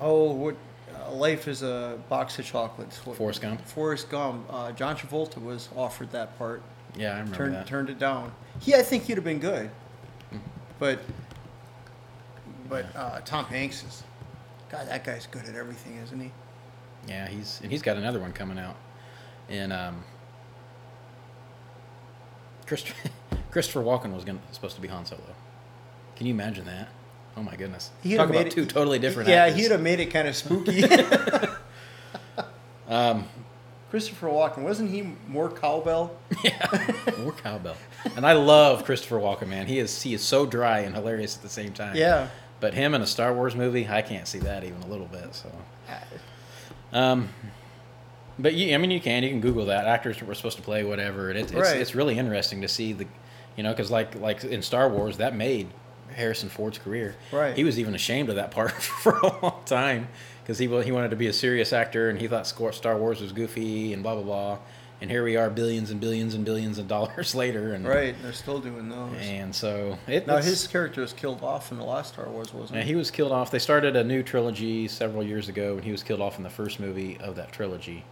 oh, 0.00 0.32
what? 0.32 0.56
Uh, 0.94 1.12
life 1.12 1.46
is 1.48 1.62
a 1.62 1.98
box 2.08 2.38
of 2.38 2.44
chocolates. 2.44 3.04
What, 3.06 3.16
Forrest 3.16 3.40
Gump? 3.40 3.64
Forrest 3.66 4.10
Gump. 4.10 4.44
Uh, 4.50 4.72
John 4.72 4.96
Travolta 4.96 5.40
was 5.42 5.68
offered 5.76 6.10
that 6.12 6.36
part. 6.38 6.62
yeah, 6.96 7.10
I 7.10 7.18
remember 7.20 7.36
Turned 7.36 7.54
that. 7.54 7.66
turned 7.66 7.90
it 7.90 7.98
down. 7.98 8.32
He, 8.60 8.74
I 8.74 8.82
think 8.82 9.04
he'd 9.04 9.16
have 9.16 9.24
been 9.24 9.38
good, 9.38 9.70
but 10.78 11.00
but 12.68 12.86
uh, 12.94 13.20
Tom 13.24 13.44
Hanks 13.46 13.84
is. 13.84 14.02
God, 14.70 14.86
that 14.88 15.02
guy's 15.04 15.26
good 15.26 15.44
at 15.46 15.54
everything, 15.56 15.96
isn't 15.96 16.20
he? 16.20 16.30
Yeah, 17.08 17.26
he's 17.28 17.60
and 17.62 17.70
he's 17.72 17.82
got 17.82 17.96
another 17.96 18.20
one 18.20 18.32
coming 18.32 18.58
out, 18.58 18.76
and 19.48 19.72
um, 19.72 20.04
Christopher 22.66 23.08
Christopher 23.50 23.80
Walken 23.80 24.14
was 24.14 24.24
gonna 24.24 24.40
supposed 24.52 24.76
to 24.76 24.80
be 24.82 24.88
Han 24.88 25.04
Solo. 25.06 25.22
Can 26.16 26.26
you 26.26 26.34
imagine 26.34 26.64
that? 26.66 26.88
Oh 27.36 27.42
my 27.42 27.56
goodness! 27.56 27.90
He'd 28.02 28.16
Talk 28.16 28.30
about 28.30 28.44
made 28.44 28.52
two 28.52 28.66
totally 28.66 28.98
different. 28.98 29.28
Yeah, 29.28 29.44
actors. 29.44 29.60
he'd 29.62 29.70
have 29.70 29.80
made 29.80 30.00
it 30.00 30.06
kind 30.06 30.28
of 30.28 30.36
spooky. 30.36 30.82
Um, 32.88 33.28
Christopher 33.90 34.26
Walken 34.28 34.58
wasn't 34.62 34.90
he 34.90 35.14
more 35.28 35.48
cowbell? 35.48 36.16
yeah, 36.44 36.92
more 37.20 37.30
cowbell. 37.32 37.76
And 38.16 38.26
I 38.26 38.32
love 38.32 38.84
Christopher 38.84 39.16
Walken, 39.20 39.46
man. 39.48 39.66
He 39.68 39.78
is 39.78 40.02
he 40.02 40.12
is 40.12 40.22
so 40.22 40.44
dry 40.44 40.80
and 40.80 40.94
hilarious 40.94 41.36
at 41.36 41.42
the 41.42 41.48
same 41.48 41.72
time. 41.72 41.96
Yeah. 41.96 42.28
But 42.58 42.74
him 42.74 42.94
in 42.94 43.00
a 43.00 43.06
Star 43.06 43.32
Wars 43.32 43.54
movie, 43.54 43.88
I 43.88 44.02
can't 44.02 44.26
see 44.28 44.40
that 44.40 44.64
even 44.64 44.82
a 44.82 44.86
little 44.88 45.06
bit. 45.06 45.34
So, 45.34 45.50
um, 46.92 47.28
but 48.38 48.54
you, 48.54 48.74
I 48.74 48.78
mean, 48.78 48.90
you 48.90 49.00
can 49.00 49.22
you 49.22 49.30
can 49.30 49.40
Google 49.40 49.66
that 49.66 49.86
actors 49.86 50.20
were 50.22 50.34
supposed 50.34 50.56
to 50.56 50.62
play 50.62 50.82
whatever, 50.84 51.30
and 51.30 51.38
it, 51.38 51.42
it's 51.42 51.52
Right. 51.52 51.76
it's 51.76 51.94
really 51.94 52.18
interesting 52.18 52.60
to 52.62 52.68
see 52.68 52.92
the, 52.92 53.06
you 53.56 53.62
know, 53.62 53.70
because 53.70 53.90
like 53.90 54.14
like 54.16 54.44
in 54.44 54.62
Star 54.62 54.88
Wars 54.88 55.16
that 55.18 55.34
made 55.34 55.68
Harrison 56.14 56.48
Ford's 56.48 56.78
career. 56.78 57.14
Right. 57.32 57.54
He 57.56 57.64
was 57.64 57.78
even 57.78 57.94
ashamed 57.94 58.28
of 58.30 58.36
that 58.36 58.50
part 58.50 58.72
for 59.02 59.18
a 59.18 59.26
long 59.42 59.60
time 59.66 60.08
because 60.42 60.58
he 60.58 60.66
he 60.82 60.92
wanted 60.92 61.10
to 61.10 61.16
be 61.16 61.26
a 61.28 61.32
serious 61.32 61.72
actor 61.72 62.08
and 62.10 62.20
he 62.20 62.26
thought 62.28 62.46
Star 62.46 62.96
Wars 62.96 63.20
was 63.20 63.32
goofy 63.32 63.92
and 63.92 64.02
blah 64.02 64.14
blah 64.14 64.24
blah. 64.24 64.58
And 65.02 65.10
here 65.10 65.24
we 65.24 65.34
are, 65.36 65.48
billions 65.48 65.90
and 65.90 65.98
billions 65.98 66.34
and 66.34 66.44
billions 66.44 66.76
of 66.76 66.86
dollars 66.86 67.34
later, 67.44 67.72
and 67.72 67.88
Right, 67.88 68.14
they're 68.22 68.34
still 68.34 68.58
doing 68.60 68.90
those. 68.90 69.14
and 69.18 69.54
so 69.54 69.96
it, 70.06 70.26
Now 70.26 70.36
his 70.42 70.66
character 70.66 71.00
was 71.00 71.14
killed 71.14 71.42
off 71.42 71.72
in 71.72 71.78
the 71.78 71.84
last 71.84 72.12
Star 72.12 72.28
Wars, 72.28 72.52
wasn't 72.52 72.76
yeah, 72.76 72.82
he? 72.82 72.90
he 72.90 72.96
was 72.96 73.10
killed 73.10 73.32
off. 73.32 73.50
They 73.50 73.58
started 73.60 73.96
a 73.96 74.04
new 74.04 74.22
trilogy 74.22 74.88
several 74.88 75.22
years 75.22 75.48
ago, 75.48 75.76
and 75.76 75.84
he 75.84 75.90
was 75.90 76.02
killed 76.02 76.20
off 76.20 76.36
in 76.36 76.42
the 76.44 76.50
first 76.50 76.80
movie 76.80 77.16
of 77.18 77.34
that 77.36 77.50
trilogy. 77.50 78.04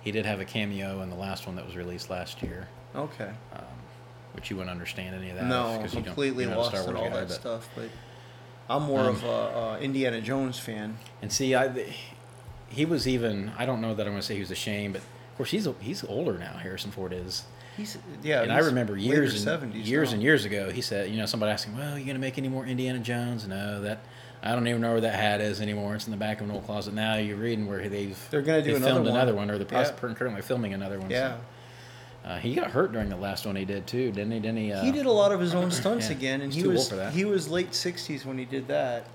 He 0.00 0.12
did 0.12 0.26
have 0.26 0.38
a 0.38 0.44
cameo 0.44 1.02
in 1.02 1.10
the 1.10 1.16
last 1.16 1.44
one 1.44 1.56
that 1.56 1.66
was 1.66 1.74
released 1.74 2.08
last 2.08 2.40
year, 2.40 2.68
Okay. 2.94 3.30
um, 3.56 3.64
which 4.38 4.50
you 4.50 4.56
wouldn't 4.56 4.70
understand 4.70 5.16
any 5.16 5.30
of 5.30 5.36
that. 5.36 5.46
No, 5.46 5.82
you 5.82 5.88
don't- 5.88 6.04
completely 6.04 6.44
a 6.44 6.56
lost 6.56 6.72
in 6.88 6.94
all 6.96 7.04
guy, 7.08 7.10
that 7.10 7.28
but- 7.28 7.34
stuff. 7.34 7.68
But 7.74 7.88
I'm 8.70 8.82
more 8.84 9.00
Um, 9.00 9.06
of 9.08 9.24
a 9.24 9.28
uh, 9.28 9.78
Indiana 9.80 10.20
Jones 10.20 10.60
fan. 10.60 10.98
And 11.20 11.32
see, 11.32 11.56
I, 11.56 11.92
he 12.68 12.84
was 12.84 13.08
even. 13.08 13.50
I 13.58 13.66
don't 13.66 13.80
know 13.80 13.94
that 13.94 14.06
I'm 14.06 14.12
going 14.12 14.20
to 14.20 14.26
say 14.26 14.34
he 14.34 14.40
was 14.40 14.52
ashamed, 14.52 14.92
but 14.94 15.02
of 15.02 15.36
course 15.36 15.50
he's 15.50 15.66
he's 15.80 16.04
older 16.04 16.38
now. 16.38 16.52
Harrison 16.52 16.92
Ford 16.92 17.12
is. 17.12 17.44
He's 17.76 17.98
yeah. 18.22 18.42
and 18.42 18.52
I 18.52 18.58
remember 18.58 18.96
years 18.96 19.44
and 19.46 19.72
70s 19.72 19.86
years 19.86 20.10
now. 20.10 20.14
and 20.14 20.22
years 20.22 20.44
ago, 20.44 20.70
he 20.70 20.80
said, 20.80 21.10
you 21.10 21.16
know, 21.16 21.26
somebody 21.26 21.50
asked 21.52 21.64
him, 21.64 21.76
"Well, 21.76 21.98
you 21.98 22.04
gonna 22.06 22.18
make 22.20 22.36
any 22.38 22.48
more 22.48 22.64
Indiana 22.66 22.98
Jones?" 23.00 23.46
No, 23.48 23.80
that 23.82 24.00
I 24.42 24.52
don't 24.52 24.66
even 24.68 24.80
know 24.80 24.92
where 24.92 25.00
that 25.00 25.14
hat 25.14 25.40
is 25.40 25.60
anymore. 25.60 25.94
It's 25.96 26.06
in 26.06 26.10
the 26.12 26.16
back 26.16 26.40
of 26.40 26.48
an 26.48 26.54
old 26.54 26.64
closet. 26.66 26.92
Now 26.94 27.14
you're 27.16 27.36
reading 27.36 27.66
where 27.66 27.88
they've 27.88 28.18
They're 28.30 28.42
gonna 28.42 28.62
do 28.62 28.70
they 28.72 28.76
another 28.76 28.92
filmed 28.94 29.06
one. 29.06 29.16
another 29.16 29.34
one, 29.34 29.50
or 29.50 29.58
they're 29.58 29.80
Yeah. 29.80 29.90
currently 30.14 30.42
filming 30.42 30.74
another 30.74 30.98
one. 31.00 31.08
so. 31.10 31.38
Uh, 32.28 32.38
he 32.38 32.54
got 32.54 32.70
hurt 32.70 32.92
during 32.92 33.08
the 33.08 33.16
last 33.16 33.46
one 33.46 33.56
he 33.56 33.64
did 33.64 33.86
too, 33.86 34.12
didn't 34.12 34.32
he? 34.32 34.38
Didn't 34.38 34.58
he? 34.58 34.70
Uh, 34.70 34.84
he 34.84 34.92
did 34.92 35.06
a 35.06 35.10
lot 35.12 35.32
of 35.32 35.40
his 35.40 35.54
own 35.54 35.70
stunts 35.70 36.10
yeah, 36.10 36.16
again, 36.16 36.40
and 36.42 36.52
he's 36.52 36.62
he 36.62 36.68
was 36.68 36.92
he 37.14 37.24
was 37.24 37.48
late 37.48 37.74
sixties 37.74 38.26
when 38.26 38.36
he 38.36 38.44
did 38.44 38.68
that. 38.68 39.06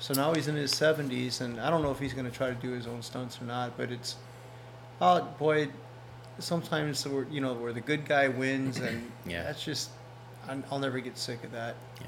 So 0.00 0.14
now 0.14 0.32
he's 0.32 0.48
in 0.48 0.56
his 0.56 0.72
seventies, 0.72 1.42
and 1.42 1.60
I 1.60 1.68
don't 1.68 1.82
know 1.82 1.90
if 1.90 1.98
he's 1.98 2.14
going 2.14 2.24
to 2.24 2.34
try 2.34 2.48
to 2.48 2.54
do 2.54 2.70
his 2.70 2.86
own 2.86 3.02
stunts 3.02 3.40
or 3.40 3.44
not. 3.44 3.76
But 3.76 3.92
it's, 3.92 4.16
oh 5.00 5.22
boy, 5.38 5.68
sometimes 6.38 7.06
where 7.06 7.26
you 7.30 7.42
know 7.42 7.52
where 7.52 7.74
the 7.74 7.82
good 7.82 8.06
guy 8.06 8.28
wins, 8.28 8.78
and 8.78 9.10
Yeah. 9.26 9.42
that's 9.42 9.62
just 9.62 9.90
I'll 10.70 10.78
never 10.78 11.00
get 11.00 11.18
sick 11.18 11.44
of 11.44 11.52
that. 11.52 11.76
Yeah. 12.00 12.06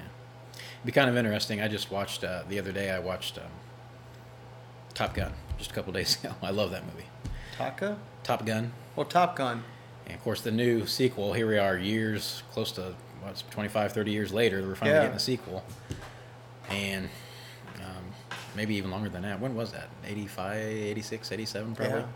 It'd 0.54 0.86
be 0.86 0.92
kind 0.92 1.10
of 1.10 1.16
interesting. 1.18 1.60
I 1.60 1.68
just 1.68 1.90
watched 1.90 2.24
uh, 2.24 2.44
the 2.48 2.58
other 2.58 2.72
day. 2.72 2.90
I 2.90 2.98
watched 2.98 3.36
um, 3.36 3.44
Top 4.94 5.14
Gun 5.14 5.32
just 5.58 5.70
a 5.70 5.74
couple 5.74 5.92
days 5.92 6.16
ago. 6.24 6.34
I 6.42 6.50
love 6.50 6.70
that 6.70 6.84
movie. 6.86 7.06
Taka, 7.58 7.98
Top 8.22 8.46
Gun, 8.46 8.72
well, 8.94 9.06
Top 9.06 9.36
Gun. 9.36 9.62
And 10.06 10.14
of 10.14 10.22
course 10.22 10.40
the 10.40 10.50
new 10.50 10.86
sequel. 10.86 11.32
Here 11.32 11.46
we 11.46 11.58
are, 11.58 11.76
years 11.76 12.42
close 12.52 12.72
to 12.72 12.94
what's 13.22 13.42
25, 13.50 13.92
30 13.92 14.10
years 14.10 14.32
later. 14.32 14.62
We're 14.66 14.74
finally 14.74 14.96
Yeah. 14.96 15.02
getting 15.02 15.16
a 15.16 15.20
sequel, 15.20 15.64
and 16.70 17.08
um, 17.80 18.04
maybe 18.54 18.74
even 18.76 18.90
longer 18.90 19.08
than 19.08 19.22
that. 19.22 19.40
When 19.40 19.54
was 19.54 19.72
that? 19.72 19.88
85, 20.06 20.56
86, 20.56 21.32
87 21.32 21.74
probably. 21.74 22.00
Yeah. 22.00 22.06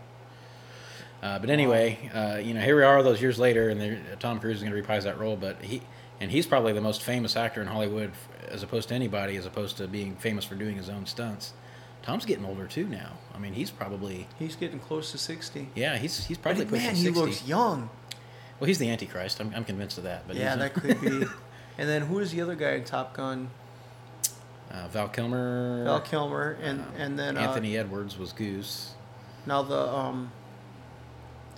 Uh, 1.23 1.37
but 1.39 1.49
anyway, 1.51 2.09
uh, 2.13 2.37
you 2.37 2.53
know, 2.53 2.61
here 2.61 2.75
we 2.75 2.83
are 2.83 3.03
those 3.03 3.21
years 3.21 3.37
later, 3.37 3.69
and 3.69 4.19
Tom 4.19 4.39
Cruise 4.39 4.57
is 4.57 4.61
going 4.63 4.71
to 4.71 4.75
reprise 4.75 5.03
that 5.03 5.19
role. 5.19 5.35
But 5.35 5.61
he 5.61 5.81
and 6.19 6.31
he's 6.31 6.47
probably 6.47 6.73
the 6.73 6.81
most 6.81 7.03
famous 7.03 7.35
actor 7.35 7.61
in 7.61 7.67
Hollywood, 7.67 8.11
f- 8.11 8.29
as 8.49 8.63
opposed 8.63 8.89
to 8.89 8.95
anybody, 8.95 9.35
as 9.37 9.45
opposed 9.45 9.77
to 9.77 9.87
being 9.87 10.15
famous 10.15 10.45
for 10.45 10.55
doing 10.55 10.77
his 10.77 10.89
own 10.89 11.05
stunts. 11.05 11.53
Tom's 12.03 12.25
getting 12.25 12.45
older 12.45 12.65
too 12.67 12.87
now. 12.87 13.13
I 13.33 13.37
mean, 13.37 13.53
he's 13.53 13.71
probably 13.71 14.27
He's 14.39 14.55
getting 14.55 14.79
close 14.79 15.11
to 15.11 15.17
sixty. 15.17 15.69
yeah, 15.75 15.97
he's 15.97 16.25
he's 16.25 16.37
But 16.37 16.55
probably 16.55 16.65
man, 16.65 16.71
pushing 16.73 16.95
he 16.95 17.03
sixty. 17.03 17.19
looks 17.21 17.47
young. 17.47 17.89
Well, 18.59 18.67
he's 18.67 18.77
the 18.79 18.89
Antichrist. 18.89 19.39
I'm, 19.39 19.51
I'm 19.55 19.63
convinced 19.65 19.97
of 19.97 20.03
that. 20.03 20.27
But 20.27 20.35
yeah, 20.35 20.55
that 20.55 20.73
could 20.73 20.99
be. 21.01 21.07
and 21.77 21.89
then 21.89 22.03
who 22.03 22.19
is 22.19 22.31
the 22.31 22.41
other 22.41 22.55
guy 22.55 22.71
in 22.73 22.83
Top 22.83 23.13
Gun? 23.15 23.49
uh, 24.71 24.87
Val 24.87 25.09
Kilmer. 25.09 25.83
Val 25.83 25.99
Kilmer, 26.01 26.57
and 26.61 26.81
um, 26.81 26.87
and 26.97 27.19
then 27.19 27.37
uh, 27.37 27.41
Anthony 27.41 27.77
Edwards 27.77 28.17
was 28.17 28.31
Goose. 28.33 28.93
Now 29.45 29.61
the 29.63 29.87
um, 29.91 30.31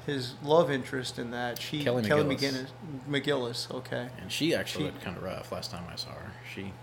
his 0.06 0.34
love 0.44 0.72
interest 0.72 1.20
in 1.20 1.32
that 1.32 1.62
she 1.62 1.84
Kelly 1.84 2.04
Kelly 2.04 2.36
McGillis. 2.36 2.68
McGinnis, 3.10 3.24
McGillis. 3.68 3.72
Okay, 3.76 4.08
And 4.22 4.32
she 4.32 4.54
actually 4.56 4.86
She- 4.86 4.92
looked 4.92 5.04
kind 5.04 5.16
of 5.18 5.24
rough 5.24 5.52
last 5.52 5.72
time 5.72 5.84
I 5.92 5.96
saw 5.96 6.10
her. 6.12 6.32
She 6.54 6.74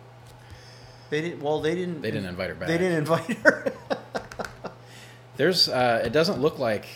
they 1.10 1.20
didn't. 1.20 1.42
Well, 1.42 1.60
they 1.60 1.74
didn't. 1.74 2.00
they 2.02 2.10
didn't 2.10 2.28
invite 2.28 2.48
her 2.50 2.54
back. 2.54 2.68
They 2.68 2.78
didn't 2.78 2.98
invite 2.98 3.36
her. 3.38 3.72
There's, 5.36 5.68
uh, 5.68 6.02
it 6.04 6.12
doesn't 6.12 6.40
look 6.40 6.58
like 6.58 6.86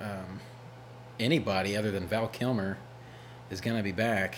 um, 0.00 0.40
anybody 1.20 1.76
other 1.76 1.90
than 1.90 2.06
Val 2.06 2.28
Kilmer 2.28 2.78
is 3.50 3.60
going 3.60 3.76
to 3.76 3.82
be 3.82 3.92
back 3.92 4.36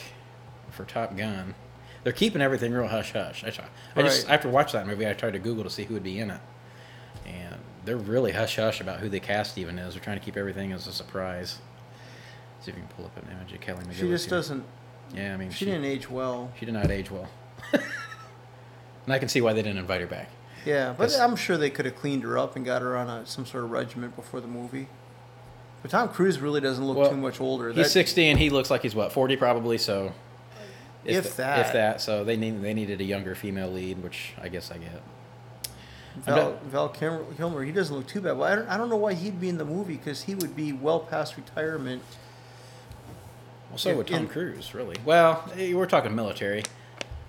for 0.70 0.84
Top 0.84 1.16
Gun. 1.16 1.54
They're 2.02 2.12
keeping 2.12 2.42
everything 2.42 2.72
real 2.72 2.88
hush 2.88 3.12
hush. 3.12 3.44
I, 3.44 3.50
try- 3.50 3.66
I 3.94 4.02
just 4.02 4.26
Right. 4.26 4.34
after 4.34 4.48
watch 4.48 4.72
that 4.72 4.86
movie, 4.86 5.06
I 5.08 5.12
tried 5.12 5.32
to 5.34 5.38
Google 5.38 5.64
to 5.64 5.70
see 5.70 5.84
who 5.84 5.94
would 5.94 6.02
be 6.02 6.18
in 6.18 6.30
it, 6.30 6.40
and 7.24 7.56
they're 7.84 7.96
really 7.96 8.32
hush 8.32 8.56
hush 8.56 8.80
about 8.80 8.98
who 9.00 9.08
the 9.08 9.20
cast 9.20 9.58
even 9.58 9.78
is. 9.78 9.94
They're 9.94 10.02
trying 10.02 10.18
to 10.18 10.24
keep 10.24 10.36
everything 10.36 10.72
as 10.72 10.86
a 10.88 10.92
surprise. 10.92 11.58
See 12.62 12.70
if 12.72 12.76
you 12.76 12.82
can 12.82 12.92
pull 12.96 13.06
up 13.06 13.16
an 13.16 13.28
image 13.30 13.52
of 13.52 13.60
Kelly 13.60 13.84
McGillis. 13.84 13.94
she 13.94 14.08
just 14.08 14.28
doesn't. 14.28 14.64
Yeah, 15.14 15.34
I 15.34 15.36
mean, 15.36 15.50
She 15.52 15.64
didn't 15.66 15.84
age 15.84 16.10
well. 16.10 16.50
She 16.58 16.66
did 16.66 16.74
not 16.74 16.90
age 16.90 17.10
well. 17.12 17.28
and 19.06 19.14
I 19.14 19.18
can 19.18 19.28
see 19.28 19.40
why 19.40 19.52
they 19.54 19.62
didn't 19.62 19.78
invite 19.78 20.00
her 20.02 20.06
back. 20.06 20.28
Yeah, 20.64 20.94
but 20.98 21.16
I'm 21.20 21.36
sure 21.36 21.56
they 21.56 21.70
could 21.70 21.84
have 21.84 21.94
cleaned 21.96 22.24
her 22.24 22.36
up 22.36 22.56
and 22.56 22.64
got 22.64 22.82
her 22.82 22.96
on 22.96 23.08
a, 23.08 23.24
some 23.26 23.46
sort 23.46 23.64
of 23.64 23.70
regiment 23.70 24.16
before 24.16 24.40
the 24.40 24.48
movie. 24.48 24.88
But 25.82 25.92
Tom 25.92 26.08
Cruise 26.08 26.40
really 26.40 26.60
doesn't 26.60 26.84
look 26.84 26.96
Well, 26.96 27.10
too 27.10 27.16
much 27.16 27.40
older. 27.40 27.68
He's 27.68 27.76
That- 27.86 27.90
60 27.90 28.26
and 28.28 28.38
he 28.38 28.50
looks 28.50 28.68
like 28.70 28.82
he's 28.82 28.94
what 28.94 29.12
40 29.12 29.36
probably. 29.36 29.78
So 29.78 30.12
If 31.04 31.22
th- 31.24 31.36
that. 31.36 31.66
if 31.66 31.72
that. 31.72 32.00
So 32.00 32.24
they 32.24 32.36
need 32.36 32.62
they 32.62 32.74
needed 32.74 33.00
a 33.00 33.04
younger 33.04 33.36
female 33.36 33.70
lead, 33.70 34.02
which 34.02 34.32
I 34.42 34.48
guess 34.48 34.72
I 34.72 34.78
get. 34.78 35.02
Val, 36.24 36.58
Val 36.64 36.88
Kilmer, 36.88 37.24
Kilmer, 37.36 37.62
he 37.62 37.70
doesn't 37.72 37.94
look 37.94 38.06
too 38.08 38.22
bad. 38.22 38.38
Well, 38.38 38.50
I 38.50 38.56
don't, 38.56 38.68
I 38.68 38.76
don't 38.78 38.88
know 38.88 38.96
why 38.96 39.12
he'd 39.12 39.38
be 39.38 39.50
in 39.50 39.58
the 39.58 39.66
movie 39.66 39.96
because 39.96 40.22
he 40.22 40.34
would 40.34 40.56
be 40.56 40.72
well 40.72 40.98
past 40.98 41.36
retirement. 41.36 42.02
Well, 43.70 43.78
so 43.78 43.90
If- 43.90 43.96
would 43.98 44.06
Tom 44.08 44.20
in- 44.22 44.28
Cruise, 44.28 44.74
really. 44.74 44.96
Well, 45.04 45.44
eh, 45.56 45.74
we're 45.74 45.86
talking 45.86 46.14
military. 46.16 46.62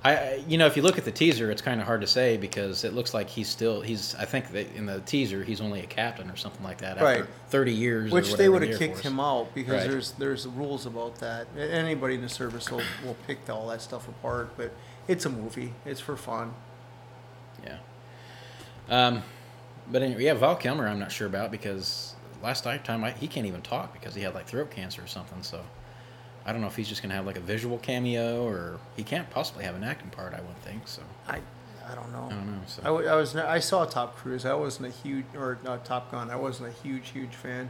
I, 0.03 0.43
you 0.47 0.57
know, 0.57 0.67
if 0.67 0.77
you 0.77 0.83
look 0.83 0.97
at 0.97 1.05
the 1.05 1.11
teaser, 1.11 1.49
it's 1.51 1.61
kind 1.61 1.81
of 1.81 1.87
hard 1.87 2.01
to 2.01 2.07
say 2.07 2.37
because 2.37 2.83
it 2.83 2.93
looks 2.93 3.13
like 3.13 3.27
he's 3.29 3.49
still 3.49 3.81
he's. 3.81 4.15
I 4.15 4.25
think 4.25 4.51
that 4.51 4.73
in 4.75 4.85
the 4.85 4.99
teaser 5.01 5.43
he's 5.43 5.59
only 5.59 5.81
a 5.81 5.85
captain 5.87 6.29
or 6.29 6.35
something 6.35 6.63
like 6.63 6.77
that. 6.79 7.01
Right. 7.01 7.21
After 7.21 7.31
30 7.49 7.73
years, 7.73 8.11
Which 8.11 8.33
they 8.35 8.47
would 8.47 8.61
have 8.61 8.77
kicked 8.77 8.99
him 8.99 9.19
out 9.19 9.53
because 9.55 9.81
Right. 9.81 9.89
there's 9.89 10.11
there's 10.13 10.47
rules 10.47 10.85
about 10.85 11.15
that. 11.15 11.47
Anybody 11.57 12.15
in 12.15 12.21
the 12.21 12.29
service 12.29 12.69
will, 12.71 12.83
will 13.03 13.17
pick 13.25 13.49
all 13.49 13.67
that 13.69 13.81
stuff 13.81 14.07
apart, 14.07 14.55
but 14.55 14.71
it's 15.07 15.25
a 15.25 15.29
movie. 15.29 15.73
It's 15.85 15.99
for 15.99 16.15
fun. 16.15 16.53
Yeah. 17.65 17.77
Um, 18.89 19.23
but 19.91 20.01
anyway, 20.03 20.23
yeah, 20.25 20.33
Val 20.33 20.55
Kilmer, 20.55 20.87
I'm 20.87 20.99
not 20.99 21.11
sure 21.11 21.27
about 21.27 21.51
because 21.51 22.15
last 22.43 22.63
time 22.63 23.03
I, 23.03 23.11
he 23.11 23.27
can't 23.27 23.47
even 23.47 23.61
talk 23.61 23.93
because 23.93 24.13
he 24.13 24.21
had 24.21 24.35
like 24.35 24.45
throat 24.47 24.69
cancer 24.69 25.01
or 25.01 25.07
something. 25.07 25.41
So 25.41 25.61
I 26.47 26.51
don't 26.53 26.61
know 26.61 26.67
if 26.67 26.75
he's 26.75 26.87
just 26.87 27.01
gonna 27.03 27.13
have 27.13 27.25
like 27.27 27.37
a 27.37 27.41
visual 27.41 27.77
cameo 27.77 28.43
or 28.47 28.79
he 28.95 29.03
can't 29.03 29.29
possibly 29.29 29.65
have 29.65 29.75
an 29.75 29.83
acting 29.83 30.09
part. 30.09 30.33
I 30.33 30.37
wouldn't 30.39 30.61
think 30.63 30.87
so. 30.87 31.01
I 31.27 31.39
I 31.89 31.95
don't 31.95 32.11
know. 32.11 32.25
I 32.25 32.29
don't 32.33 32.47
know. 32.47 32.59
So 32.67 32.81
I, 32.81 32.85
w- 32.85 33.07
I 33.07 33.15
was 33.15 33.35
n- 33.35 33.45
I 33.45 33.59
saw 33.59 33.85
Top 33.85 34.15
Cruise. 34.17 34.45
I 34.45 34.53
wasn't 34.53 34.87
a 34.87 34.91
huge 34.91 35.25
or 35.35 35.57
not 35.63 35.85
Top 35.85 36.11
Gun. 36.11 36.29
I 36.31 36.35
wasn't 36.35 36.69
a 36.69 36.71
huge 36.83 37.09
huge 37.09 37.35
fan. 37.35 37.69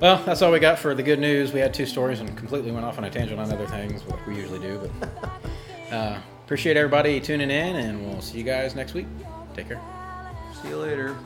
well, 0.00 0.22
that's 0.24 0.42
all 0.42 0.50
we 0.52 0.58
got 0.58 0.78
for 0.78 0.94
the 0.94 1.02
good 1.02 1.18
news. 1.18 1.52
We 1.52 1.60
had 1.60 1.72
two 1.74 1.86
stories 1.86 2.20
and 2.20 2.36
completely 2.36 2.72
went 2.72 2.84
off 2.84 2.98
on 2.98 3.04
a 3.04 3.10
tangent 3.10 3.38
on 3.38 3.52
other 3.52 3.66
things, 3.66 4.02
like 4.06 4.26
we 4.26 4.36
usually 4.36 4.58
do. 4.58 4.90
But 5.00 5.32
uh, 5.94 6.18
appreciate 6.44 6.76
everybody 6.76 7.20
tuning 7.20 7.50
in, 7.50 7.76
and 7.76 8.06
we'll 8.06 8.20
see 8.20 8.38
you 8.38 8.44
guys 8.44 8.74
next 8.74 8.94
week. 8.94 9.06
Take 9.54 9.68
care. 9.68 9.80
See 10.62 10.68
you 10.68 10.76
later. 10.76 11.16